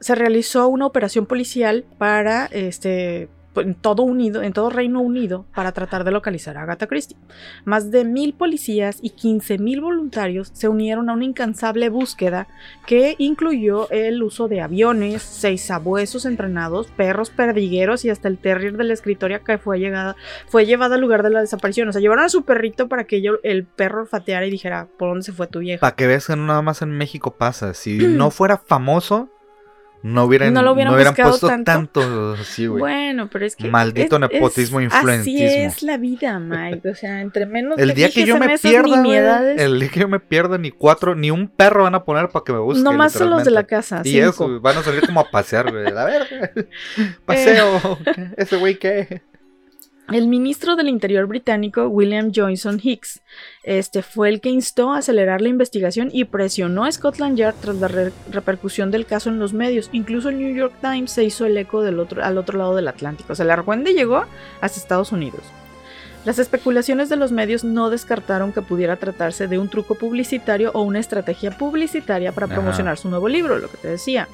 [0.00, 5.72] se realizó una operación policial para este en todo unido, en todo Reino Unido, para
[5.72, 7.16] tratar de localizar a Agatha Christie.
[7.64, 12.46] Más de mil policías y 15 mil voluntarios se unieron a una incansable búsqueda
[12.86, 18.76] que incluyó el uso de aviones, seis sabuesos entrenados, perros perdigueros y hasta el terrier
[18.76, 20.16] de la escritoria que fue llegada,
[20.48, 21.88] fue llevada al lugar de la desaparición.
[21.88, 25.08] O sea, llevaron a su perrito para que ello- el perro olfateara y dijera, ¿por
[25.10, 25.80] dónde se fue tu vieja?
[25.80, 27.74] Para que veas que no nada más en México pasa.
[27.74, 29.28] Si no fuera famoso,
[30.02, 31.72] no hubieran, No lo hubieran buscado puesto tanto.
[31.72, 32.36] tanto.
[32.44, 32.80] Sí, güey.
[32.80, 33.68] Bueno, pero es que.
[33.68, 35.46] Maldito es- nepotismo, es- influentismo.
[35.46, 36.88] Así es la vida, Mike.
[36.88, 37.78] O sea, entre menos.
[37.78, 41.30] el día que yo me pierda, el día que yo me pierda, ni cuatro, ni
[41.30, 42.82] un perro van a poner para que me busque.
[42.82, 44.00] Nomás son los de la casa.
[44.04, 44.28] Y cinco.
[44.30, 45.86] eso, van a salir como a pasear, güey.
[45.86, 46.68] A ver,
[47.26, 47.98] paseo.
[48.04, 48.28] ¿qué?
[48.36, 49.22] ¿Ese güey qué?
[50.12, 53.20] El ministro del Interior británico, William Johnson Hicks,
[53.62, 57.76] este, fue el que instó a acelerar la investigación y presionó a Scotland Yard tras
[57.76, 59.88] la re- repercusión del caso en los medios.
[59.92, 62.88] Incluso el New York Times se hizo el eco del otro, al otro lado del
[62.88, 63.32] Atlántico.
[63.32, 64.24] O sea, el argüende llegó
[64.60, 65.42] hasta Estados Unidos.
[66.24, 70.82] Las especulaciones de los medios no descartaron que pudiera tratarse de un truco publicitario o
[70.82, 72.56] una estrategia publicitaria para Ajá.
[72.56, 74.28] promocionar su nuevo libro, lo que te decía.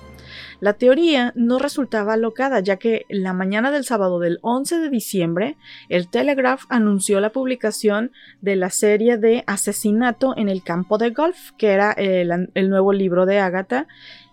[0.60, 5.56] La teoría no resultaba alocada, ya que la mañana del sábado del 11 de diciembre,
[5.88, 11.52] el Telegraph anunció la publicación de la serie de Asesinato en el campo de golf,
[11.58, 13.86] que era el, el nuevo libro de Agatha,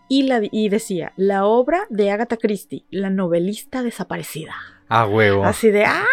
[0.08, 4.54] y, la, y decía, la obra de Agatha Christie, la novelista desaparecida.
[4.88, 5.44] A huevo.
[5.44, 6.06] Así de, ¡ay!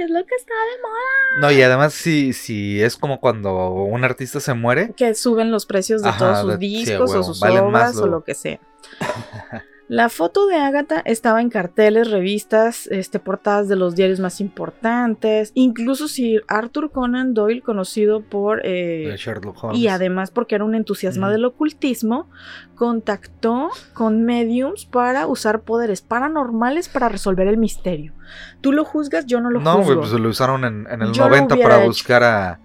[0.00, 1.40] Es lo que está de moda.
[1.40, 4.92] No, y además, si, si es como cuando un artista se muere.
[4.96, 7.96] Que suben los precios de Ajá, todos sus sí, discos o sus valen obras más
[7.96, 8.60] o lo que sea.
[9.90, 15.50] La foto de Agatha estaba en carteles, revistas, este, portadas de los diarios más importantes,
[15.54, 18.60] incluso Sir Arthur Conan Doyle, conocido por...
[18.64, 19.78] eh, Sherlock Holmes.
[19.78, 22.28] y además porque era un entusiasma del ocultismo,
[22.74, 28.12] contactó con mediums para usar poderes paranormales para resolver el misterio.
[28.60, 30.00] Tú lo juzgas, yo no lo No, güey, juzgo.
[30.02, 31.88] pues lo usaron en, en el Yo lo 90 hubiera para hecho.
[31.88, 32.60] buscar a,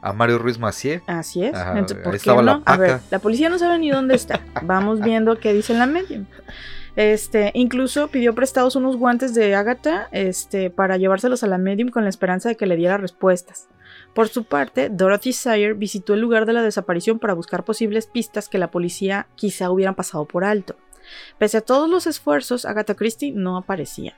[0.00, 1.02] a Mario Ruiz Macié.
[1.06, 1.54] Así es.
[1.54, 2.62] Ajá, Entonces, ahí ¿por qué estaba la no?
[2.64, 4.40] A ver, la policía no sabe ni dónde está.
[4.62, 6.26] Vamos viendo qué dice la medium.
[6.96, 12.02] Este, incluso pidió prestados unos guantes de Agatha, este, para llevárselos a la medium con
[12.02, 13.68] la esperanza de que le diera respuestas.
[14.14, 18.48] Por su parte, Dorothy Sayer visitó el lugar de la desaparición para buscar posibles pistas
[18.48, 20.76] que la policía quizá hubieran pasado por alto.
[21.38, 24.16] Pese a todos los esfuerzos, Agatha Christie no aparecía.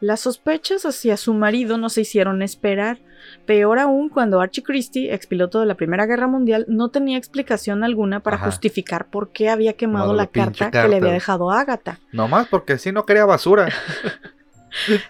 [0.00, 2.98] Las sospechas hacia su marido no se hicieron esperar.
[3.46, 8.20] Peor aún cuando Archie Christie, expiloto de la Primera Guerra Mundial, no tenía explicación alguna
[8.20, 8.46] para Ajá.
[8.46, 11.98] justificar por qué había quemado la carta, que le había dejado a Agatha.
[12.12, 13.68] Nomás porque si no quería basura.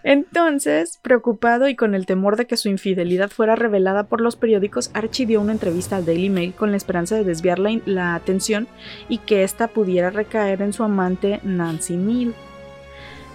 [0.05, 4.91] Entonces, preocupado y con el temor de que su infidelidad fuera revelada por los periódicos,
[4.95, 8.69] Archie dio una entrevista al Daily Mail con la esperanza de desviar la, la atención
[9.09, 12.35] y que ésta pudiera recaer en su amante Nancy Neal.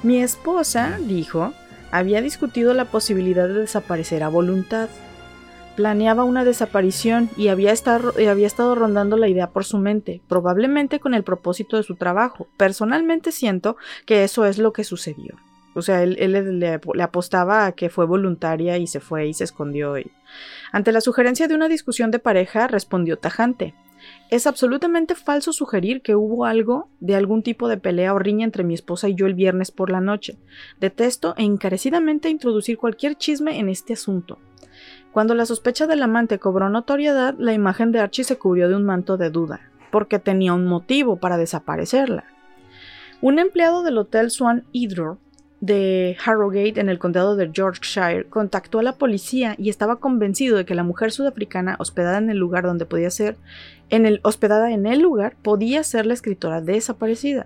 [0.04, 1.54] Mi esposa, dijo,
[1.92, 4.90] había discutido la posibilidad de desaparecer a voluntad.
[5.76, 10.22] Planeaba una desaparición y había estado, y había estado rondando la idea por su mente,
[10.28, 12.48] probablemente con el propósito de su trabajo.
[12.58, 15.36] Personalmente siento que eso es lo que sucedió.
[15.74, 19.94] O sea, él, le, apostaba a que fue voluntaria y se fue y se escondió.
[20.72, 23.74] Ante la sugerencia de una discusión de pareja, respondió tajante.
[24.32, 28.64] Es absolutamente falso sugerir que hubo algo de algún tipo de pelea o riña entre
[28.64, 30.40] mi esposa y yo el viernes por la noche.
[30.80, 34.40] Detesto e encarecidamente introducir cualquier chisme en este asunto.
[35.12, 38.86] Cuando la sospecha del amante cobró notoriedad, la imagen de Archie se cubrió de un
[38.86, 42.24] manto de duda, porque tenía un motivo para desaparecerla.
[43.20, 45.20] Un empleado del Hotel Swan Hydro
[45.62, 50.66] de Harrogate en el condado de Yorkshire contactó a la policía y estaba convencido de
[50.66, 53.38] que la mujer sudafricana hospedada en el lugar donde podía ser
[53.92, 57.46] en el hospedada en el lugar podía ser la escritora desaparecida.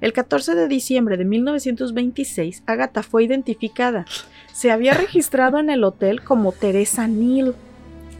[0.00, 4.04] El 14 de diciembre de 1926, Agatha fue identificada.
[4.52, 7.56] Se había registrado en el hotel como Teresa Neal.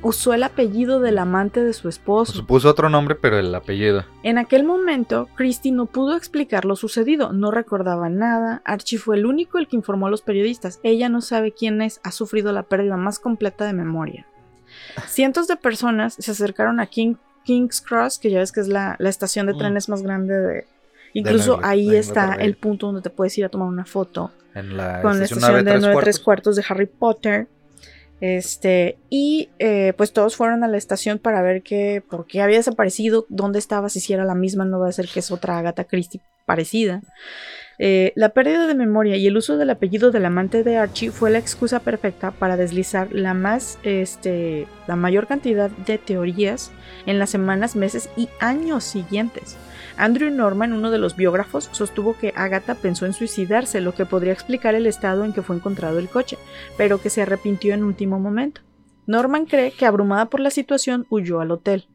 [0.06, 2.32] Usó el apellido del amante de su esposo.
[2.34, 4.04] Pues puso otro nombre, pero el apellido.
[4.22, 8.62] En aquel momento, Christie no pudo explicar lo sucedido, no recordaba nada.
[8.64, 10.78] Archie fue el único el que informó a los periodistas.
[10.82, 14.26] Ella no sabe quién es, ha sufrido la pérdida más completa de memoria.
[15.06, 18.96] Cientos de personas se acercaron a King- King's Cross, que ya ves que es la,
[18.98, 19.58] la estación de Mm.
[19.58, 20.66] trenes más grande de.
[21.14, 24.76] Incluso ahí de está el punto donde te puedes ir a tomar una foto En
[24.76, 27.48] la con la estación de 9 9 3 cuartos de Harry Potter.
[28.20, 32.56] Este, y eh, pues todos fueron a la estación para ver qué, por qué había
[32.56, 35.84] desaparecido, dónde estaba, si era la misma, no va a ser que es otra Agatha
[35.84, 37.02] Christie parecida.
[37.78, 41.30] Eh, la pérdida de memoria y el uso del apellido del amante de Archie fue
[41.30, 46.72] la excusa perfecta para deslizar la más, este, la mayor cantidad de teorías
[47.04, 49.58] en las semanas, meses y años siguientes.
[49.96, 54.32] Andrew Norman, uno de los biógrafos, sostuvo que Agatha pensó en suicidarse, lo que podría
[54.32, 56.38] explicar el estado en que fue encontrado el coche,
[56.76, 58.60] pero que se arrepintió en último momento.
[59.06, 61.86] Norman cree que abrumada por la situación huyó al hotel.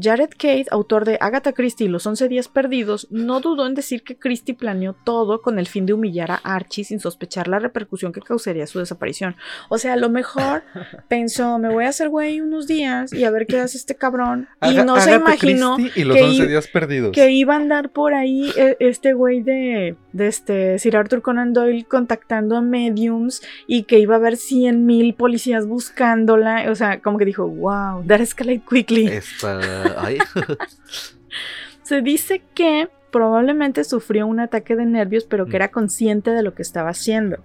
[0.00, 4.02] Jared Cade, autor de Agatha Christie y los 11 días perdidos, no dudó en decir
[4.02, 8.12] que Christie planeó todo con el fin de humillar a Archie sin sospechar la repercusión
[8.12, 9.36] que causaría su desaparición.
[9.68, 10.62] O sea, a lo mejor
[11.08, 14.48] pensó, me voy a hacer güey unos días y a ver qué hace este cabrón.
[14.62, 17.12] Y no se imaginó y los que 11 i- días perdidos.
[17.12, 21.52] que iba a andar por ahí eh, este güey de, de este Sir Arthur Conan
[21.52, 26.70] Doyle contactando a mediums y que iba a haber 100 mil policías buscándola.
[26.70, 29.06] O sea, como que dijo, wow, that escalate quickly.
[29.06, 29.81] Esta...
[31.82, 35.56] Se dice que probablemente sufrió un ataque de nervios, pero que Mm.
[35.56, 37.38] era consciente de lo que estaba haciendo.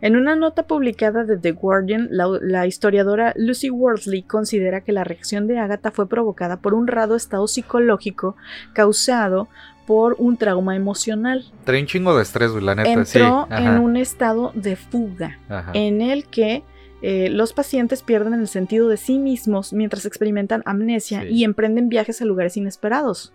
[0.00, 5.04] En una nota publicada de The Guardian, la, la historiadora Lucy Worsley considera que la
[5.04, 8.36] reacción de Agatha fue provocada por un raro estado psicológico
[8.74, 9.48] causado
[9.86, 11.44] por un trauma emocional.
[11.64, 12.90] Trae un chingo de estrés, la neta.
[12.92, 15.70] Entró en un estado de fuga ajá.
[15.74, 16.64] en el que
[17.06, 21.28] eh, los pacientes pierden el sentido de sí mismos mientras experimentan amnesia Sí.
[21.28, 23.32] y emprenden viajes a lugares inesperados.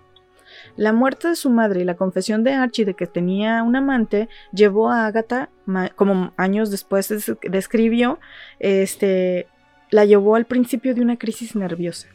[0.75, 4.27] La muerte de su madre y la confesión de Archie de que tenía un amante
[4.51, 5.49] llevó a Agatha,
[5.95, 8.19] como años después des- describió,
[8.59, 9.47] este,
[9.91, 12.07] la llevó al principio de una crisis nerviosa.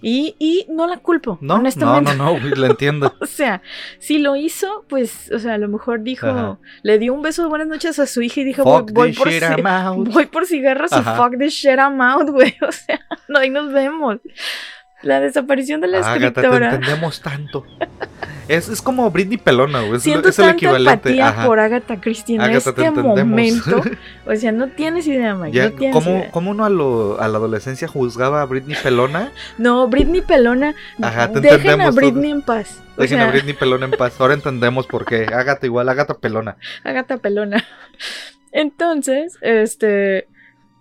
[0.00, 2.14] Y, y no la culpo, No, no, honestamente.
[2.14, 3.14] no, no, güey, la entiendo.
[3.20, 3.62] O sea,
[3.98, 6.58] si lo hizo, pues, o sea, a lo mejor dijo, Ajá.
[6.82, 9.12] le dio un beso de buenas noches a su hija y dijo, Fuck voy, voy
[9.12, 9.42] por, shit,
[10.14, 11.14] voy por cigarros Ajá.
[11.14, 12.54] y fuck this shit I'm out, güey.
[12.68, 14.18] O sea, no, ahí nos vemos.
[15.02, 16.74] La desaparición de la Agatha, te escritora.
[16.74, 17.64] entendemos tanto.
[18.48, 19.96] Es, es como Britney Pelona, güey.
[19.98, 21.10] Es, Siento es el equivalente.
[21.10, 21.46] empatía Ajá.
[21.46, 23.82] por Agatha Christie en Agatha, te este momento.
[24.26, 25.56] O sea, no tienes idea, Mike.
[25.56, 26.30] Ya, no tienes ¿cómo, idea.
[26.30, 29.30] cómo uno a, lo- a la adolescencia juzgaba a Britney Pelona?
[29.58, 30.74] No, Britney Pelona.
[31.00, 32.80] Ajá, te dejen a Britney en paz.
[32.96, 34.20] O Dejen sea, a Britney Pelona en paz.
[34.20, 35.26] Ahora entendemos por qué.
[35.32, 36.56] Agatha igual, Agatha Pelona.
[36.84, 37.64] Agatha Pelona.
[38.52, 40.26] Entonces, este,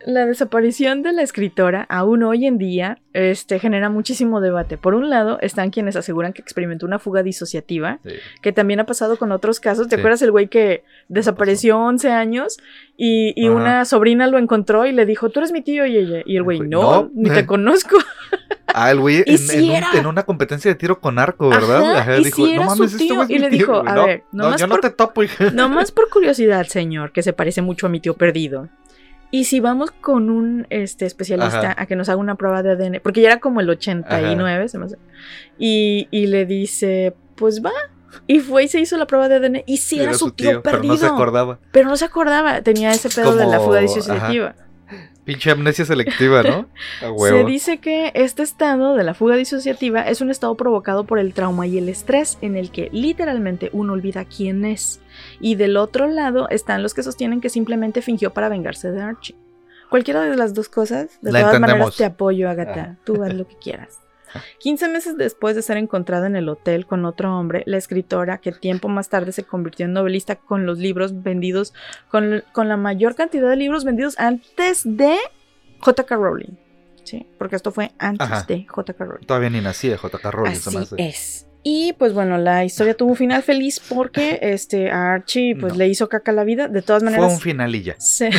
[0.06, 4.78] la desaparición de la escritora, aún hoy en día, este, genera muchísimo debate.
[4.78, 8.12] Por un lado, están quienes aseguran que experimentó una fuga disociativa, Sí.
[8.42, 9.88] que también ha pasado con otros casos.
[9.88, 10.00] ¿Te Sí.
[10.02, 12.58] acuerdas el güey que desapareció 11 años
[12.96, 16.22] y, una sobrina lo encontró y le dijo, tú eres mi tío y ella?
[16.26, 16.68] Y el güey, no,
[17.04, 17.12] no.
[17.16, 17.98] ni te conozco.
[18.68, 21.98] Ah, el güey en, en una competencia de tiro con arco, ¿verdad?
[21.98, 23.26] Ajá, y sí era su este tío".
[23.28, 23.82] Y le dijo.
[23.86, 25.50] "A no, ver, no, yo por- no te topo, hija.
[25.52, 28.68] Nomás por curiosidad, señor, que se parece mucho a mi tío perdido.
[29.30, 31.76] Y si vamos con un este, especialista Ajá.
[31.78, 34.78] a que nos haga una prueba de ADN, porque ya era como el 89, se
[34.78, 34.98] me hace,
[35.58, 37.74] y, y le dice, pues va.
[38.26, 39.64] Y fue y se hizo la prueba de ADN.
[39.66, 40.94] Y sí era, su tío, pero perdido.
[40.94, 41.60] no se acordaba.
[41.72, 42.62] Pero no se acordaba.
[42.62, 44.56] Tenía ese pedo de la fuga disociativa.
[45.28, 46.70] Pinche amnesia selectiva, ¿no?
[47.02, 51.20] A Se dice que este estado de la fuga disociativa es un estado provocado por
[51.20, 55.02] el trauma y el estrés en el que literalmente uno olvida quién es.
[55.40, 59.36] Y del otro lado están los que sostienen que simplemente fingió para vengarse de Archie.
[59.90, 62.82] Cualquiera de las dos cosas, de La todas maneras te apoyo, Agatha.
[62.82, 62.98] Ajá.
[63.06, 64.00] Tú haz lo que quieras.
[64.60, 68.52] 15 meses después de ser encontrada en el hotel con otro hombre, la escritora, que
[68.52, 71.74] tiempo más tarde se convirtió en novelista con los libros vendidos,
[72.10, 75.16] con, con la mayor cantidad de libros vendidos antes de
[75.80, 76.16] J.K.
[76.16, 76.58] Rowling.
[77.04, 78.44] Sí, porque esto fue antes Ajá.
[78.44, 79.06] de J.K.
[79.06, 79.26] Rowling.
[79.26, 80.30] Todavía ni nací de J.K.
[80.32, 80.96] Rowling, Así hace.
[80.98, 81.47] es.
[81.70, 85.80] Y pues bueno, la historia tuvo un final feliz porque este a Archie pues No.
[85.80, 86.70] le hizo caca la vida.
[86.70, 87.96] De todas Fue maneras, un final y ya.
[88.00, 88.30] se,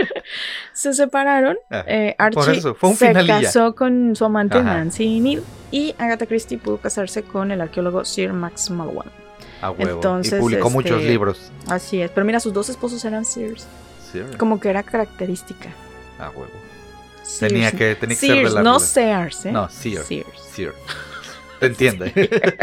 [0.72, 1.56] se separaron.
[1.70, 1.84] Ajá.
[1.86, 4.74] Eh, Por Archie eso, fue un se casó con su amante Ajá.
[4.78, 9.10] Nancy Neal y Agatha Christie pudo casarse con el arqueólogo Sir Max Malone.
[9.62, 9.92] A huevo.
[9.92, 11.52] Entonces, y publicó este, muchos libros.
[11.68, 12.10] Así es.
[12.10, 13.66] Pero mira, sus dos esposos eran Sears.
[14.12, 15.68] Sí, Como que era característica.
[16.18, 16.50] a huevo.
[17.22, 17.52] Sears.
[17.52, 18.78] Tenía que, tenía que ser de Sears, la no.
[18.80, 19.52] Sears, ¿eh?
[19.52, 20.06] No, Sears.
[20.06, 20.28] Sears.
[20.52, 20.74] Sears.
[21.60, 22.12] Te entiende.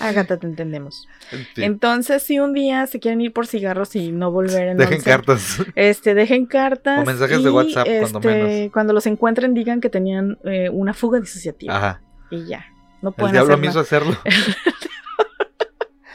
[0.00, 1.08] Agatha, te entendemos.
[1.54, 1.62] Sí.
[1.62, 5.10] Entonces, si un día se quieren ir por cigarros y no volver en Dejen once,
[5.10, 5.62] cartas.
[5.74, 7.02] Este, dejen cartas.
[7.02, 8.72] O mensajes de WhatsApp, cuando este, menos.
[8.72, 11.76] Cuando los encuentren, digan que tenían eh, una fuga disociativa.
[11.76, 12.02] Ajá.
[12.30, 12.66] Y ya.
[13.00, 14.16] No El pueden diablo hacer me hizo hacerlo.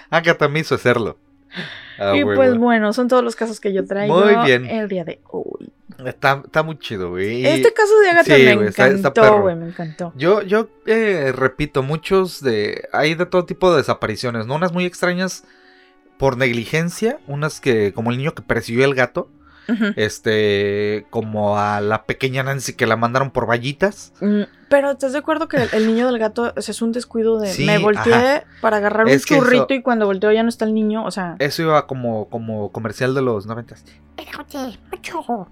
[0.10, 1.18] Agatha me hizo hacerlo.
[1.98, 4.66] A y pues bueno, son todos los casos que yo traigo Muy bien.
[4.66, 5.72] el día de hoy.
[6.06, 7.45] Está, está muy chido, güey.
[7.45, 9.41] Este caso de Agatha sí, me güey, está- está encantó, perro.
[9.41, 10.14] güey, me encantó.
[10.15, 12.88] Yo, yo eh, repito, muchos de.
[12.94, 14.56] Hay de todo tipo de desapariciones, ¿no?
[14.56, 15.44] Unas muy extrañas
[16.18, 19.30] por negligencia, unas que, como el niño que persiguió el gato.
[19.95, 24.11] Este, como a la pequeña Nancy que la mandaron por vallitas.
[24.19, 26.91] Mm, Pero ¿estás de acuerdo que el, el niño del gato o sea, es un
[26.91, 28.44] descuido de Sí, me volteé ajá.
[28.60, 31.06] para agarrar Es un eso- churrito y cuando volteo ya no está el niño?
[31.06, 33.86] O sea, Eso iba como, como comercial de los noventas.
[34.38, 35.48] Mucho.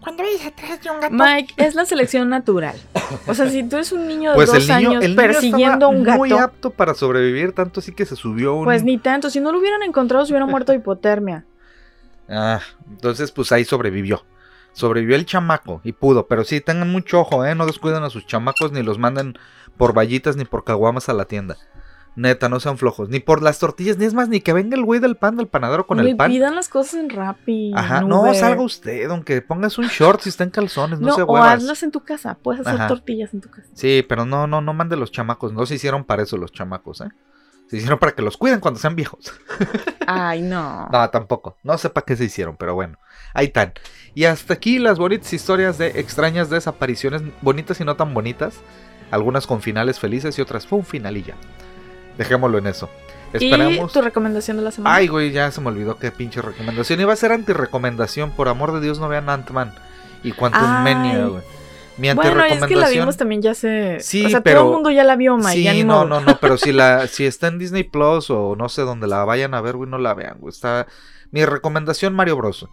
[0.00, 2.76] Cuando atrás de un gato, Mike, es la selección natural.
[3.26, 5.22] O sea, si tú eres un niño de Pues dos el niño, años el niño
[5.22, 8.64] persiguiendo un estaba muy gato, apto para sobrevivir, tanto así que se subió un...
[8.64, 9.30] pues ni tanto.
[9.30, 11.44] Si no lo hubieran encontrado, se hubiera muerto de hipotermia.
[12.28, 14.24] Ah, entonces pues ahí sobrevivió.
[14.72, 17.54] Sobrevivió el chamaco y pudo, pero sí, tengan mucho ojo, ¿eh?
[17.54, 19.38] No descuiden a sus chamacos ni los manden
[19.76, 21.56] por vallitas ni por caguamas a la tienda.
[22.16, 23.10] Neta, no sean flojos.
[23.10, 25.48] Ni por las tortillas, ni es más, ni que venga el güey del pan del
[25.48, 26.30] panadero con el pan.
[26.30, 27.72] pidan las cosas en Rappi.
[27.76, 31.14] Ajá, en no, salga usted, aunque pongas un short si está en calzones, no, No,
[31.14, 31.54] se o huevas.
[31.54, 32.38] hazlas en tu casa.
[32.42, 32.88] Puedes hacer Ajá.
[32.88, 33.68] tortillas en tu casa.
[33.74, 35.52] Sí, pero no, no, no mande los chamacos.
[35.52, 37.08] No se hicieron para eso los chamacos, ¿eh?
[37.68, 39.32] Se hicieron para que los cuiden cuando sean viejos.
[40.06, 40.88] Ay, no.
[40.90, 41.58] No, tampoco.
[41.64, 42.96] No sé para qué se hicieron, pero bueno.
[43.34, 43.74] Ahí están.
[44.14, 48.60] Y hasta aquí las bonitas historias de extrañas desapariciones, bonitas y no tan bonitas.
[49.10, 51.34] Algunas con finales felices y otras fue un final y ya.
[52.18, 52.88] Dejémoslo en eso.
[53.38, 53.92] ¿Y Esperamos.
[53.92, 54.94] tu recomendación de la semana?
[54.94, 57.00] Ay, güey, ya se me olvidó qué pinche recomendación.
[57.00, 58.30] Iba a ser antirecomendación.
[58.30, 59.74] Por amor de Dios, no vean Ant-Man
[60.22, 60.62] y Quantum.
[60.62, 61.42] Mania, güey.
[61.98, 64.00] Mi bueno, es que la vimos también ya se...
[64.00, 65.62] Sí, o sea, pero- todo el mundo ya la vio, Mike.
[65.62, 66.04] ya Sí, ni no, modo.
[66.06, 69.24] no, no, pero si la, si está en Disney Plus o no sé dónde la
[69.24, 70.52] vayan a ver, güey, no la vean, güey.
[70.52, 70.86] Está.
[71.30, 72.68] Mi recomendación Mario Bros.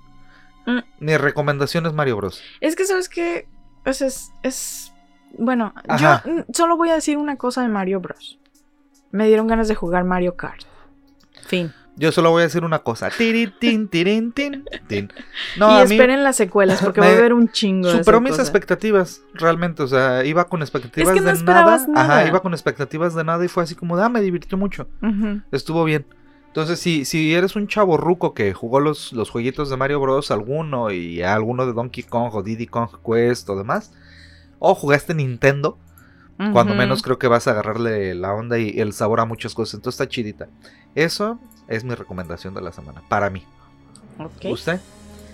[0.66, 0.80] Mm.
[1.00, 2.42] Mi recomendación es Mario Bros.
[2.60, 3.48] Es que, ¿sabes qué?
[3.86, 4.02] Es...
[4.44, 4.92] es-
[5.38, 6.22] Bueno, Ajá.
[6.26, 8.40] yo solo voy a decir una cosa de Mario Bros.
[9.14, 10.64] Me dieron ganas de jugar Mario Kart.
[11.46, 11.72] Fin.
[11.96, 13.12] Yo solo voy a decir una cosa.
[13.16, 15.14] Tiri, tin, tirin, tin, tin.
[15.58, 19.22] No, y mí esperen las secuelas porque va a haber un chingo superó mis expectativas,
[19.36, 19.84] realmente.
[19.84, 21.86] O sea, iba con expectativas Es que no de nada.
[21.88, 22.02] nada.
[22.02, 24.88] Ajá, iba con expectativas de nada y fue así como, ah, me divirtió mucho.
[25.52, 26.08] Estuvo bien.
[26.48, 30.32] Entonces, si, si eres un chavo ruco que jugó los, los jueguitos de Mario Bros.
[30.32, 33.92] alguno y alguno de Donkey Kong o Diddy Kong Quest o demás,
[34.58, 35.78] o jugaste Nintendo,
[36.52, 39.76] cuando menos creo que vas a agarrarle la onda y el sabor a muchas cosas.
[39.76, 40.48] Entonces está chidita.
[40.96, 43.44] Eso es mi recomendación de la semana, para mí.
[44.20, 44.52] Ok.
[44.52, 44.80] ¿Usted?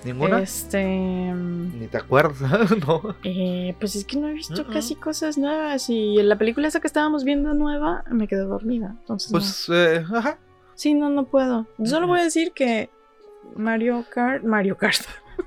[0.05, 0.41] ¿Ninguna?
[0.41, 0.83] Este...
[0.83, 2.39] Ni te acuerdas,
[2.87, 3.15] ¿no?
[3.23, 6.87] eh, pues es que no he visto casi cosas nuevas y la película esa que
[6.87, 8.95] estábamos viendo nueva me quedé dormida.
[8.99, 9.39] Entonces, no.
[9.39, 10.37] Pues, eh, ajá.
[10.75, 11.67] Sí, no, no puedo.
[11.83, 12.89] Solo voy a decir que
[13.55, 15.01] Mario Kart, Mario Kart.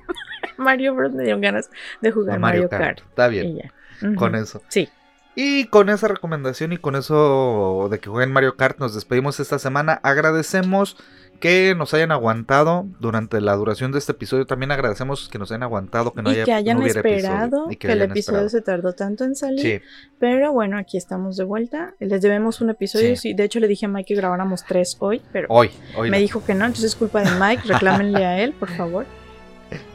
[0.57, 1.69] Mario Bros me dieron ganas
[2.01, 2.99] de jugar a Mario, Kart.
[2.99, 4.61] Está Y bien, con eso.
[4.67, 4.87] Sí.
[5.35, 9.57] Y con esa recomendación y con eso de que jueguen Mario Kart, nos despedimos esta
[9.57, 9.99] semana.
[10.03, 10.95] Agradecemos
[11.39, 14.45] que nos hayan aguantado durante la duración de este episodio.
[14.45, 17.17] También agradecemos que nos hayan aguantado, que no y haya que hayan no hubiera episodio,
[17.17, 18.49] esperado y que, el hayan episodio esperado.
[18.49, 19.59] se tardó tanto en salir.
[19.59, 19.81] Sí,
[20.19, 21.95] Pero bueno, aquí estamos de vuelta.
[21.99, 23.15] Les debemos un episodio.
[23.15, 23.29] Sí.
[23.29, 26.09] Sí, de hecho, le dije a Mike que grabáramos tres hoy, pero hoy, hoy.
[26.11, 26.21] me no.
[26.21, 26.65] dijo que no.
[26.65, 27.63] Entonces es culpa de Mike.
[27.65, 29.05] Reclámenle a él, por favor.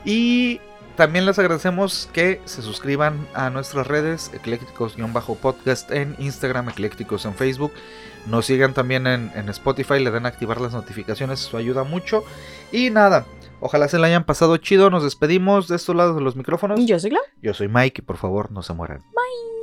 [0.05, 0.61] Y
[0.99, 7.73] también les agradecemos que se suscriban a nuestras redes, eclécticos-podcast en Instagram, eclécticos en Facebook.
[8.27, 12.25] Nos sigan también en, en Spotify, le den a activar las notificaciones, eso ayuda mucho.
[12.73, 13.27] Y nada,
[13.61, 14.91] ojalá se la hayan pasado chido.
[14.91, 16.85] Nos despedimos de estos lados de los micrófonos.
[16.85, 17.23] Yo soy Clau.
[17.41, 18.99] Yo soy Mike y por favor no se mueran.
[18.99, 19.58] Bye.